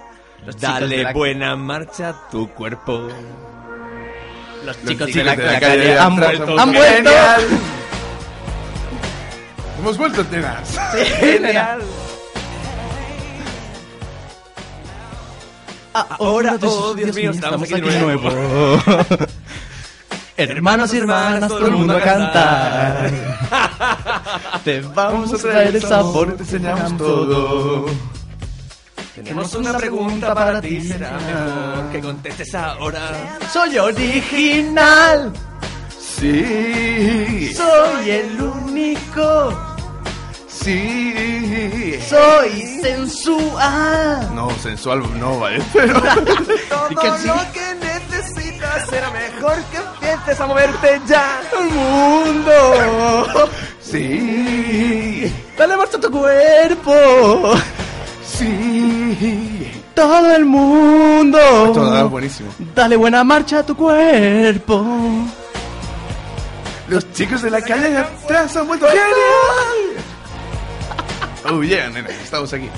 Los 0.45 0.59
Dale 0.59 1.03
la- 1.03 1.13
buena 1.13 1.55
marcha 1.55 2.09
a 2.09 2.29
tu 2.29 2.47
cuerpo. 2.49 3.07
Los 4.65 4.77
Los 4.77 4.85
chicos 4.91 5.13
de 5.13 5.23
la, 5.23 5.35
de 5.35 5.43
la 5.45 5.51
la 5.53 5.59
calle 5.59 5.99
han 5.99 6.15
vuelto. 6.15 6.59
¡Han 6.59 6.73
vuelto! 6.73 7.09
Hemos 9.79 9.97
vuelto, 9.97 10.25
Tenas. 10.25 10.79
Genial. 11.19 11.79
Ahora, 16.19 16.57
oh, 16.61 16.93
Dios 16.93 17.15
mío, 17.15 17.31
estamos 17.31 17.71
aquí 17.71 17.79
de 17.81 17.99
nuevo. 17.99 18.29
Hermanos 20.37 20.93
y 20.93 20.97
hermanas, 20.97 21.47
todo 21.47 21.65
el 21.67 21.71
mundo 21.71 21.95
a 21.95 22.01
cantar. 22.01 23.09
Te 24.65 24.81
vamos 24.81 25.33
a 25.33 25.37
traer 25.37 25.75
el 25.75 25.81
sabor, 25.81 26.35
te 26.35 26.43
enseñamos 26.43 26.97
todo. 26.97 27.85
Tenemos 29.15 29.55
una 29.55 29.77
pregunta 29.77 30.33
para 30.35 30.59
ti, 30.59 30.81
será 30.81 31.11
mejor 31.13 31.91
que 31.93 32.01
contestes 32.01 32.53
ahora. 32.55 33.37
Soy 33.53 33.77
original, 33.77 35.31
Sí. 35.97 37.53
soy 37.55 38.09
el 38.11 38.41
único. 38.41 39.74
Sí. 40.63 41.99
Soy 42.09 42.79
sensual. 42.81 44.33
No, 44.35 44.49
sensual 44.61 45.19
no, 45.19 45.39
vale. 45.39 45.61
Pero 45.73 45.99
Y 46.89 46.95
que 46.95 47.11
sí. 47.19 47.29
que 47.53 47.75
necesitas 47.75 48.87
será 48.89 49.09
mejor 49.11 49.55
que 49.71 49.77
empieces 49.77 50.39
a 50.39 50.45
moverte 50.47 51.01
ya. 51.07 51.41
El 51.59 51.69
mundo. 51.69 53.49
sí. 53.81 55.33
Dale 55.57 55.77
marcha 55.77 55.97
a 55.97 56.01
tu 56.01 56.11
cuerpo. 56.11 57.53
Sí. 58.25 59.71
Todo 59.93 60.35
el 60.35 60.45
mundo. 60.45 61.39
Todo 61.73 62.05
es 62.05 62.09
buenísimo. 62.11 62.49
Dale 62.75 62.95
buena 62.97 63.23
marcha 63.23 63.59
a 63.59 63.63
tu 63.65 63.75
cuerpo. 63.75 64.85
Los 66.87 67.11
chicos 67.13 67.41
de 67.41 67.49
la 67.49 67.61
calle 67.61 67.89
de 67.89 67.97
atrás 67.97 68.55
han 68.57 68.67
vuelto 68.67 68.85
genial. 68.87 69.05
Oh 71.47 71.61
yeah, 71.63 71.89
nena, 71.89 72.09
estamos 72.09 72.51
aquí. 72.53 72.69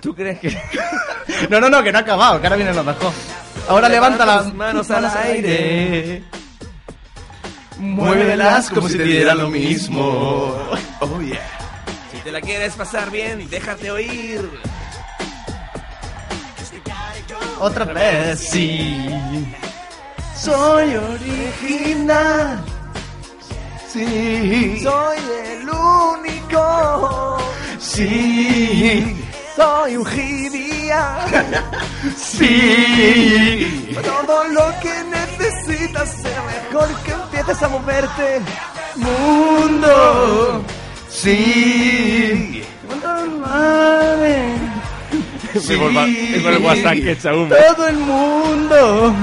¿Tú 0.00 0.14
crees 0.14 0.38
que 0.40 0.50
No, 1.50 1.60
no, 1.60 1.68
no, 1.68 1.82
que 1.82 1.92
no 1.92 1.98
ha 1.98 2.00
acabado, 2.00 2.40
que 2.40 2.46
ahora 2.46 2.56
viene 2.56 2.74
lo 2.74 2.82
mejor. 2.82 3.12
Ahora 3.68 3.88
levanta 3.88 4.26
las 4.26 4.44
tus 4.44 4.54
manos 4.54 4.90
al 4.90 5.04
aire? 5.04 6.24
Muévelas 7.78 8.70
como 8.70 8.88
si 8.88 8.96
te 8.96 9.04
diera 9.04 9.34
lo 9.34 9.48
mismo. 9.48 10.58
Oh 11.04 11.20
yeah. 11.20 11.40
Si 12.12 12.18
te 12.18 12.30
la 12.30 12.40
quieres 12.40 12.74
pasar 12.74 13.10
bien, 13.10 13.50
déjate 13.50 13.90
oír. 13.90 14.48
Otra 17.58 17.84
vez, 17.86 18.38
sí. 18.38 19.08
Soy 20.36 20.94
original. 20.94 22.64
Sí. 23.92 24.80
Soy 24.82 25.18
el 25.46 25.68
único. 25.68 27.38
Sí. 27.78 29.16
Soy 29.56 29.96
un 29.96 30.06
gibia. 30.06 31.18
Sí. 32.16 33.94
Todo 34.02 34.44
lo 34.48 34.72
que 34.80 34.92
necesitas 35.04 36.10
será 36.20 36.42
mejor 36.42 36.88
que 37.04 37.12
empieces 37.12 37.62
a 37.62 37.68
moverte. 37.68 38.40
Mundo. 38.96 40.64
Sí. 41.08 42.64
Es 45.54 46.42
por 46.42 46.52
el 46.52 46.62
WhatsApp 46.62 46.94
que 46.94 47.12
echa 47.12 47.34
humo. 47.34 47.54
Todo 47.54 47.86
el 47.86 47.96
mundo. 47.98 49.14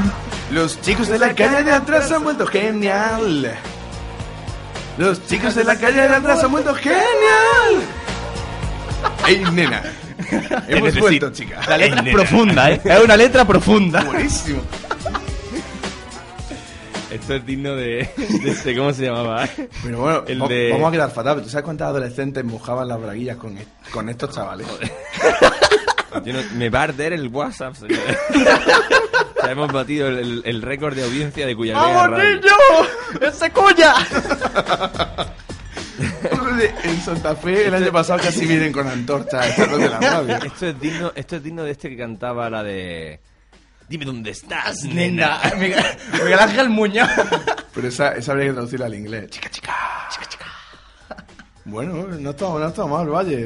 Los 0.52 0.80
chicos 0.82 1.08
de 1.08 1.20
la 1.20 1.34
calle 1.34 1.64
de 1.64 1.72
atrás 1.72 2.12
han 2.12 2.24
vuelto 2.24 2.46
genial. 2.48 3.58
Los 5.00 5.26
chicos 5.28 5.56
de 5.56 5.64
la 5.64 5.78
calle 5.78 6.02
de 6.02 6.16
atrás 6.16 6.44
han 6.44 6.52
vuelto 6.52 6.76
genial. 6.76 7.00
¡Ey, 9.26 9.44
nena! 9.54 9.82
Hemos 10.68 10.70
necesito. 10.84 11.00
vuelto, 11.00 11.30
chica. 11.32 11.62
La 11.70 11.78
letra 11.78 11.94
Ey, 11.96 12.00
es 12.00 12.04
nena. 12.04 12.18
profunda, 12.18 12.70
¿eh? 12.72 12.82
Es 12.84 13.00
una 13.02 13.16
letra 13.16 13.46
profunda. 13.48 14.04
Buenísimo. 14.04 14.62
Esto 17.10 17.34
es 17.36 17.46
digno 17.46 17.76
de, 17.78 18.10
de 18.44 18.52
este- 18.52 18.76
¿Cómo 18.76 18.92
se 18.94 19.06
llamaba? 19.06 19.48
Pero 19.84 20.00
bueno, 20.02 20.24
El 20.28 20.40
de- 20.50 20.70
vamos 20.74 20.90
a 20.90 20.92
quedar 20.92 21.12
fatal. 21.12 21.36
pero 21.36 21.46
¿Tú 21.46 21.50
sabes 21.50 21.64
cuántas 21.64 21.88
adolescentes 21.88 22.44
mojaban 22.44 22.88
las 22.90 23.02
braguillas 23.02 23.38
con, 23.38 23.58
con 23.92 24.10
estos 24.10 24.36
chavales? 24.36 24.68
Yo 26.26 26.34
no- 26.34 26.44
me 26.56 26.70
va 26.70 26.82
a 26.82 26.84
arder 26.84 27.14
el 27.14 27.28
WhatsApp. 27.28 27.74
O 27.74 27.88
sea, 27.88 29.52
hemos 29.52 29.72
batido 29.72 30.08
el, 30.08 30.18
el- 30.20 30.42
el 30.46 30.62
récord 30.62 30.96
de 30.96 31.04
audiencia 31.04 31.46
de 31.48 31.56
cuya 31.56 31.74
¡Vamos, 31.76 32.20
niño! 32.20 33.28
¡Ese 33.28 33.50
cuya! 33.52 33.94
en 36.84 37.02
Santa 37.02 37.36
Fe 37.36 37.68
el 37.68 37.74
año 37.74 37.92
pasado 37.92 38.20
casi 38.22 38.46
vienen 38.46 38.72
con 38.72 38.88
antorchas 38.88 39.56
de 39.58 39.90
la 39.90 40.00
radio. 40.00 40.36
Esto 40.44 40.68
es 40.68 40.80
digno, 40.80 41.12
esto 41.16 41.36
es 41.38 41.44
digno 41.44 41.64
de 41.64 41.72
este 41.72 41.90
que 41.90 41.98
cantaba 41.98 42.50
la 42.50 42.64
de 42.64 43.20
Dime 43.88 44.06
dónde 44.06 44.30
estás, 44.32 44.84
Nena. 44.84 45.40
Miguel, 45.58 45.84
Ángel 46.40 46.70
Muñoz. 46.70 47.10
Pero 47.74 47.88
esa, 47.88 48.12
esa 48.16 48.34
habría 48.34 48.48
que 48.48 48.54
traducirla 48.54 48.86
al 48.86 48.94
inglés. 48.94 49.30
Chica, 49.32 49.50
chica. 49.50 49.76
Bueno, 51.70 52.08
no 52.08 52.30
está, 52.32 52.46
no 52.46 52.68
está 52.68 52.86
mal, 52.86 53.08
vaya. 53.08 53.38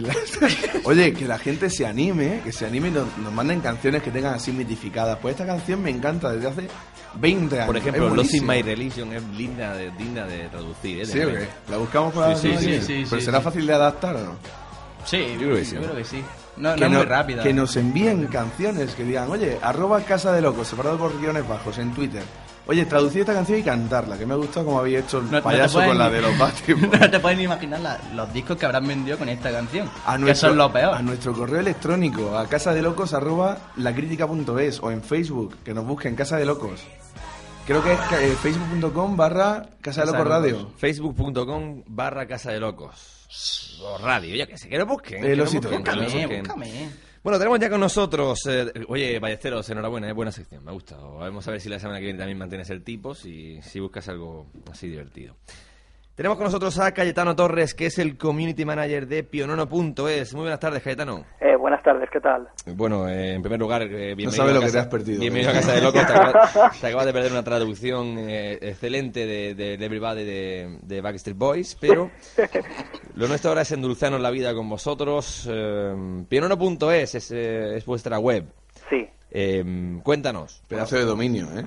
Oye, 0.86 1.13
que 1.13 1.28
la 1.28 1.38
gente 1.38 1.69
se 1.69 1.86
anime, 1.86 2.41
que 2.43 2.51
se 2.51 2.65
anime 2.65 2.88
y 2.88 2.91
nos, 2.91 3.17
nos 3.17 3.34
manden 3.34 3.59
canciones 3.59 4.01
que 4.01 4.11
tengan 4.11 4.36
así 4.36 4.51
mitificadas. 4.51 5.17
Pues 5.21 5.34
esta 5.34 5.45
canción 5.45 5.82
me 5.82 5.89
encanta 5.89 6.32
desde 6.32 6.47
hace 6.47 6.67
20 7.15 7.55
años. 7.55 7.67
Por 7.67 7.78
ejemplo, 7.78 8.07
Es 8.07 8.13
Lost 8.13 8.34
in. 8.36 8.47
My 8.47 8.61
Religion 8.61 9.13
es 9.13 9.24
linda 9.36 9.76
de, 9.76 9.91
digna 9.91 10.26
de 10.26 10.47
traducir, 10.49 11.01
¿eh? 11.01 11.05
Sí. 11.05 11.19
¿La 11.69 11.78
buscamos 11.78 12.13
para 12.13 12.36
Sí, 12.36 12.55
sí, 12.57 12.82
sí, 12.82 13.05
Pero 13.09 13.21
será 13.21 13.41
fácil 13.41 13.67
de 13.67 13.74
adaptar 13.74 14.15
o 14.15 14.24
no? 14.24 14.36
Sí, 15.05 15.26
Yo 15.34 15.39
creo 15.39 15.55
que 15.55 15.65
sí. 15.65 15.76
Yo 15.76 15.82
creo 15.82 15.95
que 15.95 16.03
sí. 16.05 16.24
No, 16.55 16.76
que, 16.76 16.82
no 16.82 16.86
es 16.86 16.91
muy 16.93 17.05
rápida. 17.05 17.43
que 17.43 17.53
nos 17.53 17.76
envíen 17.76 18.28
canciones 18.28 18.93
que 18.93 19.03
digan, 19.03 19.30
oye, 19.30 19.57
arroba 19.61 20.01
casa 20.01 20.32
de 20.32 20.41
locos, 20.41 20.67
separado 20.67 20.97
por 20.97 21.19
guiones 21.19 21.47
bajos 21.47 21.78
en 21.80 21.91
Twitter. 21.93 22.24
Oye, 22.66 22.86
traducir 22.86 23.22
esta 23.22 23.34
canción 23.34 23.59
y 23.59 23.64
cantarla, 23.64 24.18
que 24.18 24.26
me 24.26 24.34
ha 24.34 24.38
gustado 24.38 24.66
como 24.68 24.80
habéis 24.80 24.99
hecho 25.03 25.20
el 25.20 25.30
No- 25.30 25.41
payaso 25.43 25.84
con 25.84 25.97
la 25.97 26.09
de 26.09 26.22
los 26.22 26.38
Boys. 26.38 26.64
No 26.99 27.09
te 27.11 27.20
pueden 27.20 27.41
imaginar 27.41 27.82
la- 27.82 27.99
los 28.16 28.32
discos 28.34 28.55
que 28.57 28.66
habrán 28.66 28.88
vendido 28.88 29.18
con 29.18 29.28
esta 29.28 29.51
canción. 29.51 29.89
A 30.05 30.14
que 30.14 30.20
nuestro, 30.20 30.49
son 30.49 30.57
lo 30.57 30.72
peor. 30.72 30.93
a 30.95 31.01
nuestro 31.01 31.34
correo 31.34 31.59
electrónico, 31.59 32.38
a 32.38 32.47
casa 32.47 32.74
de 32.74 32.82
locos 32.82 33.14
arroba 33.14 33.57
lacritica.es 33.76 34.80
o 34.82 34.91
en 34.91 35.01
Facebook, 35.03 35.57
que 35.66 35.74
nos 35.74 35.86
busquen 35.86 36.16
Casa 36.16 36.38
de 36.38 36.45
Locos. 36.45 36.82
Creo 37.68 37.84
que 37.84 37.93
es 37.93 37.99
eh, 38.20 38.36
facebook.com 38.41 39.16
barra 39.18 39.66
Casa 39.82 40.01
de 40.05 40.07
Locos 40.11 40.28
Radio. 40.28 40.72
Facebook.com 40.78 41.84
barra 41.88 42.26
Casa 42.28 42.51
de 42.51 42.59
Locos. 42.61 43.78
O 43.82 43.97
radio, 43.97 44.36
ya 44.36 44.45
que 44.47 44.57
sé, 44.57 44.70
que 44.70 44.78
lo 44.78 44.86
busquen. 44.86 45.20
Eh, 45.24 45.28
que 45.30 45.36
lo 45.36 45.43
lo 45.43 45.49
cito, 45.49 45.68
busquen, 45.70 45.84
que 45.84 45.91
lo 45.91 46.03
Búscame, 46.03 46.22
busquen. 46.26 46.43
búscame. 46.43 46.89
Bueno, 47.24 47.39
tenemos 47.39 47.57
ya 47.59 47.69
con 47.69 47.80
nosotros. 47.80 48.39
eh, 48.47 48.71
oye, 48.89 49.17
Ballesteros, 49.19 49.69
enhorabuena, 49.69 50.09
es 50.09 50.13
buena 50.13 50.32
sección, 50.32 50.63
me 50.63 50.71
ha 50.71 50.74
gustado. 50.74 51.15
Vamos 51.17 51.47
a 51.47 51.51
ver 51.51 51.61
si 51.61 51.69
la 51.69 51.80
semana 51.80 51.99
que 51.99 52.05
viene 52.05 52.19
también 52.19 52.38
mantienes 52.38 52.69
el 52.69 52.84
tipo, 52.84 53.15
si, 53.15 53.61
si 53.61 53.80
buscas 53.80 54.09
algo 54.09 54.47
así 54.69 54.89
divertido. 54.89 55.36
Tenemos 56.16 56.38
con 56.38 56.45
nosotros 56.45 56.78
a 56.80 56.91
Cayetano 56.93 57.36
Torres, 57.36 57.74
que 57.74 57.88
es 57.88 57.97
el 57.97 58.18
community 58.20 58.66
manager 58.66 59.07
de 59.07 59.24
pionono.es. 59.24 60.34
Muy 60.36 60.41
buenas 60.43 60.59
tardes, 60.59 60.84
Cayetano. 60.84 61.26
Eh, 61.41 61.55
buenas 61.55 61.82
tardes, 61.82 62.07
¿qué 62.11 62.20
tal? 62.20 62.47
Bueno, 62.68 63.09
eh, 63.09 63.34
en 63.34 63.41
primer 63.41 63.59
lugar, 63.59 63.82
eh, 63.82 64.14
bienvenido, 64.14 64.32
sabe 64.32 64.51
a 64.51 64.53
lo 64.53 64.59
que 64.59 64.66
casa, 64.68 64.78
te 64.78 64.82
has 64.82 64.88
perdido. 64.89 65.20
bienvenido 65.20 65.49
a 65.49 65.53
Casa 65.55 65.72
de 65.74 65.82
Locos. 65.82 66.05
Te 66.05 66.14
acabas, 66.14 66.53
te 66.82 66.88
acabas 66.88 67.05
de 67.07 67.14
perder 67.14 67.32
una 67.32 67.43
traducción 67.43 68.20
eh, 68.20 68.59
excelente 68.61 69.26
de, 69.26 69.55
de, 69.55 69.78
de 69.78 69.86
Everybody 69.86 70.24
de, 70.24 70.78
de 70.84 71.01
Backstreet 71.01 71.36
Boys, 71.36 71.76
pero 71.82 72.11
lo 73.16 73.28
nuestro 73.28 73.49
ahora 73.49 73.64
es 73.64 73.72
endulzarnos 73.72 74.22
la 74.22 74.30
vida 74.30 74.53
con 74.53 74.70
vosotros. 74.70 75.49
Eh, 75.51 76.26
pionono.es 76.30 77.16
es, 77.16 77.32
eh, 77.32 77.76
es 77.78 77.86
vuestra 77.88 78.20
web. 78.20 78.45
Sí, 78.88 79.09
Eh, 79.32 79.99
cuéntanos. 80.03 80.61
Pedazo 80.68 80.95
de 80.95 81.05
dominio, 81.05 81.47
¿eh? 81.57 81.66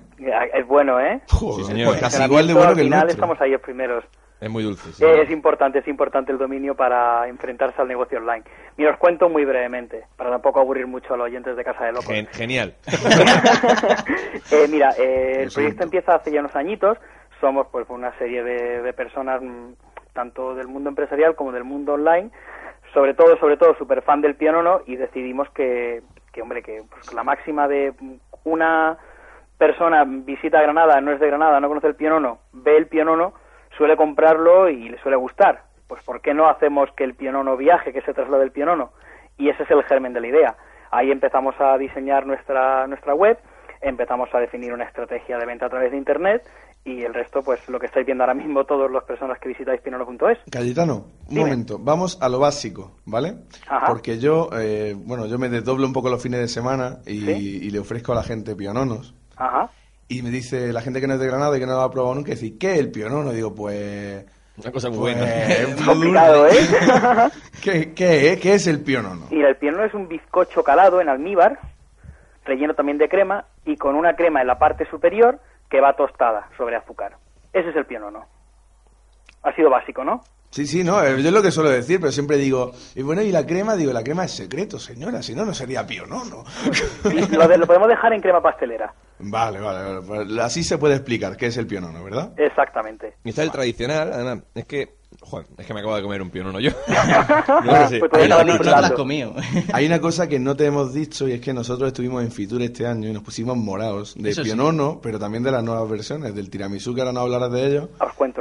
es 0.54 0.64
bueno, 0.68 1.00
¿eh? 1.00 1.20
Joder, 1.30 1.64
Sí, 1.66 1.72
señor. 1.72 1.88
pues 1.88 2.00
casi 2.00 2.22
igual 2.22 2.46
de 2.46 2.54
bueno 2.54 2.74
que 2.76 2.82
el 2.82 2.86
final 2.86 3.00
nuestro. 3.00 3.24
estamos 3.24 3.40
ahí 3.40 3.50
los 3.50 3.60
primeros. 3.60 4.04
Es 4.40 4.50
muy 4.50 4.62
dulce. 4.62 4.92
sí. 4.92 5.04
Es 5.04 5.30
importante, 5.30 5.78
es 5.78 5.88
importante 5.88 6.30
el 6.30 6.36
dominio 6.38 6.74
para 6.74 7.26
enfrentarse 7.26 7.80
al 7.80 7.88
negocio 7.88 8.18
online. 8.18 8.44
Mira, 8.76 8.90
os 8.90 8.98
cuento 8.98 9.28
muy 9.30 9.44
brevemente, 9.46 10.04
para 10.16 10.30
tampoco 10.30 10.60
aburrir 10.60 10.86
mucho 10.86 11.14
a 11.14 11.16
los 11.16 11.26
oyentes 11.26 11.56
de 11.56 11.64
Casa 11.64 11.86
de 11.86 11.92
Locos. 11.92 12.06
Gen- 12.06 12.26
genial. 12.28 12.74
Eh, 14.52 14.68
mira, 14.70 14.90
eh, 14.98 15.42
el 15.42 15.50
proyecto 15.50 15.82
empieza 15.84 16.14
hace 16.14 16.30
ya 16.30 16.40
unos 16.40 16.54
añitos. 16.54 16.98
Somos 17.40 17.66
pues 17.72 17.86
una 17.88 18.16
serie 18.18 18.42
de, 18.44 18.82
de 18.82 18.92
personas, 18.92 19.42
mm, 19.42 19.72
tanto 20.12 20.54
del 20.54 20.68
mundo 20.68 20.88
empresarial 20.90 21.34
como 21.34 21.52
del 21.52 21.64
mundo 21.64 21.94
online, 21.94 22.30
sobre 22.94 23.14
todo, 23.14 23.36
sobre 23.38 23.56
todo, 23.56 23.74
súper 23.76 24.02
fan 24.02 24.20
del 24.20 24.36
piano, 24.36 24.62
¿no? 24.62 24.80
Y 24.86 24.96
decidimos 24.96 25.48
que, 25.50 26.02
que 26.32 26.42
hombre, 26.42 26.62
que 26.62 26.82
pues, 26.88 27.12
la 27.12 27.24
máxima 27.24 27.66
de 27.68 27.92
una 28.44 28.96
persona 29.58 30.04
visita 30.06 30.62
Granada, 30.62 31.00
no 31.00 31.12
es 31.12 31.20
de 31.20 31.26
Granada, 31.26 31.58
no 31.60 31.68
conoce 31.68 31.88
el 31.88 31.96
pianono, 31.96 32.38
ve 32.52 32.76
el 32.76 32.86
pianono, 32.86 33.34
suele 33.76 33.96
comprarlo 33.96 34.68
y 34.68 34.88
le 34.88 34.98
suele 34.98 35.16
gustar. 35.16 35.62
Pues 35.86 36.02
¿por 36.02 36.20
qué 36.20 36.34
no 36.34 36.48
hacemos 36.48 36.90
que 36.96 37.04
el 37.04 37.14
pianono 37.14 37.56
viaje, 37.56 37.92
que 37.92 38.02
se 38.02 38.12
traslade 38.12 38.44
el 38.44 38.50
pianono? 38.50 38.90
Y 39.38 39.48
ese 39.48 39.62
es 39.62 39.70
el 39.70 39.84
germen 39.84 40.12
de 40.12 40.20
la 40.20 40.28
idea. 40.28 40.56
Ahí 40.90 41.10
empezamos 41.10 41.54
a 41.60 41.76
diseñar 41.78 42.26
nuestra, 42.26 42.86
nuestra 42.86 43.14
web, 43.14 43.38
empezamos 43.80 44.28
a 44.34 44.38
definir 44.38 44.72
una 44.72 44.84
estrategia 44.84 45.38
de 45.38 45.46
venta 45.46 45.66
a 45.66 45.68
través 45.68 45.90
de 45.92 45.98
Internet 45.98 46.42
y 46.84 47.02
el 47.02 47.12
resto, 47.12 47.42
pues 47.42 47.68
lo 47.68 47.80
que 47.80 47.86
estáis 47.86 48.06
viendo 48.06 48.22
ahora 48.22 48.34
mismo 48.34 48.64
todas 48.64 48.90
las 48.90 49.02
personas 49.04 49.38
que 49.40 49.48
visitáis 49.48 49.80
pianono.es. 49.80 50.38
Cayetano, 50.50 50.94
un 50.94 51.28
Dime. 51.28 51.40
momento, 51.40 51.78
vamos 51.80 52.18
a 52.22 52.28
lo 52.28 52.38
básico, 52.38 52.92
¿vale? 53.04 53.34
Ajá. 53.68 53.86
Porque 53.88 54.18
yo, 54.18 54.48
eh, 54.56 54.94
bueno, 54.96 55.26
yo 55.26 55.38
me 55.38 55.48
desdoblo 55.48 55.86
un 55.86 55.92
poco 55.92 56.08
los 56.08 56.22
fines 56.22 56.40
de 56.40 56.48
semana 56.48 56.98
y, 57.04 57.20
¿Sí? 57.20 57.60
y 57.64 57.70
le 57.70 57.80
ofrezco 57.80 58.12
a 58.12 58.14
la 58.14 58.22
gente 58.22 58.54
piononos. 58.54 59.14
Ajá. 59.36 59.68
Y 60.08 60.22
me 60.22 60.30
dice 60.30 60.72
la 60.72 60.82
gente 60.82 61.00
que 61.00 61.06
no 61.06 61.14
es 61.14 61.20
de 61.20 61.26
Granada 61.26 61.56
y 61.56 61.60
que 61.60 61.66
no 61.66 61.72
lo 61.72 61.80
ha 61.80 61.90
probado 61.90 62.14
nunca, 62.14 62.30
dice, 62.30 62.56
¿qué 62.58 62.74
es 62.74 62.78
el 62.78 62.90
pionono? 62.90 63.32
Digo, 63.32 63.54
pues... 63.54 64.24
Una 64.58 64.72
cosa 64.72 64.88
muy 64.88 64.98
pues, 64.98 65.16
buena. 65.16 65.32
es 65.52 65.82
Complicado. 65.82 66.46
¿eh? 66.46 66.52
¿Qué, 67.62 67.92
qué, 67.92 68.32
es? 68.32 68.40
¿Qué 68.40 68.54
es 68.54 68.66
el 68.66 68.82
pionono? 68.82 69.26
Mira, 69.30 69.48
el 69.48 69.56
pianono 69.56 69.84
es 69.84 69.92
un 69.92 70.08
bizcocho 70.08 70.62
calado 70.62 71.00
en 71.00 71.08
almíbar, 71.08 71.58
relleno 72.44 72.74
también 72.74 72.96
de 72.96 73.08
crema 73.08 73.44
y 73.66 73.76
con 73.76 73.96
una 73.96 74.14
crema 74.14 74.40
en 74.40 74.46
la 74.46 74.58
parte 74.58 74.88
superior 74.88 75.40
que 75.68 75.80
va 75.80 75.96
tostada 75.96 76.48
sobre 76.56 76.76
azúcar. 76.76 77.16
Ese 77.52 77.70
es 77.70 77.76
el 77.76 77.84
pianono. 77.84 78.26
Ha 79.42 79.52
sido 79.54 79.68
básico, 79.68 80.04
¿no? 80.04 80.22
Sí, 80.56 80.66
sí, 80.66 80.82
no, 80.82 81.04
eh, 81.04 81.20
yo 81.22 81.28
es 81.28 81.34
lo 81.34 81.42
que 81.42 81.50
suelo 81.50 81.68
decir, 81.68 82.00
pero 82.00 82.10
siempre 82.10 82.38
digo, 82.38 82.72
y 82.94 83.02
bueno, 83.02 83.20
¿y 83.20 83.30
la 83.30 83.44
crema? 83.44 83.76
Digo, 83.76 83.92
la 83.92 84.02
crema 84.02 84.24
es 84.24 84.30
secreto, 84.32 84.78
señora, 84.78 85.22
si 85.22 85.34
no, 85.34 85.44
no 85.44 85.52
sería 85.52 85.86
pionono. 85.86 86.44
Lo, 87.30 87.46
de- 87.46 87.58
lo 87.58 87.66
podemos 87.66 87.88
dejar 87.88 88.14
en 88.14 88.22
crema 88.22 88.40
pastelera. 88.40 88.94
Vale, 89.18 89.60
vale, 89.60 90.00
vale, 90.00 90.06
pues 90.06 90.38
así 90.38 90.64
se 90.64 90.78
puede 90.78 90.94
explicar 90.94 91.36
qué 91.36 91.46
es 91.48 91.56
el 91.58 91.66
pionono, 91.66 92.02
¿verdad? 92.02 92.32
Exactamente. 92.38 93.16
Y 93.24 93.28
está 93.30 93.42
el 93.42 93.50
tradicional, 93.50 94.10
además, 94.12 94.38
es 94.54 94.64
que, 94.66 94.96
joder, 95.20 95.46
es 95.58 95.66
que 95.66 95.72
me 95.74 95.80
acabo 95.80 95.96
de 95.96 96.02
comer 96.02 96.20
un 96.22 96.30
pionono 96.30 96.58
yo. 96.60 96.70
Ah, 96.88 97.62
No 97.64 97.88
sé 97.88 97.98
pues 98.00 98.28
No, 98.28 98.44
no, 98.44 98.58
no 98.58 98.94
comido. 98.94 99.34
Hay 99.72 99.86
una 99.86 100.00
cosa 100.00 100.26
que 100.28 100.38
no 100.38 100.54
te 100.56 100.66
hemos 100.66 100.92
dicho 100.92 101.28
y 101.28 101.32
es 101.32 101.40
que 101.40 101.52
nosotros 101.54 101.88
estuvimos 101.88 102.22
en 102.22 102.30
Fitur 102.30 102.60
este 102.62 102.86
año 102.86 103.08
y 103.08 103.12
nos 103.12 103.22
pusimos 103.22 103.56
morados 103.56 104.14
de 104.18 104.30
Eso 104.30 104.42
sí. 104.42 104.48
pionono, 104.50 105.00
pero 105.02 105.18
también 105.18 105.42
de 105.42 105.50
las 105.52 105.62
nuevas 105.64 105.88
versiones, 105.90 106.34
del 106.34 106.50
tiramisú 106.50 106.94
que 106.94 107.00
ahora 107.00 107.12
no 107.12 107.20
hablarás 107.20 107.52
de 107.52 107.66
ello. 107.66 107.88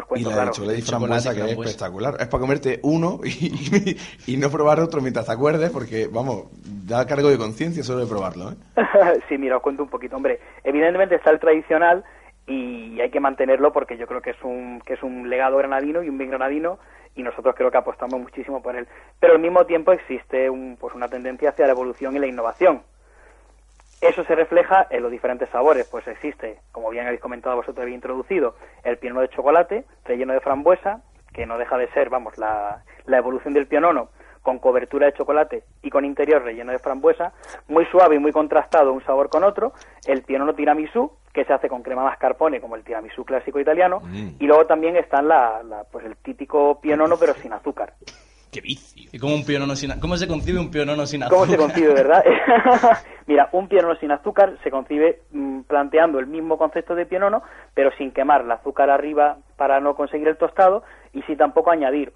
Cuento, 0.04 0.30
Y 0.30 0.32
la 0.32 0.36
claro. 0.36 0.50
de 0.50 0.56
chocolate 0.56 0.82
frambuesa, 0.82 1.34
que 1.34 1.42
es 1.42 1.58
espectacular. 1.58 2.18
Es 2.20 2.28
para 2.28 2.42
comerte 2.42 2.80
uno 2.84 3.20
y, 3.24 3.98
y 4.28 4.38
no 4.38 4.50
probar 4.50 4.80
otro 4.80 5.02
mientras 5.02 5.26
te 5.26 5.32
acuerdes, 5.32 5.70
porque, 5.70 6.08
vamos, 6.12 6.46
da 6.86 7.06
cargo 7.06 7.30
de 7.30 7.38
conciencia 7.38 7.84
solo 7.84 8.00
de 8.00 8.08
probarlo, 8.08 8.52
¿eh? 8.52 8.56
sí, 9.30 9.38
mira, 9.38 9.58
os 9.58 9.64
cuento 9.64 9.84
un 9.84 9.90
poquito. 9.90 10.16
Hombre, 10.16 10.40
evidentemente 10.64 11.16
está 11.16 11.32
el 11.32 11.40
tradicional 11.40 12.04
y 12.48 13.00
hay 13.02 13.10
que 13.10 13.20
mantenerlo 13.20 13.72
porque 13.74 13.98
yo 13.98 14.06
creo 14.06 14.22
que 14.22 14.32
es 14.32 14.44
un 14.44 14.82
que 14.86 14.94
es 14.94 15.04
un 15.04 15.30
legado 15.30 15.58
granadino 15.58 16.04
y 16.04 16.10
un 16.10 16.18
bien 16.18 16.30
granadino 16.30 16.78
y 17.16 17.24
nosotros 17.24 17.56
creo 17.56 17.72
que 17.72 17.78
apostamos 17.78 18.20
muchísimo 18.20 18.62
por 18.62 18.76
él. 18.76 18.88
Pero 19.20 19.34
al 19.34 19.40
mismo 19.40 19.66
tiempo 19.66 19.92
existe 19.94 20.50
un, 20.50 20.78
pues 20.80 20.94
una 20.94 21.08
tendencia 21.08 21.50
hacia 21.50 21.66
la 21.66 21.72
evolución 21.72 22.16
y 22.16 22.20
la 22.20 22.28
innovación. 22.28 22.82
Eso 24.02 24.24
se 24.26 24.36
refleja 24.36 24.88
en 24.90 25.02
los 25.04 25.12
diferentes 25.12 25.50
sabores, 25.50 25.88
pues 25.90 26.08
existe, 26.08 26.60
como 26.72 26.90
bien 26.90 27.06
habéis 27.08 27.22
comentado 27.22 27.56
vosotros, 27.56 27.80
habéis 27.80 27.96
introducido, 27.96 28.56
el 28.84 28.98
pionono 28.98 29.22
de 29.22 29.30
chocolate 29.30 29.86
relleno 30.04 30.34
de 30.34 30.42
frambuesa, 30.42 31.02
que 31.34 31.46
no 31.46 31.58
deja 31.58 31.78
de 31.78 31.88
ser, 31.90 32.10
vamos, 32.10 32.38
la, 32.38 32.84
la 33.06 33.18
evolución 33.18 33.54
del 33.54 33.68
pionono 33.68 34.10
con 34.42 34.60
cobertura 34.60 35.08
de 35.08 35.14
chocolate 35.14 35.64
y 35.82 35.90
con 35.90 36.06
interior 36.06 36.44
relleno 36.44 36.72
de 36.72 36.78
frambuesa, 36.78 37.34
muy 37.68 37.84
suave 37.88 38.16
y 38.16 38.20
muy 38.20 38.32
contrastado 38.32 38.94
un 38.94 39.04
sabor 39.04 39.28
con 39.30 39.44
otro, 39.44 39.74
el 40.06 40.22
pionono 40.22 40.54
tiramisú, 40.54 41.12
que 41.34 41.46
se 41.46 41.52
hace 41.54 41.68
con 41.68 41.82
crema 41.82 42.04
mascarpone, 42.04 42.62
como 42.62 42.76
el 42.76 42.84
tiramisú 42.84 43.26
clásico 43.26 43.60
italiano, 43.60 44.02
Mm. 44.04 44.36
y 44.40 44.46
luego 44.46 44.68
también 44.68 44.98
están 44.98 45.28
la, 45.28 45.64
la- 45.64 45.84
pues 45.86 46.06
el 46.06 46.16
típico 46.18 46.80
pionono 46.80 47.18
pero 47.18 47.34
sin 47.34 47.54
azúcar. 47.54 47.94
¡Qué 48.56 48.62
vicio! 48.62 49.10
¿Y 49.12 49.20
cómo, 49.20 49.36
un 49.36 49.44
pionono 49.44 49.76
sin, 49.76 50.00
¿Cómo 50.00 50.16
se 50.16 50.30
concibe 50.30 50.60
un 50.60 50.72
pionono 50.72 51.06
sin 51.06 51.24
azúcar? 51.24 51.40
¿Cómo 51.40 51.52
se 51.52 51.58
concibe, 51.58 51.94
verdad? 51.94 52.24
Mira, 53.28 53.50
un 53.52 53.68
pionono 53.68 53.96
sin 53.96 54.12
azúcar 54.12 54.58
se 54.64 54.72
concibe 54.72 55.24
mm, 55.32 55.62
planteando 55.64 56.20
el 56.20 56.28
mismo 56.28 56.58
concepto 56.58 56.96
de 56.96 57.06
pionono, 57.06 57.44
pero 57.74 57.92
sin 57.98 58.12
quemar 58.12 58.42
el 58.42 58.52
azúcar 58.52 58.90
arriba 58.90 59.38
para 59.58 59.82
no 59.82 59.94
conseguir 59.96 60.30
el 60.30 60.38
tostado 60.38 60.84
y 61.12 61.22
sin 61.24 61.36
tampoco 61.36 61.72
añadir 61.72 62.14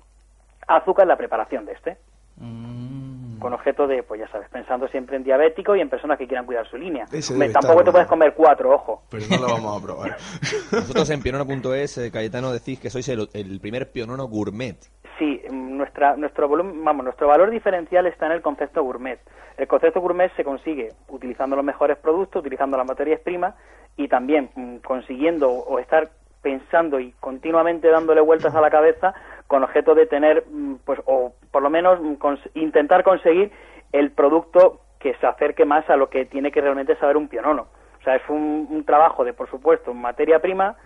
azúcar 0.66 1.04
en 1.04 1.10
la 1.10 1.18
preparación 1.18 1.66
de 1.66 1.74
este. 1.74 1.98
Mm. 2.38 3.40
Con 3.40 3.54
objeto 3.54 3.88
de, 3.88 4.04
pues 4.04 4.22
ya 4.22 4.28
sabes, 4.30 4.48
pensando 4.50 4.88
siempre 4.88 5.18
en 5.18 5.26
diabético 5.26 5.76
y 5.76 5.82
en 5.82 5.90
personas 5.90 6.18
que 6.18 6.28
quieran 6.28 6.46
cuidar 6.46 6.70
su 6.70 6.78
línea. 6.78 7.06
Tampoco 7.06 7.44
estar 7.44 7.84
te 7.84 7.92
puedes 7.92 8.08
comer 8.08 8.34
cuatro, 8.34 8.74
ojo. 8.74 9.04
Pero 9.10 9.26
no 9.30 9.38
lo 9.38 9.48
vamos 9.48 9.82
a 9.82 9.86
probar. 9.86 10.18
Vosotros 10.72 11.10
en 11.10 11.22
pionono.es, 11.22 11.98
eh, 11.98 12.12
Cayetano, 12.12 12.52
decís 12.52 12.80
que 12.80 12.90
sois 12.90 13.08
el, 13.10 13.30
el 13.34 13.60
primer 13.60 13.92
pionono 13.92 14.28
gourmet. 14.28 14.78
Sí, 15.20 15.42
nuestra, 15.52 16.16
nuestro 16.16 16.48
vamos, 16.48 17.04
nuestro 17.04 17.28
valor 17.28 17.50
diferencial 17.50 18.08
está 18.08 18.28
en 18.28 18.32
el 18.32 18.42
concepto 18.42 18.82
gourmet. 18.82 19.20
El 19.58 19.68
concepto 19.68 20.00
gourmet 20.00 20.34
se 20.38 20.46
consigue 20.46 20.94
utilizando 21.10 21.58
los 21.58 21.66
mejores 21.66 21.98
productos, 21.98 22.40
utilizando 22.40 22.78
las 22.78 22.88
materias 22.88 23.20
primas 23.20 23.54
y 23.98 24.08
también 24.08 24.50
mm, 24.56 24.78
consiguiendo 24.78 25.50
o 25.52 25.78
estar 25.78 26.10
pensando 26.42 27.02
y 27.02 27.12
continuamente 27.20 27.90
dándole 27.90 28.22
vueltas 28.22 28.56
a 28.56 28.62
la 28.62 28.70
cabeza 28.70 29.14
con 29.48 29.62
objeto 29.62 29.94
de 29.94 30.06
tener, 30.06 30.46
mm, 30.50 30.76
pues, 30.86 31.02
o 31.06 31.34
por 31.52 31.64
lo 31.64 31.70
menos 31.70 32.00
mm, 32.00 32.16
intentar 32.54 33.04
conseguir 33.04 33.52
el 33.92 34.12
producto 34.12 34.80
que 35.00 35.16
se 35.16 35.28
acerque 35.28 35.66
más 35.66 35.90
a 35.90 35.98
lo 35.98 36.10
que 36.10 36.28
tiene 36.28 36.50
que 36.50 36.62
realmente 36.62 36.96
saber 36.96 37.18
un 37.18 37.28
pionono. 37.28 37.68
O 38.00 38.04
sea, 38.06 38.16
es 38.16 38.24
un, 38.30 38.68
un 38.70 38.86
trabajo 38.86 39.26
de, 39.26 39.34
por 39.34 39.50
supuesto, 39.50 39.94
materia 39.94 40.40
prima, 40.40 40.78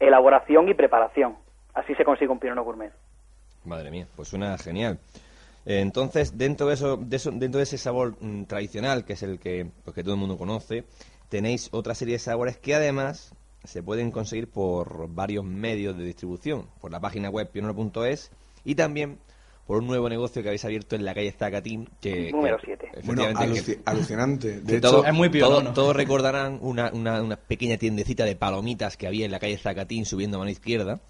elaboración 0.00 0.66
y 0.70 0.72
preparación. 0.72 1.36
Así 1.74 1.94
se 1.94 2.06
consigue 2.06 2.32
un 2.32 2.38
pionono 2.38 2.64
gourmet. 2.64 2.92
Madre 3.64 3.90
mía, 3.90 4.06
pues 4.16 4.28
suena 4.28 4.56
genial. 4.58 4.98
Eh, 5.64 5.80
Entonces, 5.80 6.36
dentro 6.36 6.66
de 6.66 6.74
eso, 6.74 6.96
de 6.96 7.16
eso- 7.16 7.30
dentro 7.30 7.58
de 7.58 7.64
ese 7.64 7.78
sabor 7.78 8.16
mm, 8.20 8.44
tradicional, 8.44 9.04
que 9.04 9.12
es 9.12 9.22
el 9.22 9.38
que, 9.38 9.66
pues, 9.84 9.94
que 9.94 10.02
todo 10.02 10.14
el 10.14 10.20
mundo 10.20 10.36
conoce, 10.36 10.84
tenéis 11.28 11.68
otra 11.72 11.94
serie 11.94 12.14
de 12.14 12.18
sabores 12.18 12.56
que 12.58 12.74
además 12.74 13.32
se 13.64 13.82
pueden 13.82 14.10
conseguir 14.10 14.48
por 14.48 15.08
varios 15.14 15.44
medios 15.44 15.96
de 15.96 16.04
distribución, 16.04 16.66
por 16.80 16.90
la 16.90 16.98
página 17.00 17.30
web 17.30 17.48
pionono.es 17.50 18.30
y 18.64 18.74
también 18.74 19.18
por 19.68 19.78
un 19.78 19.86
nuevo 19.86 20.08
negocio 20.08 20.42
que 20.42 20.48
habéis 20.48 20.64
abierto 20.64 20.96
en 20.96 21.04
la 21.04 21.14
calle 21.14 21.30
Zacatín, 21.30 21.88
que 22.00 22.32
Número 22.32 22.56
que, 22.58 22.66
siete. 22.66 22.88
Bueno, 23.04 23.22
efectivamente, 23.22 23.62
que- 23.64 23.78
aluci- 23.78 23.82
alucinante. 23.84 24.60
De 24.60 24.78
hecho, 24.78 24.90
todo- 24.90 25.04
es 25.04 25.14
muy 25.14 25.30
Todos 25.30 25.94
recordarán 25.94 26.58
una, 26.60 26.90
una, 26.92 27.22
una 27.22 27.36
pequeña 27.36 27.76
tiendecita 27.76 28.24
de 28.24 28.34
palomitas 28.34 28.96
que 28.96 29.06
había 29.06 29.24
en 29.24 29.30
la 29.30 29.38
calle 29.38 29.56
Zacatín 29.56 30.04
subiendo 30.04 30.38
a 30.38 30.40
mano 30.40 30.50
izquierda 30.50 31.00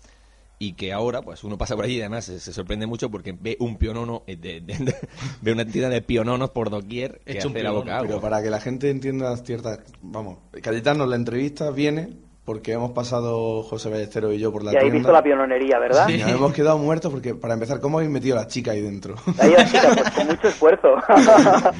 y 0.64 0.74
que 0.74 0.92
ahora 0.92 1.22
pues 1.22 1.42
uno 1.42 1.58
pasa 1.58 1.74
por 1.74 1.84
allí 1.84 1.96
y 1.96 2.00
además 2.00 2.24
se, 2.26 2.38
se 2.38 2.52
sorprende 2.52 2.86
mucho 2.86 3.10
porque 3.10 3.32
ve 3.32 3.56
un 3.58 3.76
pionono, 3.78 4.22
eh, 4.28 4.36
de, 4.36 4.60
de- 4.60 4.76
de- 4.78 4.94
ve 5.42 5.52
una 5.52 5.64
tienda 5.66 5.88
de 5.88 6.02
piononos 6.02 6.50
por 6.50 6.70
doquier 6.70 7.20
que 7.24 7.32
Hecho 7.32 7.48
un 7.48 7.54
la 7.62 7.70
boca 7.72 7.84
pionono, 7.86 8.02
Pero 8.02 8.14
agua. 8.18 8.30
para 8.30 8.42
que 8.42 8.50
la 8.50 8.60
gente 8.60 8.88
entienda 8.90 9.36
ciertas... 9.38 9.80
Vamos, 10.02 10.38
Cayetano, 10.62 11.04
la 11.06 11.16
entrevista 11.16 11.70
viene 11.72 12.10
porque 12.44 12.72
hemos 12.72 12.90
pasado 12.90 13.62
José 13.62 13.88
Ballesteros 13.88 14.34
y 14.34 14.38
yo 14.38 14.50
por 14.50 14.64
la 14.64 14.72
y 14.72 14.76
habéis 14.76 14.92
tienda. 14.92 15.08
visto 15.08 15.12
la 15.12 15.22
piononería, 15.22 15.78
¿verdad? 15.78 16.08
Y 16.08 16.18
nos 16.18 16.30
hemos 16.32 16.52
quedado 16.52 16.76
muertos 16.78 17.12
porque, 17.12 17.34
para 17.34 17.54
empezar, 17.54 17.80
¿cómo 17.80 17.98
habéis 17.98 18.10
metido 18.10 18.36
a 18.36 18.42
la 18.42 18.46
chica 18.48 18.72
ahí 18.72 18.80
dentro? 18.80 19.14
Ahí 19.38 19.52
la 19.52 19.64
chica, 19.64 19.90
pues 19.94 20.10
con 20.10 20.26
mucho 20.26 20.48
esfuerzo. 20.48 20.88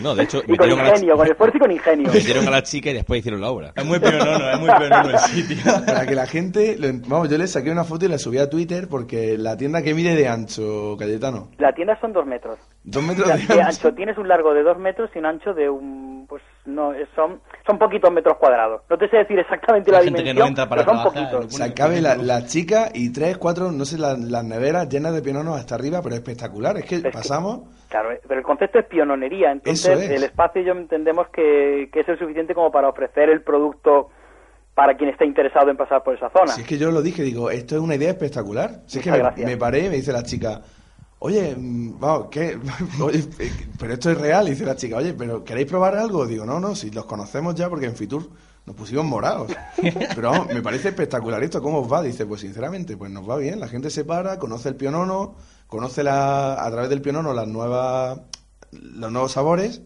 No, 0.01 0.15
de 0.15 0.23
hecho, 0.23 0.41
y 0.47 0.57
con 0.57 0.71
ingenio, 0.71 1.17
con 1.17 1.27
esfuerzo 1.27 1.57
y 1.57 1.61
con 1.61 1.73
ingenio. 1.73 2.13
Metieron 2.13 2.47
a 2.47 2.51
la 2.51 2.63
chica 2.63 2.91
y 2.91 2.95
después 2.95 3.21
hicieron 3.21 3.41
la 3.41 3.51
obra. 3.51 3.73
Es 3.75 3.85
muy 3.85 3.99
pionono, 3.99 4.51
es 4.51 4.61
muy 4.61 4.71
pionono 4.71 5.11
el 5.11 5.19
sitio. 5.19 5.57
para 5.85 6.07
que 6.07 6.15
la 6.15 6.27
gente... 6.27 6.77
Vamos, 7.09 7.29
yo 7.29 7.39
le 7.39 7.47
saqué 7.49 7.71
una 7.71 7.85
foto 7.85 8.05
y 8.05 8.09
la 8.09 8.19
subí 8.19 8.39
a 8.39 8.49
Twitter 8.49 8.87
porque 8.89 9.37
la 9.37 9.57
tienda 9.57 9.83
que 9.83 9.95
mide 9.95 10.15
de 10.15 10.29
ancho, 10.29 10.97
Cayetano. 10.97 11.49
La 11.59 11.73
tienda 11.75 11.99
son 12.01 12.13
dos 12.13 12.25
metros. 12.27 12.59
Dos 12.85 13.03
metros 13.03 13.27
de 13.27 13.33
ancho. 13.33 13.61
ancho 13.61 13.95
tienes 13.95 14.17
un 14.17 14.29
largo 14.29 14.55
de 14.55 14.63
dos 14.63 14.79
metros 14.79 15.11
y 15.15 15.19
un 15.19 15.27
ancho 15.27 15.55
de 15.55 15.69
un... 15.69 16.27
Pues 16.29 16.43
no, 16.65 16.93
es- 16.95 17.09
son, 17.17 17.41
son 17.67 17.79
poquitos 17.79 18.13
metros 18.13 18.37
cuadrados. 18.39 18.83
No 18.89 18.97
te 18.97 19.09
sé 19.09 19.17
decir 19.19 19.39
exactamente 19.39 19.91
Hay 19.91 19.97
la 19.97 20.03
gente 20.05 20.19
que 20.19 20.31
dimensión, 20.31 20.45
no 20.45 20.49
entra 20.49 20.69
para 20.69 20.85
pero 20.85 20.95
son 20.97 21.05
poquitos. 21.13 21.47
O 21.47 21.51
sea, 21.51 21.75
cabe 21.75 22.01
la, 22.01 22.15
la 22.17 22.47
chica 22.47 22.91
y 22.95 23.11
tres, 23.13 23.37
cuatro, 23.39 23.73
no 23.73 23.85
sé, 23.85 23.99
la- 23.99 24.17
las 24.17 24.45
neveras 24.45 24.89
llenas 24.89 25.13
de 25.15 25.23
piononos 25.23 25.59
hasta 25.59 25.75
arriba, 25.75 26.01
pero 26.03 26.15
espectacular. 26.15 26.77
Es 26.79 26.85
que 26.85 27.03
que- 27.03 27.11
pasamos... 27.11 27.61
Claro, 27.89 28.13
eh, 28.13 28.21
pero 28.27 28.41
el 28.41 28.47
concepto 28.47 28.79
es 28.79 28.87
piononería, 28.87 29.53
entonces 29.53 29.99
es. 30.01 30.11
el 30.11 30.25
espacio 30.25 30.63
yo 30.63 30.73
entendemos 30.73 31.29
que, 31.29 31.91
que 31.93 32.01
es 32.01 32.09
el 32.09 32.19
suficiente 32.19 32.55
como 32.55 32.71
para 32.73 32.89
ofrecer 32.89 33.29
el 33.29 33.43
producto 33.43 34.09
para 34.75 34.97
quien 34.97 35.11
esté 35.11 35.27
interesado 35.27 35.69
en 35.71 35.77
pasar 35.77 36.03
por 36.03 36.15
esa 36.15 36.31
zona. 36.31 36.47
Si 36.53 36.63
es 36.63 36.67
que 36.67 36.79
yo 36.79 36.91
lo 36.91 37.03
dije, 37.03 37.23
digo, 37.23 37.51
esto 37.51 37.75
es 37.75 37.83
una 37.83 37.97
idea 37.97 38.09
espectacular. 38.11 38.81
Si 38.87 38.99
es 38.99 39.05
que 39.05 39.11
me, 39.13 39.45
me 39.45 39.57
paré 39.59 39.81
y 39.81 39.89
me 39.91 39.97
dice 39.97 40.11
la 40.13 40.23
chica, 40.23 40.63
oye, 41.25 41.55
mm, 41.57 41.99
vamos, 42.01 42.27
¿qué? 42.31 42.59
Oye, 43.01 43.25
eh, 43.39 43.53
pero 43.79 43.95
esto 43.95 44.11
es 44.11 44.19
real. 44.19 44.47
Y 44.49 44.51
dice 44.51 44.65
la 44.67 44.77
chica, 44.77 44.97
oye, 44.97 45.15
¿pero 45.15 45.45
queréis 45.45 45.67
probar 45.69 45.97
algo? 45.97 46.27
Digo, 46.27 46.45
no, 46.45 46.59
no, 46.61 46.75
si 46.75 46.91
los 46.91 47.07
conocemos 47.07 47.55
ya 47.55 47.69
porque 47.69 47.87
en 47.87 47.95
Fitur 47.97 48.29
nos 48.67 48.77
pusimos 48.77 49.05
morados. 49.05 49.51
Pero 50.15 50.31
vamos, 50.31 50.47
me 50.47 50.63
parece 50.63 50.91
espectacular 50.91 51.43
esto, 51.43 51.61
¿cómo 51.61 51.81
os 51.81 51.93
va? 51.93 52.01
Dice, 52.01 52.27
pues 52.27 52.43
sinceramente, 52.43 52.97
pues 52.97 53.11
nos 53.11 53.29
va 53.29 53.37
bien. 53.37 53.59
La 53.59 53.67
gente 53.67 53.91
se 53.91 54.05
para, 54.05 54.39
conoce 54.39 54.69
el 54.69 54.77
pionono, 54.77 55.35
conoce 55.67 56.05
la, 56.05 56.65
a 56.65 56.71
través 56.71 56.89
del 56.89 57.03
pionono 57.03 57.33
las 57.33 57.49
nuevas, 57.49 58.21
los 58.71 59.11
nuevos 59.11 59.33
sabores 59.33 59.83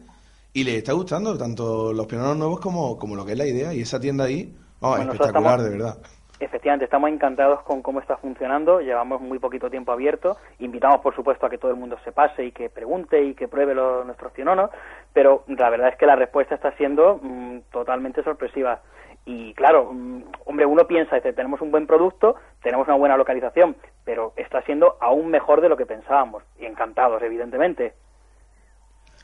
y 0.52 0.64
le 0.64 0.76
está 0.76 0.92
gustando 0.92 1.38
tanto 1.38 1.92
los 1.94 2.06
piononos 2.06 2.36
nuevos 2.36 2.60
como, 2.60 2.98
como 2.98 3.16
lo 3.16 3.24
que 3.24 3.32
es 3.32 3.38
la 3.38 3.46
idea. 3.46 3.72
Y 3.72 3.80
esa 3.80 3.98
tienda 3.98 4.24
ahí, 4.24 4.54
vamos, 4.78 4.98
Bueno, 4.98 5.12
espectacular, 5.14 5.60
estamos- 5.60 5.64
de 5.64 5.70
verdad. 5.70 5.98
Efectivamente, 6.38 6.84
estamos 6.84 7.08
encantados 7.10 7.62
con 7.62 7.80
cómo 7.80 8.00
está 8.00 8.18
funcionando, 8.18 8.80
llevamos 8.80 9.22
muy 9.22 9.38
poquito 9.38 9.70
tiempo 9.70 9.92
abierto, 9.92 10.36
invitamos 10.58 11.00
por 11.00 11.14
supuesto 11.14 11.46
a 11.46 11.50
que 11.50 11.56
todo 11.56 11.70
el 11.70 11.78
mundo 11.78 11.96
se 12.04 12.12
pase 12.12 12.44
y 12.44 12.52
que 12.52 12.68
pregunte 12.68 13.22
y 13.22 13.34
que 13.34 13.48
pruebe 13.48 13.74
nuestros 13.74 14.32
piononos, 14.32 14.70
pero 15.14 15.44
la 15.46 15.70
verdad 15.70 15.88
es 15.88 15.96
que 15.96 16.04
la 16.04 16.14
respuesta 16.14 16.54
está 16.54 16.72
siendo 16.76 17.18
mm, 17.22 17.60
totalmente 17.72 18.22
sorpresiva. 18.22 18.82
Y 19.24 19.54
claro, 19.54 19.90
mm, 19.92 20.24
hombre, 20.44 20.66
uno 20.66 20.86
piensa, 20.86 21.16
dice, 21.16 21.32
tenemos 21.32 21.62
un 21.62 21.70
buen 21.70 21.86
producto, 21.86 22.36
tenemos 22.62 22.86
una 22.86 22.96
buena 22.96 23.16
localización, 23.16 23.74
pero 24.04 24.34
está 24.36 24.60
siendo 24.62 24.98
aún 25.00 25.28
mejor 25.28 25.62
de 25.62 25.70
lo 25.70 25.76
que 25.78 25.86
pensábamos, 25.86 26.42
y 26.58 26.66
encantados, 26.66 27.22
evidentemente. 27.22 27.94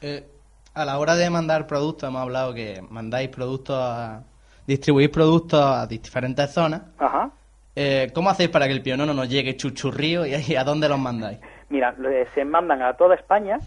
Eh, 0.00 0.26
a 0.74 0.86
la 0.86 0.98
hora 0.98 1.14
de 1.14 1.28
mandar 1.28 1.66
productos, 1.66 2.08
hemos 2.08 2.22
hablado 2.22 2.54
que 2.54 2.80
mandáis 2.88 3.28
productos 3.28 3.76
a. 3.78 4.24
distribuís 4.66 5.08
productos 5.08 5.60
a 5.60 5.86
diferentes 5.86 6.50
zonas. 6.52 6.82
Ajá. 6.98 7.30
Eh, 7.74 8.10
¿Cómo 8.14 8.28
hacéis 8.30 8.50
para 8.50 8.66
que 8.66 8.72
el 8.72 8.82
pionono 8.82 9.14
nos 9.14 9.28
llegue 9.28 9.56
chuchurrío 9.56 10.26
y 10.26 10.56
a 10.56 10.64
dónde 10.64 10.88
los 10.88 10.98
mandáis? 10.98 11.38
Mira, 11.70 11.94
le- 11.98 12.26
se 12.34 12.44
mandan 12.44 12.82
a 12.82 12.94
toda 12.94 13.14
España, 13.14 13.58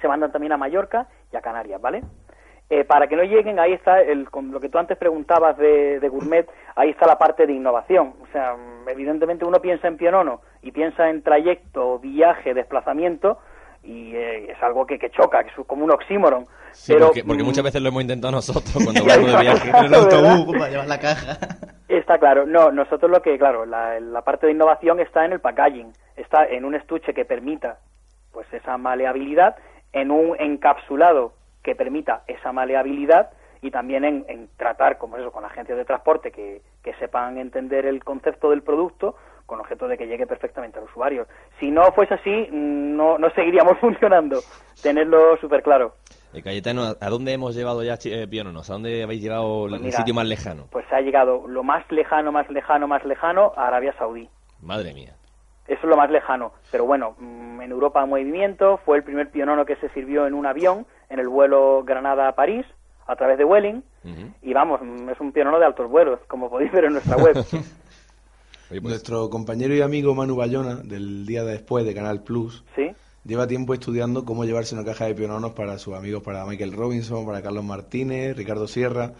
se 0.00 0.08
mandan 0.08 0.30
también 0.32 0.52
a 0.52 0.56
Mallorca 0.56 1.08
y 1.32 1.36
a 1.36 1.40
Canarias, 1.40 1.80
¿vale? 1.80 2.02
Eh, 2.72 2.84
para 2.84 3.08
que 3.08 3.16
no 3.16 3.24
lleguen, 3.24 3.58
ahí 3.58 3.72
está 3.72 4.00
el, 4.00 4.30
con 4.30 4.52
lo 4.52 4.60
que 4.60 4.68
tú 4.68 4.78
antes 4.78 4.96
preguntabas 4.96 5.58
de, 5.58 5.98
de 5.98 6.08
gourmet, 6.08 6.48
ahí 6.76 6.90
está 6.90 7.04
la 7.06 7.18
parte 7.18 7.44
de 7.48 7.52
innovación. 7.52 8.14
O 8.22 8.26
sea, 8.32 8.54
mm, 8.54 8.88
evidentemente 8.88 9.44
uno 9.44 9.60
piensa 9.60 9.88
en 9.88 9.96
pionono 9.96 10.40
y 10.62 10.70
piensa 10.70 11.10
en 11.10 11.22
trayecto, 11.22 11.98
viaje, 11.98 12.54
desplazamiento 12.54 13.38
y 13.82 14.14
eh, 14.14 14.52
es 14.52 14.62
algo 14.62 14.86
que, 14.86 14.98
que 14.98 15.10
choca, 15.10 15.42
que 15.42 15.50
es 15.50 15.66
como 15.66 15.84
un 15.84 15.90
oxímoron. 15.90 16.46
Sí, 16.72 16.92
pero 16.92 17.06
porque, 17.06 17.24
porque 17.24 17.42
muchas 17.42 17.64
veces 17.64 17.82
lo 17.82 17.88
hemos 17.88 18.02
intentado 18.02 18.32
nosotros 18.32 18.72
cuando 18.72 19.04
vamos 19.04 19.32
de 19.32 19.40
viaje. 19.40 19.70
En 19.70 19.84
el 19.84 19.94
autobús, 19.94 20.56
para 20.56 20.70
llevar 20.70 20.86
la 20.86 21.00
caja. 21.00 21.38
Está 21.88 22.18
claro, 22.18 22.46
no, 22.46 22.70
nosotros 22.70 23.10
lo 23.10 23.20
que, 23.20 23.36
claro, 23.38 23.66
la, 23.66 23.98
la 23.98 24.22
parte 24.22 24.46
de 24.46 24.52
innovación 24.52 25.00
está 25.00 25.24
en 25.24 25.32
el 25.32 25.40
packaging, 25.40 25.92
está 26.16 26.44
en 26.44 26.64
un 26.64 26.74
estuche 26.74 27.12
que 27.12 27.24
permita 27.24 27.78
pues 28.32 28.46
esa 28.52 28.76
maleabilidad, 28.78 29.56
en 29.92 30.12
un 30.12 30.36
encapsulado 30.38 31.32
que 31.64 31.74
permita 31.74 32.22
esa 32.28 32.52
maleabilidad 32.52 33.30
y 33.60 33.70
también 33.70 34.04
en, 34.04 34.24
en 34.28 34.48
tratar, 34.56 34.98
como 34.98 35.16
eso, 35.16 35.32
con 35.32 35.44
agencias 35.44 35.76
de 35.76 35.84
transporte 35.84 36.30
que, 36.30 36.62
que 36.82 36.94
sepan 36.94 37.38
entender 37.38 37.86
el 37.86 38.04
concepto 38.04 38.50
del 38.50 38.62
producto 38.62 39.16
con 39.50 39.58
objeto 39.58 39.88
de 39.88 39.98
que 39.98 40.06
llegue 40.06 40.28
perfectamente 40.28 40.78
al 40.78 40.84
usuario. 40.84 41.26
Si 41.58 41.72
no 41.72 41.90
fuese 41.90 42.14
así, 42.14 42.48
no, 42.52 43.18
no 43.18 43.30
seguiríamos 43.30 43.78
funcionando, 43.80 44.38
tenerlo 44.80 45.36
súper 45.38 45.60
claro. 45.62 45.96
Eh, 46.32 46.40
Cayetano, 46.40 46.94
¿a 47.00 47.10
dónde 47.10 47.32
hemos 47.32 47.56
llevado 47.56 47.82
ya 47.82 47.98
eh, 48.04 48.28
Piononos? 48.28 48.70
¿A 48.70 48.74
dónde 48.74 49.02
habéis 49.02 49.20
llevado 49.20 49.62
Pues 49.62 49.74
el 49.80 49.86
mira, 49.86 49.96
sitio 49.98 50.14
más 50.14 50.26
lejano? 50.26 50.68
Pues 50.70 50.86
ha 50.92 51.00
llegado 51.00 51.48
lo 51.48 51.64
más 51.64 51.84
lejano, 51.90 52.30
más 52.30 52.48
lejano, 52.48 52.86
más 52.86 53.04
lejano 53.04 53.52
a 53.56 53.66
Arabia 53.66 53.92
Saudí. 53.98 54.28
Madre 54.62 54.94
mía. 54.94 55.16
Eso 55.66 55.80
es 55.82 55.88
lo 55.88 55.96
más 55.96 56.10
lejano. 56.10 56.52
Pero 56.70 56.86
bueno, 56.86 57.16
mm, 57.18 57.62
en 57.62 57.72
Europa 57.72 58.06
movimiento 58.06 58.78
fue 58.84 58.98
el 58.98 59.02
primer 59.02 59.30
pionono 59.30 59.64
que 59.64 59.74
se 59.76 59.88
sirvió 59.88 60.28
en 60.28 60.34
un 60.34 60.46
avión 60.46 60.86
en 61.08 61.18
el 61.18 61.28
vuelo 61.28 61.82
Granada-París 61.82 62.66
a 63.08 63.16
través 63.16 63.36
de 63.36 63.44
Welling. 63.44 63.82
Y 64.42 64.52
vamos, 64.52 64.80
mm, 64.80 65.08
es 65.10 65.20
un 65.20 65.32
pionono 65.32 65.58
de 65.58 65.66
altos 65.66 65.90
vuelos, 65.90 66.20
como 66.28 66.48
podéis 66.48 66.70
ver 66.70 66.84
en 66.84 66.92
nuestra 66.92 67.16
web. 67.16 67.34
pues 68.78 68.82
Nuestro 68.82 69.28
compañero 69.30 69.74
y 69.74 69.80
amigo 69.80 70.14
Manu 70.14 70.36
Bayona, 70.36 70.76
del 70.76 71.26
día 71.26 71.42
de 71.44 71.52
después 71.52 71.84
de 71.84 71.94
Canal 71.94 72.22
Plus, 72.22 72.64
¿Sí? 72.76 72.90
lleva 73.24 73.46
tiempo 73.46 73.74
estudiando 73.74 74.24
cómo 74.24 74.44
llevarse 74.44 74.74
una 74.74 74.84
caja 74.84 75.06
de 75.06 75.14
piononos 75.14 75.52
para 75.52 75.76
sus 75.78 75.94
amigos, 75.94 76.22
para 76.22 76.44
Michael 76.46 76.72
Robinson, 76.72 77.26
para 77.26 77.42
Carlos 77.42 77.64
Martínez, 77.64 78.36
Ricardo 78.36 78.66
Sierra. 78.68 79.12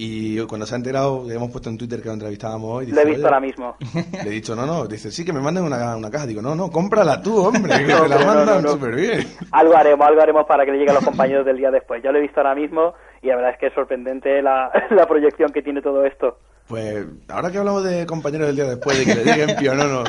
Y 0.00 0.38
cuando 0.42 0.64
se 0.64 0.74
ha 0.74 0.78
enterado, 0.78 1.24
le 1.26 1.34
hemos 1.34 1.50
puesto 1.50 1.68
en 1.70 1.76
Twitter 1.76 2.00
que 2.00 2.06
lo 2.06 2.14
entrevistábamos 2.14 2.70
hoy. 2.70 2.86
Lo 2.86 3.00
he 3.00 3.04
visto 3.04 3.26
ahora 3.26 3.40
mismo. 3.40 3.76
Le 4.22 4.28
he 4.28 4.30
dicho, 4.30 4.54
no, 4.54 4.64
no. 4.64 4.86
Dice, 4.86 5.10
sí, 5.10 5.24
que 5.24 5.32
me 5.32 5.40
manden 5.40 5.64
una, 5.64 5.96
una 5.96 6.08
caja. 6.08 6.24
Digo, 6.24 6.40
no, 6.40 6.54
no, 6.54 6.70
cómprala 6.70 7.20
tú, 7.20 7.36
hombre, 7.36 7.78
que 7.78 7.84
No, 7.92 8.02
te 8.02 8.08
la 8.10 8.18
no, 8.20 8.26
mandan 8.26 8.62
no. 8.62 8.68
súper 8.74 8.94
bien. 8.94 9.26
Algo 9.50 9.76
haremos, 9.76 10.06
algo 10.06 10.22
haremos 10.22 10.46
para 10.46 10.64
que 10.64 10.70
le 10.70 10.78
llegue 10.78 10.92
a 10.92 10.94
los 10.94 11.04
compañeros 11.04 11.44
del 11.44 11.56
día 11.56 11.72
después. 11.72 12.00
Yo 12.00 12.12
lo 12.12 12.18
he 12.18 12.22
visto 12.22 12.38
ahora 12.38 12.54
mismo 12.54 12.94
y 13.22 13.26
la 13.26 13.34
verdad 13.34 13.50
es 13.54 13.58
que 13.58 13.66
es 13.66 13.74
sorprendente 13.74 14.40
la, 14.40 14.70
la 14.90 15.06
proyección 15.08 15.50
que 15.50 15.62
tiene 15.62 15.82
todo 15.82 16.04
esto. 16.04 16.38
Pues 16.68 17.06
ahora 17.28 17.50
que 17.50 17.58
hablamos 17.58 17.82
de 17.82 18.04
compañeros 18.04 18.48
del 18.48 18.56
día 18.56 18.66
después, 18.66 18.98
de 18.98 19.04
que 19.06 19.14
le 19.14 19.24
digan 19.24 19.56
pionono, 19.58 20.04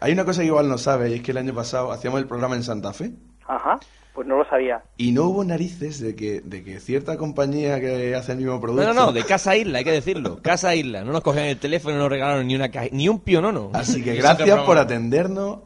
hay 0.00 0.12
una 0.12 0.24
cosa 0.24 0.40
que 0.40 0.46
igual 0.46 0.68
no 0.68 0.78
sabe, 0.78 1.10
y 1.10 1.14
es 1.14 1.22
que 1.22 1.32
el 1.32 1.36
año 1.36 1.54
pasado 1.54 1.92
hacíamos 1.92 2.20
el 2.20 2.26
programa 2.26 2.56
en 2.56 2.62
Santa 2.62 2.94
Fe. 2.94 3.12
Ajá, 3.46 3.78
pues 4.14 4.26
no 4.26 4.38
lo 4.38 4.48
sabía. 4.48 4.82
Y 4.96 5.12
no 5.12 5.24
hubo 5.24 5.44
narices 5.44 6.00
de 6.00 6.16
que, 6.16 6.40
de 6.40 6.64
que 6.64 6.80
cierta 6.80 7.18
compañía 7.18 7.78
que 7.78 8.14
hace 8.14 8.32
el 8.32 8.38
mismo 8.38 8.58
producto. 8.60 8.86
No, 8.86 8.94
no, 8.94 9.06
no, 9.06 9.12
de 9.12 9.22
Casa 9.24 9.54
Isla, 9.54 9.78
hay 9.78 9.84
que 9.84 9.92
decirlo. 9.92 10.40
Casa 10.42 10.74
Isla. 10.74 11.04
No 11.04 11.12
nos 11.12 11.20
cogían 11.20 11.44
el 11.44 11.58
teléfono, 11.58 11.96
no 11.96 12.02
nos 12.02 12.10
regalaron 12.10 12.46
ni 12.46 12.54
una 12.54 12.70
caja, 12.70 12.86
ni 12.90 13.08
un 13.08 13.20
pionono. 13.20 13.70
Así 13.74 14.02
que 14.02 14.14
gracias 14.16 14.60
por 14.60 14.78
atendernos 14.78 15.58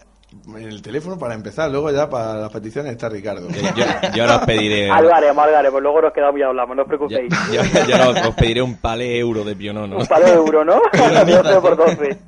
en 0.46 0.56
el 0.68 0.82
teléfono 0.82 1.18
para 1.18 1.34
empezar. 1.34 1.70
Luego 1.70 1.90
ya 1.90 2.08
para 2.08 2.34
las 2.36 2.50
peticiones 2.50 2.92
está 2.92 3.08
Ricardo. 3.08 3.48
Yo, 3.48 3.84
yo 4.14 4.22
ahora 4.22 4.36
os 4.36 4.44
pediré. 4.46 4.90
Haremos, 4.90 5.12
algo 5.44 5.56
haremos. 5.56 5.82
Luego 5.82 6.02
nos 6.02 6.12
quedamos 6.12 6.40
y 6.40 6.42
hablamos, 6.42 6.76
no 6.76 6.82
os 6.82 6.88
preocupéis. 6.88 7.32
Yo, 7.52 7.62
yo 7.88 7.96
ahora 7.96 8.28
os 8.28 8.34
pediré 8.34 8.62
un 8.62 8.76
palé 8.76 9.18
euro 9.18 9.44
de 9.44 9.54
pionono. 9.56 9.96
Un 9.98 10.06
palo 10.06 10.26
de 10.26 10.32
euro, 10.34 10.64
¿no? 10.64 10.80
12 10.92 11.60
por 11.60 11.76
12. 11.76 12.18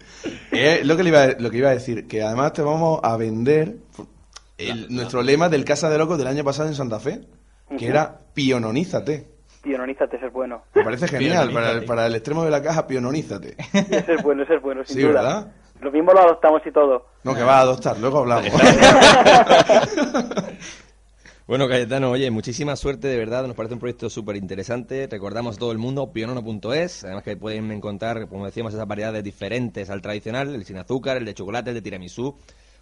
Eh, 0.53 0.81
lo, 0.85 0.97
que 0.97 1.03
le 1.03 1.09
iba 1.11 1.23
a, 1.23 1.27
lo 1.39 1.51
que 1.51 1.59
iba 1.59 1.71
a 1.71 1.75
decir, 1.75 2.07
que 2.07 2.23
además 2.23 2.53
te 2.53 2.63
vamos 2.63 3.01
a 3.03 3.17
vender 3.17 3.77
el- 4.59 4.87
nuestro 4.95 5.23
lema 5.23 5.49
del 5.49 5.65
Casa 5.65 5.91
de 5.91 5.99
Locos 5.99 6.17
del 6.19 6.27
año 6.29 6.45
pasado 6.45 6.69
en 6.69 6.75
Santa 6.75 7.01
Fe, 7.01 7.23
que 7.77 7.87
era 7.89 8.21
piononízate. 8.35 9.29
Piononízate, 9.63 10.17
ese 10.19 10.27
es 10.27 10.33
bueno. 10.33 10.63
Me 10.75 10.85
parece 10.85 11.09
genial, 11.09 11.51
para 11.51 11.71
el, 11.71 11.85
para 11.87 12.07
el 12.07 12.15
extremo 12.15 12.45
de 12.45 12.51
la 12.51 12.63
caja, 12.63 12.87
piononízate. 12.87 13.57
Ese 13.73 14.15
es 14.15 14.23
bueno, 14.23 14.43
ese 14.43 14.57
es 14.57 14.63
bueno, 14.63 14.85
sin 14.85 14.97
Sí, 14.97 15.03
duda. 15.03 15.13
¿verdad? 15.23 15.53
Lo 15.85 15.93
mismo 15.93 16.13
lo 16.13 16.21
adoptamos 16.21 16.63
y 16.67 16.73
todo. 16.73 17.07
No, 17.25 17.35
que 17.35 17.43
va 17.43 17.59
a 17.59 17.61
adoptar, 17.61 17.99
luego 17.99 18.19
hablamos. 18.21 18.51
Bueno, 21.47 21.69
Cayetano, 21.69 22.11
oye, 22.11 22.31
muchísima 22.31 22.75
suerte, 22.75 23.07
de 23.07 23.19
verdad, 23.19 23.47
nos 23.47 23.55
parece 23.55 23.75
un 23.75 23.81
proyecto 23.81 24.09
súper 24.09 24.37
interesante. 24.37 25.07
Recordamos 25.11 25.57
a 25.57 25.59
todo 25.59 25.73
el 25.73 25.79
mundo, 25.79 26.11
pionono.es, 26.11 27.05
además 27.05 27.23
que 27.23 27.37
pueden 27.37 27.71
encontrar, 27.71 28.29
como 28.29 28.47
decíamos, 28.47 28.73
esas 28.73 28.89
variedades 28.89 29.23
diferentes 29.23 29.91
al 29.91 30.01
tradicional, 30.01 30.55
el 30.55 30.65
sin 30.65 30.79
azúcar, 30.79 31.19
el 31.19 31.27
de 31.27 31.35
chocolate, 31.35 31.69
el 31.69 31.75
de 31.75 31.83
tiramisú, 31.83 32.35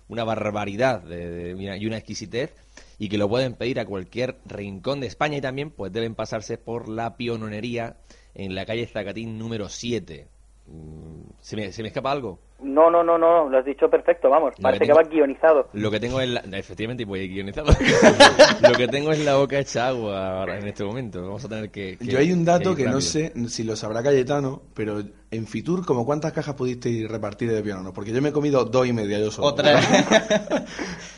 una 0.06 0.22
barbaridad 0.22 1.02
de- 1.02 1.28
de- 1.28 1.50
y 1.60 1.66
una- 1.66 1.76
y 1.76 1.86
una 1.86 1.96
exquisitez, 1.96 2.54
y 3.00 3.08
que 3.08 3.18
lo 3.18 3.28
pueden 3.28 3.54
pedir 3.54 3.80
a 3.80 3.84
cualquier 3.84 4.38
rincón 4.46 5.00
de 5.00 5.08
España 5.08 5.38
y 5.38 5.40
también 5.40 5.72
pues 5.72 5.92
deben 5.92 6.14
pasarse 6.14 6.56
por 6.56 6.88
la 6.88 7.16
piononería 7.16 7.96
en 8.36 8.54
la 8.54 8.64
calle 8.64 8.86
Zacatín 8.86 9.38
número 9.40 9.68
7. 9.68 10.28
Mm, 10.66 11.22
¿Se 11.40 11.56
me, 11.56 11.72
¿Se 11.72 11.82
me 11.82 11.88
escapa 11.88 12.10
algo? 12.12 12.38
No, 12.62 12.88
no, 12.88 13.02
no, 13.02 13.18
no, 13.18 13.48
lo 13.48 13.58
has 13.58 13.64
dicho 13.64 13.90
perfecto, 13.90 14.30
vamos. 14.30 14.54
Lo 14.56 14.62
Parece 14.62 14.84
que 14.84 14.86
que 14.86 14.92
tengo- 14.94 15.04
va 15.04 15.10
guionizado. 15.12 15.68
Lo 15.72 15.90
que 15.90 15.98
tengo 15.98 16.20
es 16.20 16.28
la... 16.28 16.40
Efectivamente, 16.56 17.04
pues 17.04 17.28
guionizado. 17.28 17.72
lo 18.62 18.72
que 18.74 18.86
tengo 18.86 19.10
es 19.10 19.24
la 19.24 19.34
boca 19.36 19.58
hecha 19.58 19.88
agua 19.88 20.38
ahora 20.38 20.58
en 20.60 20.68
este 20.68 20.84
momento. 20.84 21.20
Vamos 21.22 21.44
a 21.44 21.48
tener 21.48 21.70
que... 21.72 21.96
que- 21.98 22.06
Yo 22.06 22.20
hay 22.20 22.30
un 22.32 22.44
dato 22.44 22.76
que 22.76 22.84
no 22.86 23.00
sé 23.00 23.32
si 23.48 23.64
lo 23.64 23.74
sabrá 23.74 24.00
Cayetano, 24.04 24.62
pero 24.74 25.02
en 25.32 25.46
Fitur, 25.48 25.84
¿como 25.84 26.06
cuántas 26.06 26.32
cajas 26.32 26.54
pudisteis 26.54 27.10
repartir 27.10 27.50
de 27.50 27.60
pionono? 27.62 27.92
Porque 27.92 28.12
yo 28.12 28.22
me 28.22 28.28
he 28.28 28.32
comido 28.32 28.64
dos 28.64 28.86
y 28.86 28.92
media 28.92 29.18
yo 29.18 29.32
solo. 29.32 29.56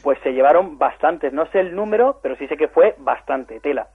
Pues 0.03 0.19
se 0.23 0.31
llevaron 0.33 0.79
bastantes, 0.79 1.33
no 1.33 1.47
sé 1.51 1.61
el 1.61 1.75
número, 1.75 2.21
pero 2.23 2.37
sí 2.37 2.47
sé 2.47 2.57
que 2.57 2.69
fue 2.69 2.95
bastante, 2.99 3.59
tela. 3.61 3.89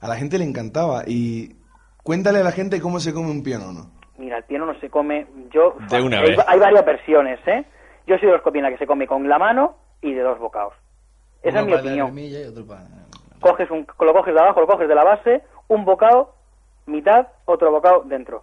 A 0.00 0.08
la 0.08 0.16
gente 0.16 0.38
le 0.38 0.44
encantaba. 0.44 1.02
Y 1.06 1.56
cuéntale 2.02 2.38
a 2.40 2.44
la 2.44 2.52
gente 2.52 2.80
cómo 2.80 3.00
se 3.00 3.12
come 3.12 3.30
un 3.30 3.42
pionono. 3.42 3.90
Mira, 4.18 4.36
el 4.38 4.44
piano 4.44 4.66
no 4.66 4.78
se 4.80 4.90
come. 4.90 5.26
Yo. 5.50 5.74
De 5.88 6.00
una 6.02 6.18
hay, 6.20 6.30
vez. 6.30 6.38
hay 6.46 6.58
varias 6.58 6.84
versiones, 6.84 7.38
¿eh? 7.46 7.64
Yo 8.06 8.16
soy 8.18 8.26
de 8.26 8.32
los 8.34 8.42
que 8.42 8.48
opina 8.50 8.68
que 8.70 8.78
se 8.78 8.86
come 8.86 9.06
con 9.06 9.28
la 9.28 9.38
mano 9.38 9.76
y 10.02 10.12
de 10.12 10.22
dos 10.22 10.38
bocados. 10.38 10.74
Esa 11.42 11.60
es 11.60 11.66
mi 11.66 11.74
opinión. 11.74 12.14
Coges 13.40 13.70
un, 13.70 13.86
lo 14.00 14.12
coges 14.12 14.34
de 14.34 14.40
abajo, 14.40 14.60
lo 14.60 14.66
coges 14.66 14.88
de 14.88 14.94
la 14.94 15.04
base, 15.04 15.42
un 15.68 15.84
bocado, 15.84 16.34
mitad, 16.86 17.28
otro 17.44 17.70
bocado 17.70 18.02
dentro. 18.06 18.42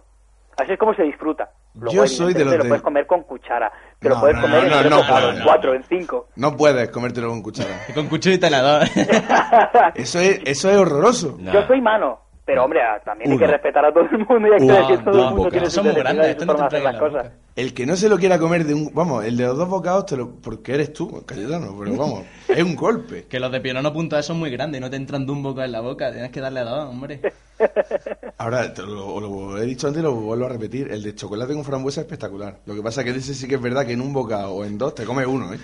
Así 0.56 0.72
es 0.72 0.78
como 0.78 0.94
se 0.94 1.02
disfruta. 1.02 1.50
Luego, 1.74 1.92
Yo 1.94 2.06
soy 2.06 2.32
de 2.32 2.42
los 2.46 2.56
lo 2.56 2.62
de- 2.62 2.68
puedes 2.70 2.82
comer 2.82 3.06
con 3.06 3.22
cuchara. 3.24 3.70
Te 3.98 4.08
No, 4.08 4.14
lo 4.14 4.20
puedes 4.22 4.36
no, 4.36 4.42
comer 4.42 4.60
no, 4.60 4.64
en 4.66 4.70
no, 4.72 4.78
tres 4.78 4.90
no 4.90 4.96
bocados, 4.96 5.20
puedo, 5.20 5.32
en 5.32 5.38
no, 5.40 5.44
cuatro, 5.44 5.74
en 5.74 5.82
cinco. 5.84 6.28
No 6.36 6.56
puedes 6.56 6.88
comértelo 6.90 7.28
con 7.28 7.42
cuchara. 7.42 7.80
con 7.94 8.06
cuchillo 8.08 8.36
y 8.36 8.38
talador. 8.38 8.88
Eso 9.94 10.18
es, 10.20 10.40
eso 10.46 10.70
es 10.70 10.76
horroroso. 10.78 11.36
Yo 11.38 11.66
soy 11.66 11.82
mano. 11.82 12.20
Pero 12.46 12.64
hombre, 12.64 12.80
también 13.04 13.32
hay 13.32 13.38
que 13.38 13.44
Uno. 13.44 13.52
respetar 13.52 13.84
a 13.84 13.92
todo 13.92 14.04
el 14.04 14.18
mundo 14.18 14.48
y 14.48 14.52
hay 14.52 14.58
que 14.58 14.64
Uno, 14.64 14.74
ver 14.74 14.86
que 14.86 14.98
todo 15.04 15.18
el 15.28 15.34
mundo 15.34 15.50
tiene 15.50 15.68
bocados. 15.68 15.84
muy 15.84 15.94
necesidad 15.94 15.94
grandes, 15.94 16.26
esto 16.28 16.46
no 16.46 16.54
te 16.54 16.62
hacer 16.62 16.82
las 16.82 16.94
la 16.94 17.00
cosas. 17.00 17.32
El 17.56 17.74
que 17.74 17.86
no 17.86 17.96
se 17.96 18.08
lo 18.08 18.18
quiera 18.18 18.38
comer 18.38 18.64
de 18.64 18.74
un... 18.74 18.90
Vamos, 18.94 19.24
el 19.24 19.36
de 19.36 19.44
los 19.46 19.58
dos 19.58 19.68
bocados, 19.68 20.06
te 20.06 20.16
lo, 20.16 20.30
porque 20.36 20.74
eres 20.74 20.92
tú, 20.92 21.24
Cayetano, 21.26 21.74
pero 21.78 21.96
vamos, 21.96 22.24
es 22.48 22.62
un 22.62 22.76
golpe. 22.76 23.24
Que 23.28 23.40
los 23.40 23.50
de 23.50 23.60
pionono.es 23.60 24.24
son 24.26 24.38
muy 24.38 24.50
grandes, 24.50 24.80
no 24.80 24.88
te 24.88 24.96
entran 24.96 25.26
de 25.26 25.32
un 25.32 25.42
bocado 25.42 25.64
en 25.64 25.72
la 25.72 25.80
boca, 25.80 26.12
tienes 26.12 26.30
que 26.30 26.40
darle 26.40 26.60
a 26.60 26.64
dos, 26.64 26.88
hombre. 26.88 27.20
Ahora, 28.38 28.72
te 28.72 28.82
lo, 28.82 29.18
lo 29.20 29.58
he 29.58 29.66
dicho 29.66 29.88
antes 29.88 30.00
y 30.00 30.04
lo 30.04 30.14
vuelvo 30.14 30.46
a 30.46 30.50
repetir, 30.50 30.92
el 30.92 31.02
de 31.02 31.14
chocolate 31.14 31.52
con 31.54 31.64
frambuesa 31.64 32.00
es 32.02 32.06
espectacular. 32.06 32.58
Lo 32.66 32.74
que 32.74 32.82
pasa 32.82 33.00
es 33.00 33.12
que 33.12 33.18
ese 33.18 33.34
sí 33.34 33.48
que 33.48 33.56
es 33.56 33.60
verdad 33.62 33.84
que 33.86 33.92
en 33.94 34.00
un 34.02 34.12
bocado 34.12 34.52
o 34.52 34.64
en 34.64 34.78
dos 34.78 34.94
te 34.94 35.04
comes 35.04 35.26
uno, 35.26 35.52
¿eh? 35.52 35.58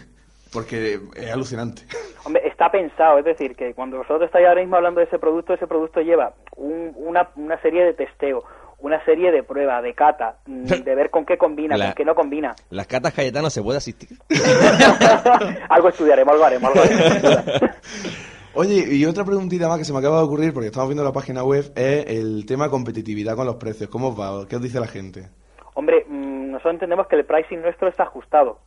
Porque 0.51 1.01
es 1.17 1.31
alucinante. 1.31 1.83
Hombre, 2.25 2.42
está 2.63 2.71
pensado, 2.71 3.19
es 3.19 3.25
decir, 3.25 3.57
que 3.57 3.75
cuando 3.75 3.99
vosotros 3.99 4.23
estáis 4.23 4.47
ahora 4.47 4.61
mismo 4.61 4.77
hablando 4.77 5.01
de 5.01 5.07
ese 5.07 5.19
producto, 5.19 5.53
ese 5.55 5.67
producto 5.67 6.01
lleva 6.01 6.33
un- 6.57 6.93
una, 6.97 7.29
una 7.37 7.61
serie 7.61 7.85
de 7.85 7.93
testeo, 7.95 8.45
una 8.79 9.05
serie 9.05 9.33
de 9.33 9.43
prueba, 9.43 9.83
de 9.83 9.95
cata, 9.95 10.37
mm, 10.47 10.65
de 10.67 10.95
ver 10.95 11.11
con 11.11 11.25
qué 11.25 11.37
combina, 11.37 11.77
La- 11.77 11.87
con 11.87 11.95
qué 11.95 12.05
no 12.05 12.15
combina. 12.15 12.55
Las 12.71 12.87
catas 12.87 13.13
Cayetano 13.15 13.51
se 13.51 13.63
puede 13.63 13.79
asistir. 13.79 14.11
algo 15.69 15.89
estudiaremos, 15.89 16.33
algo 16.35 16.45
haremos, 16.45 16.71
algo 16.71 16.83
haremos. 16.83 17.71
Oye, 18.55 18.85
y 18.95 19.07
otra 19.07 19.25
preguntita 19.25 19.67
más 19.69 19.79
que 19.79 19.85
se 19.85 19.93
me 19.95 19.99
acaba 19.99 20.19
de 20.19 20.25
ocurrir, 20.25 20.53
porque 20.53 20.67
estamos 20.67 20.89
viendo 20.89 21.03
la 21.05 21.13
página 21.13 21.43
web, 21.43 21.73
es 21.75 22.07
el 22.07 22.45
tema 22.47 22.69
competitividad 22.69 23.35
con 23.35 23.47
los 23.47 23.57
precios. 23.57 23.89
¿Cómo 23.89 24.09
os 24.11 24.21
va? 24.21 24.47
¿Qué 24.47 24.57
os 24.57 24.63
dice 24.63 24.79
la 24.79 24.87
gente? 24.87 25.31
Hombre, 25.75 26.05
mm, 26.07 26.51
nosotros 26.51 26.75
entendemos 26.75 27.07
que 27.09 27.17
el 27.17 27.25
pricing 27.25 27.63
nuestro 27.63 27.89
está 27.89 28.03
ajustado. 28.05 28.59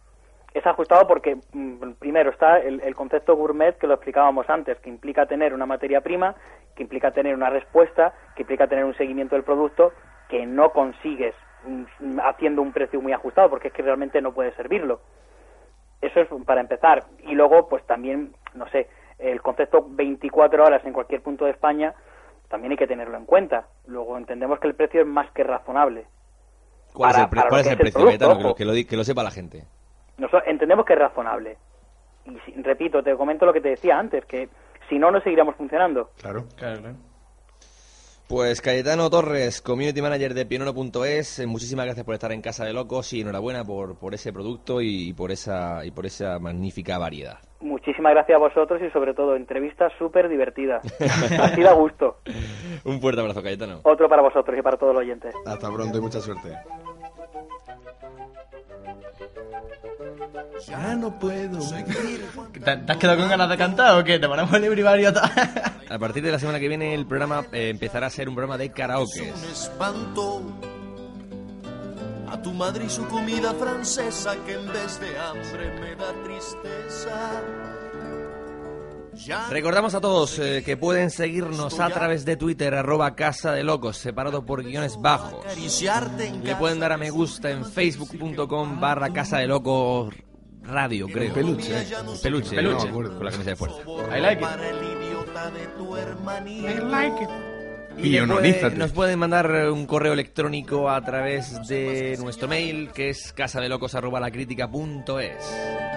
Es 0.55 0.65
ajustado 0.65 1.05
porque, 1.05 1.35
mm, 1.51 1.91
primero, 1.99 2.29
está 2.31 2.59
el, 2.59 2.79
el 2.79 2.95
concepto 2.95 3.35
gourmet 3.35 3.77
que 3.77 3.87
lo 3.87 3.93
explicábamos 3.95 4.49
antes, 4.49 4.79
que 4.79 4.89
implica 4.89 5.25
tener 5.25 5.53
una 5.53 5.65
materia 5.65 5.99
prima, 5.99 6.33
que 6.75 6.81
implica 6.83 7.11
tener 7.11 7.35
una 7.35 7.49
respuesta, 7.49 8.13
que 8.35 8.43
implica 8.43 8.65
tener 8.67 8.85
un 8.85 8.95
seguimiento 8.95 9.35
del 9.35 9.43
producto, 9.43 9.91
que 10.29 10.45
no 10.45 10.71
consigues 10.71 11.35
mm, 11.65 12.19
haciendo 12.23 12.61
un 12.61 12.71
precio 12.71 13.01
muy 13.01 13.11
ajustado, 13.11 13.49
porque 13.49 13.67
es 13.67 13.73
que 13.73 13.81
realmente 13.81 14.21
no 14.21 14.33
puedes 14.33 14.55
servirlo. 14.55 15.01
Eso 16.01 16.21
es 16.21 16.29
para 16.45 16.61
empezar. 16.61 17.03
Y 17.27 17.35
luego, 17.35 17.67
pues 17.67 17.85
también, 17.85 18.33
no 18.53 18.65
sé, 18.69 18.87
el 19.19 19.41
concepto 19.41 19.85
24 19.89 20.63
horas 20.63 20.85
en 20.85 20.93
cualquier 20.93 21.21
punto 21.21 21.43
de 21.43 21.51
España, 21.51 21.93
también 22.47 22.71
hay 22.71 22.77
que 22.77 22.87
tenerlo 22.87 23.17
en 23.17 23.25
cuenta. 23.25 23.67
Luego 23.87 24.17
entendemos 24.17 24.59
que 24.59 24.67
el 24.67 24.75
precio 24.75 25.01
es 25.01 25.07
más 25.07 25.29
que 25.31 25.43
razonable. 25.43 26.05
¿Cuál 26.93 27.11
Para- 27.11 27.17
es 27.17 27.23
el, 27.25 27.29
pre- 27.29 27.49
cuál 27.49 27.61
es 27.61 27.67
el 27.67 27.77
precio, 27.77 27.99
producto? 28.01 28.37
Que 28.37 28.43
lo, 28.43 28.55
que, 28.55 28.65
lo, 28.83 28.87
que 28.87 28.95
lo 28.97 29.03
sepa 29.03 29.21
la 29.23 29.31
gente. 29.31 29.63
Nosotros 30.17 30.43
entendemos 30.47 30.85
que 30.85 30.93
es 30.93 30.99
razonable. 30.99 31.57
Y 32.25 32.37
si- 32.45 32.61
repito, 32.61 33.03
te 33.03 33.15
comento 33.15 33.45
lo 33.45 33.53
que 33.53 33.61
te 33.61 33.69
decía 33.69 33.97
antes, 33.99 34.25
que 34.25 34.49
si 34.89 34.97
no, 34.99 35.11
no 35.11 35.19
seguiríamos 35.21 35.55
funcionando. 35.55 36.09
Claro. 36.21 36.45
Claro, 36.55 36.81
claro. 36.81 36.95
Pues 38.27 38.59
Cayetano 38.59 39.07
Torres, 39.11 39.61
community 39.61 40.01
manager 40.01 40.33
de 40.33 40.47
Pionono.es, 40.47 41.37
eh, 41.39 41.45
muchísimas 41.45 41.85
gracias 41.85 42.03
por 42.07 42.15
estar 42.15 42.31
en 42.31 42.41
Casa 42.41 42.65
de 42.65 42.73
Locos 42.73 43.13
y 43.13 43.21
enhorabuena 43.21 43.63
por, 43.63 43.99
por 43.99 44.15
ese 44.15 44.33
producto 44.33 44.81
y, 44.81 45.13
por 45.13 45.29
esa 45.31 45.85
y 45.85 45.91
por 45.91 46.07
esa 46.07 46.39
magnífica 46.39 46.97
variedad. 46.97 47.37
Muchísimas 47.59 48.13
gracias 48.13 48.35
a 48.35 48.39
vosotros 48.39 48.81
y 48.81 48.89
sobre 48.89 49.13
todo, 49.13 49.35
entrevistas 49.35 49.93
súper 49.99 50.27
divertidas. 50.27 50.83
Así 51.39 51.61
da 51.61 51.73
gusto. 51.73 52.17
Un 52.83 52.99
fuerte 52.99 53.21
abrazo, 53.21 53.43
Cayetano. 53.43 53.81
Otro 53.83 54.09
para 54.09 54.23
vosotros 54.23 54.57
y 54.57 54.61
para 54.63 54.77
todos 54.77 54.93
los 54.95 55.01
oyentes. 55.03 55.35
Hasta 55.45 55.71
pronto 55.71 55.95
y 55.99 56.01
mucha 56.01 56.19
suerte. 56.19 56.49
Ya 60.67 60.95
no 60.95 61.19
puedo. 61.19 61.59
¿Te, 62.53 62.59
te 62.59 62.91
has 62.91 62.97
quedado 62.97 63.19
con 63.19 63.29
ganas 63.29 63.49
de 63.49 63.57
cantar 63.57 63.99
o 63.99 64.03
qué? 64.03 64.17
¿Te 64.19 64.27
ponemos 64.27 64.51
el 64.53 64.61
librivario? 64.63 65.13
A 65.89 65.99
partir 65.99 66.23
de 66.23 66.31
la 66.31 66.39
semana 66.39 66.59
que 66.59 66.67
viene 66.67 66.93
el 66.93 67.05
programa 67.05 67.45
eh, 67.51 67.69
empezará 67.69 68.07
a 68.07 68.09
ser 68.09 68.27
un 68.27 68.35
programa 68.35 68.57
de 68.57 68.71
karaoke. 68.71 69.31
espanto 69.51 70.41
a 72.27 72.41
tu 72.41 72.51
madre 72.51 72.85
y 72.85 72.89
su 72.89 73.05
comida 73.07 73.53
francesa 73.53 74.35
que 74.45 74.53
en 74.53 74.67
vez 74.67 74.99
de 74.99 75.17
hambre 75.17 75.79
me 75.79 75.95
da 75.95 76.11
tristeza. 76.23 77.41
Recordamos 79.49 79.93
a 79.93 80.01
todos 80.01 80.39
eh, 80.39 80.63
que 80.65 80.75
pueden 80.75 81.09
seguirnos 81.09 81.79
a 81.79 81.89
través 81.89 82.25
de 82.25 82.35
Twitter, 82.35 82.73
arroba 82.73 83.15
Casa 83.15 83.53
de 83.53 83.63
Locos, 83.63 83.97
separado 83.97 84.45
por 84.45 84.63
guiones 84.63 84.97
bajos. 84.99 85.45
Le 86.43 86.55
pueden 86.55 86.79
dar 86.79 86.91
a 86.91 86.97
me 86.97 87.11
gusta 87.11 87.51
en 87.51 87.63
facebook.com 87.63 88.81
barra 88.81 89.11
Casa 89.13 89.37
de 89.37 89.47
Locos 89.47 90.13
Radio, 90.67 91.07
creo. 91.07 91.33
Peluche. 91.33 91.85
Peluche, 92.21 92.61
No 92.61 92.71
no, 92.71 92.77
con 93.15 93.25
la 93.25 93.31
camisa 93.31 93.49
de 93.51 93.55
fuerza. 93.55 93.77
I 94.17 94.21
like 94.21 94.41
it. 94.41 94.47
de 95.53 95.67
tu 95.77 95.95
hermanito. 95.97 96.67
Y 97.97 98.19
puede- 98.27 98.71
nos 98.75 98.91
pueden 98.91 99.19
mandar 99.19 99.49
eh, 99.51 99.69
un 99.69 99.85
correo 99.85 100.13
electrónico 100.13 100.89
a 100.89 101.01
través 101.01 101.65
de 101.67 102.17
nuestro 102.19 102.47
mail, 102.47 102.89
que 102.93 103.09
es 103.09 103.31
casadelocos.es. 103.31 105.94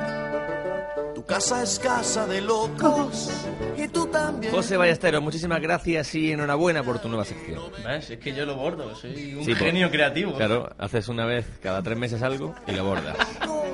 Tu 1.14 1.24
casa 1.24 1.62
es 1.62 1.78
casa 1.78 2.26
de 2.26 2.40
locos 2.40 3.30
y 3.76 3.88
tú 3.88 4.06
también. 4.06 4.52
José 4.52 4.76
Ballesteros, 4.76 5.22
muchísimas 5.22 5.60
gracias 5.60 6.14
y 6.14 6.32
enhorabuena 6.32 6.82
por 6.82 6.98
tu 7.00 7.08
nueva 7.08 7.24
sección. 7.24 7.60
¿Ves? 7.84 8.10
Es 8.10 8.18
que 8.18 8.32
yo 8.34 8.46
lo 8.46 8.54
bordo, 8.56 8.94
soy 8.94 9.34
un 9.34 9.44
Sí, 9.44 9.50
por- 9.54 9.58
genio 9.66 9.90
creativo. 9.90 10.34
Claro, 10.34 10.70
haces 10.78 11.08
una 11.08 11.26
vez 11.26 11.44
cada 11.62 11.82
tres 11.82 11.98
meses 11.98 12.22
algo 12.22 12.54
y 12.66 12.72
lo 12.72 12.84
bordas. 12.84 13.16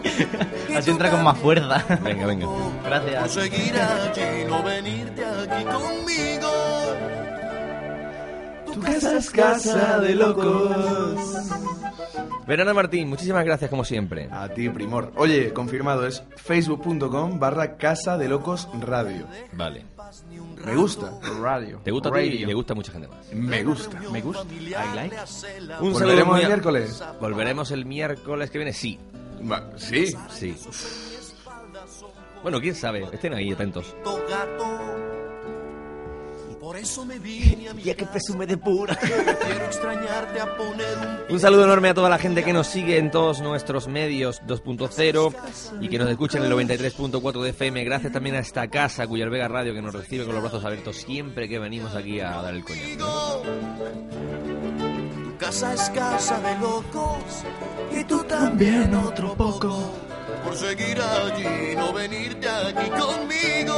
Así 0.76 0.90
entra 0.90 1.10
con 1.10 1.22
más 1.22 1.38
fuerza. 1.38 1.84
Venga, 2.02 2.26
venga. 2.26 2.46
Por 2.46 2.82
Gracias. 2.84 3.32
seguir 3.32 3.74
allí, 3.78 4.44
no 4.48 4.62
venirte 4.62 5.24
aquí 5.24 5.64
conmigo. 5.64 6.50
Tu 8.74 8.80
casa 8.80 9.16
es 9.18 9.30
casa 9.30 9.98
de 10.00 10.14
locos. 10.14 11.16
Verano 12.46 12.74
Martín, 12.74 13.08
muchísimas 13.08 13.44
gracias 13.44 13.70
como 13.70 13.84
siempre. 13.84 14.28
A 14.30 14.48
ti, 14.48 14.68
primor. 14.68 15.12
Oye, 15.16 15.52
confirmado, 15.52 16.06
es 16.06 16.22
facebook.com 16.36 17.38
barra 17.38 17.76
casa 17.76 18.18
de 18.18 18.28
locos 18.28 18.68
radio. 18.80 19.26
Vale. 19.52 19.86
Me 20.64 20.74
gusta. 20.76 21.10
Radio. 21.40 21.80
¿Te 21.82 21.90
gusta 21.90 22.08
a 22.10 22.12
ti 22.12 22.18
y 22.20 22.44
le 22.46 22.54
gusta 22.54 22.72
a 22.74 22.76
mucha 22.76 22.92
gente 22.92 23.08
más? 23.08 23.32
Me 23.32 23.62
gusta. 23.64 23.98
Me 24.12 24.20
gusta. 24.20 24.44
I 24.52 24.94
like. 24.94 25.16
Un 25.80 25.92
¿Volveremos 25.92 26.32
muy 26.32 26.40
el 26.40 26.44
a- 26.46 26.48
miércoles? 26.48 27.02
Volveremos 27.20 27.70
el 27.70 27.86
miércoles 27.86 28.50
que 28.50 28.58
viene, 28.58 28.72
sí. 28.72 28.98
Va- 29.50 29.70
Sí. 29.76 30.14
Sí. 30.30 30.54
Bueno, 32.42 32.60
quién 32.60 32.74
sabe, 32.74 33.08
estén 33.12 33.32
ahí 33.32 33.52
atentos. 33.52 33.94
gato. 34.28 34.93
Por 36.64 36.76
eso 36.78 37.04
me 37.04 37.18
vine 37.18 37.68
a 37.68 37.74
mi 37.74 37.82
Ya 37.82 37.94
que 37.94 38.06
presume 38.06 38.46
de 38.46 38.56
pura. 38.56 38.96
Quiero 38.96 39.66
extrañarte 39.66 40.40
a 40.40 40.56
poner 40.56 40.96
un 41.28 41.34
Un 41.34 41.38
saludo 41.38 41.64
enorme 41.64 41.90
a 41.90 41.94
toda 41.94 42.08
la 42.08 42.16
gente 42.16 42.42
que 42.42 42.54
nos 42.54 42.68
sigue 42.68 42.96
en 42.96 43.10
todos 43.10 43.42
nuestros 43.42 43.86
medios 43.86 44.40
2.0 44.46 45.34
y 45.82 45.90
que 45.90 45.98
nos 45.98 46.08
escucha 46.08 46.38
en 46.38 46.44
el 46.44 46.52
93.4 46.52 47.42
de 47.42 47.50
FM. 47.50 47.84
Gracias 47.84 48.14
también 48.14 48.36
a 48.36 48.38
esta 48.38 48.66
casa, 48.68 49.06
Cuyar 49.06 49.28
Vega 49.28 49.46
Radio, 49.46 49.74
que 49.74 49.82
nos 49.82 49.92
recibe 49.92 50.24
con 50.24 50.32
los 50.32 50.42
brazos 50.42 50.64
abiertos 50.64 50.96
siempre 50.96 51.50
que 51.50 51.58
venimos 51.58 51.94
aquí 51.94 52.20
a 52.20 52.30
dar 52.30 52.54
el 52.54 52.64
coñac. 52.64 52.96
Tu 52.96 53.04
casa 55.36 55.74
es 55.74 55.90
casa 55.90 56.40
de 56.40 56.58
locos 56.60 57.44
y 57.94 58.04
tú 58.04 58.24
también 58.24 58.94
otro 58.94 59.34
poco. 59.34 59.92
Por 60.44 60.56
seguir 60.56 61.00
allí, 61.00 61.74
no 61.76 61.92
venirte 61.92 62.48
aquí 62.48 62.90
conmigo. 62.90 63.74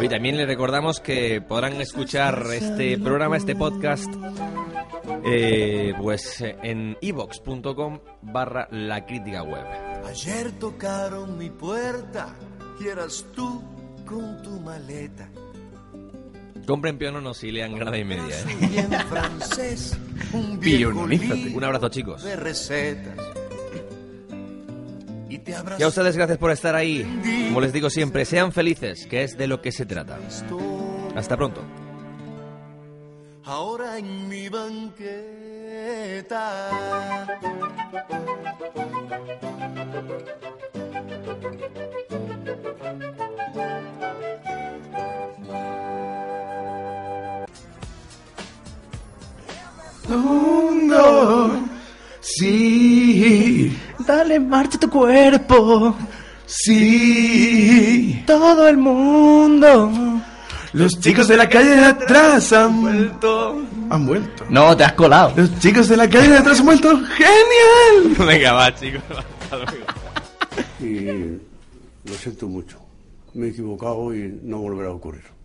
Y 0.00 0.08
también 0.08 0.36
les 0.36 0.46
recordamos 0.46 1.00
que 1.00 1.40
podrán 1.40 1.80
escuchar 1.80 2.46
este 2.52 2.98
programa, 2.98 3.36
este 3.36 3.56
podcast, 3.56 4.08
eh, 5.24 5.92
pues 6.00 6.40
en 6.62 6.96
ivox.com 7.00 7.98
barra 8.22 8.68
la 8.70 9.04
crítica 9.04 9.42
web. 9.42 9.64
Ayer 10.06 10.52
tocaron 10.52 11.36
mi 11.36 11.50
puerta 11.50 12.34
y 12.80 12.86
eras 12.86 13.26
tú 13.34 13.62
con 14.06 14.40
tu 14.42 14.60
maleta. 14.60 15.28
Compren 16.66 16.98
piononos 16.98 17.42
y 17.44 17.50
lean 17.50 17.74
grada 17.76 17.98
y 17.98 18.04
media. 18.04 18.36
¿eh? 18.40 18.86
Un 21.54 21.64
abrazo, 21.64 21.88
chicos. 21.88 22.22
de 22.22 22.36
recetas. 22.36 23.16
Y 25.28 25.38
te 25.38 25.54
Y 25.78 25.82
a 25.82 25.88
ustedes 25.88 26.16
gracias 26.16 26.38
por 26.38 26.50
estar 26.50 26.74
ahí. 26.74 27.04
Como 27.48 27.60
les 27.60 27.72
digo 27.72 27.90
siempre, 27.90 28.24
sean 28.24 28.52
felices, 28.52 29.06
que 29.06 29.22
es 29.24 29.36
de 29.36 29.46
lo 29.46 29.60
que 29.60 29.72
se 29.72 29.84
trata. 29.84 30.18
Hasta 31.14 31.36
pronto. 31.36 31.62
Ahora 33.44 33.98
en 33.98 34.28
mi 34.28 34.48
banqueta. 34.48 35.18
Mundo. 50.08 51.68
Sí. 52.20 53.76
Dale 54.08 54.40
marcha 54.40 54.78
tu 54.78 54.88
cuerpo. 54.88 55.94
Sí. 56.46 58.22
Todo 58.26 58.66
el 58.66 58.78
mundo. 58.78 59.92
Los 60.72 60.98
chicos 60.98 61.28
de 61.28 61.36
la 61.36 61.46
calle 61.46 61.76
de 61.76 61.84
atrás 61.84 62.50
han 62.54 62.80
vuelto. 62.80 63.62
Han 63.90 64.06
vuelto. 64.06 64.46
No, 64.48 64.74
te 64.74 64.84
has 64.84 64.94
colado. 64.94 65.34
Los 65.36 65.58
chicos 65.58 65.88
de 65.88 65.98
la 65.98 66.08
calle 66.08 66.28
de 66.28 66.38
atrás 66.38 66.58
han 66.58 66.64
vuelto. 66.64 66.88
¡Genial! 66.88 68.16
Venga, 68.26 68.52
va, 68.54 68.74
chicos. 68.74 69.02
Hasta 69.10 69.56
luego. 69.56 69.86
Y 70.80 72.08
lo 72.08 72.14
siento 72.14 72.48
mucho. 72.48 72.78
Me 73.34 73.48
he 73.48 73.50
equivocado 73.50 74.14
y 74.14 74.40
no 74.42 74.56
volverá 74.60 74.88
a 74.88 74.92
ocurrir. 74.92 75.37